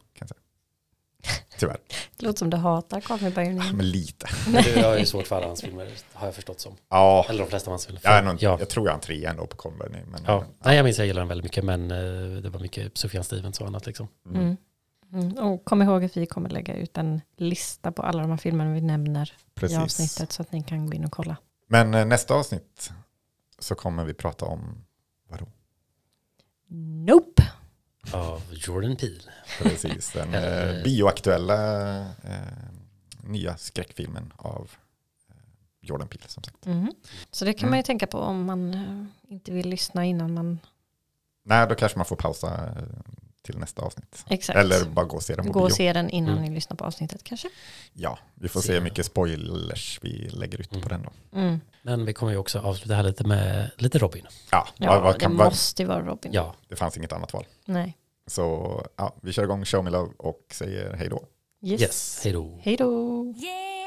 Tyvärr. 1.60 1.78
Det 2.18 2.26
låter 2.26 2.40
som 2.40 2.50
du 2.50 2.58
hatar 2.58 3.02
Call 3.02 3.22
Me 3.22 3.30
By 3.30 3.42
Your 3.42 3.54
Name. 3.54 3.74
Men 3.74 3.90
lite. 3.90 4.28
Men 4.48 4.64
det 4.64 4.82
har 4.82 4.98
ju 4.98 5.06
svårt 5.06 5.28
för 5.28 5.36
alla 5.36 5.48
hans 5.48 5.62
filmer, 5.62 5.88
har 6.14 6.28
jag 6.28 6.36
förstått 6.36 6.60
som. 6.60 6.76
Ja, 6.90 7.26
Eller 7.30 7.44
de 7.44 7.50
flesta 7.50 7.68
av 7.68 7.72
hans 7.72 7.86
filmer. 7.86 8.02
jag, 8.04 8.14
är 8.14 8.22
nog, 8.22 8.36
ja. 8.44 8.56
jag 8.60 8.70
tror 8.70 8.86
jag 8.86 8.92
har 8.92 8.96
en 8.96 9.02
trea 9.02 9.30
ändå 9.30 9.46
på 9.46 9.58
Colburn. 9.58 9.98
Men, 10.12 10.22
Ja. 10.28 10.46
Nej, 10.60 10.76
jag 10.76 10.84
minns 10.84 10.98
jag 10.98 11.08
gillar 11.08 11.22
den 11.22 11.28
väldigt 11.28 11.44
mycket, 11.44 11.64
men 11.64 11.92
eh, 11.92 12.42
det 12.42 12.50
var 12.50 12.60
mycket 12.60 12.98
Sufjan 12.98 13.24
Stevens 13.24 13.62
och 13.62 13.68
annat 13.68 13.86
liksom. 13.86 14.08
Mm. 14.26 14.58
Mm. 15.14 15.38
Och 15.38 15.66
kom 15.66 15.82
ihåg 15.82 16.04
att 16.04 16.18
vi 16.18 16.26
kommer 16.26 16.50
lägga 16.50 16.76
ut 16.76 16.98
en 16.98 17.22
lista 17.38 17.92
på 17.92 18.02
alla 18.02 18.22
de 18.22 18.30
här 18.30 18.38
filmerna 18.38 18.74
vi 18.74 18.82
nämner 18.82 19.34
i 19.56 19.60
Precis. 19.60 19.78
avsnittet 19.78 20.32
så 20.32 20.42
att 20.42 20.52
ni 20.52 20.64
kan 20.64 20.88
gå 20.88 20.94
in 20.94 21.06
och 21.06 21.12
kolla. 21.12 21.38
Men 21.68 21.94
eh, 21.94 22.06
nästa 22.06 22.34
avsnitt 22.34 22.92
så 23.60 23.76
kommer 23.76 24.06
vi 24.06 24.14
prata 24.14 24.46
om 24.46 24.84
vadå? 25.30 25.46
Nope! 27.06 27.41
Av 28.12 28.42
Jordan 28.52 28.96
Peele. 28.96 29.32
Precis, 29.60 30.12
den 30.12 30.34
eh, 30.34 30.84
bioaktuella 30.84 32.00
eh, 32.02 32.42
nya 33.24 33.58
skräckfilmen 33.58 34.34
av 34.38 34.72
eh, 35.30 35.36
Jordan 35.82 36.08
Peele 36.08 36.28
som 36.28 36.44
sagt. 36.44 36.66
Mm. 36.66 36.94
Så 37.32 37.46
det 37.46 37.54
kan 37.54 37.60
Mm. 37.68 37.70
man 37.70 37.80
ju 37.80 37.84
tänka 37.84 38.08
på 38.08 38.18
om 38.18 38.46
man 38.46 38.74
eh, 38.74 39.34
inte 39.34 39.52
vill 39.52 39.70
lyssna 39.70 40.06
innan 40.06 40.34
man... 40.34 40.60
Nej, 41.44 41.68
då 41.68 41.76
kanske 41.76 41.98
man 42.00 42.06
får 42.06 42.16
pausa 42.16 42.56
eh, 42.68 42.84
till 43.42 43.58
nästa 43.58 43.82
avsnitt. 43.82 44.26
Exakt. 44.30 44.60
Eller 44.60 44.86
bara 44.86 45.06
gå 45.06 45.16
och 45.16 45.24
se 45.24 45.36
den 45.36 45.46
på 45.46 45.52
Gå 45.52 45.62
och 45.64 45.72
se 45.72 45.94
den 45.94 46.10
innan 46.10 46.32
Mm. 46.38 46.44
ni 46.44 46.56
lyssnar 46.56 46.78
på 46.78 46.84
avsnittet 46.86 47.24
kanske. 47.24 47.50
Ja, 47.94 48.20
vi 48.36 48.48
får 48.50 48.62
Se 48.62 48.74
hur 48.74 48.82
mycket 48.82 49.06
spoilers 49.06 50.00
vi 50.02 50.30
lägger 50.30 50.62
ut 50.62 50.72
Mm. 50.72 50.84
på 50.84 50.90
den 50.90 51.02
då. 51.04 51.40
Mm. 51.40 51.60
Men 51.82 52.06
vi 52.06 52.14
kommer 52.14 52.32
ju 52.32 52.38
också 52.38 52.60
avsluta 52.60 52.96
här 52.96 53.04
lite 53.04 53.24
med 53.24 53.72
lite 53.78 53.98
Robin. 53.98 54.28
Ja, 54.52 54.68
Ja, 54.78 54.88
vad, 54.92 55.02
vad 55.04 55.16
det 55.16 55.20
kan, 55.20 55.38
vad, 55.38 55.48
måste 55.48 55.82
ju 55.82 55.88
vara 55.88 56.02
Robin. 56.06 56.32
Ja, 56.34 56.56
det 56.68 56.76
fanns 56.76 56.98
inget 56.98 57.14
annat 57.14 57.34
val. 57.34 57.46
Nej. 57.66 57.98
Så 58.28 58.82
ja, 58.96 59.16
vi 59.22 59.34
kör 59.34 59.44
igång 59.44 59.66
Show 59.66 59.84
Me 59.84 59.90
Love 59.90 60.12
och 60.18 60.42
säger 60.52 60.94
hej 60.94 61.10
då. 61.10 61.24
Yes. 61.64 61.82
yes, 61.82 62.22
hej 62.24 62.34
då. 62.34 62.60
Hej 62.64 62.78
då. 62.78 63.24
Yeah. 63.26 63.81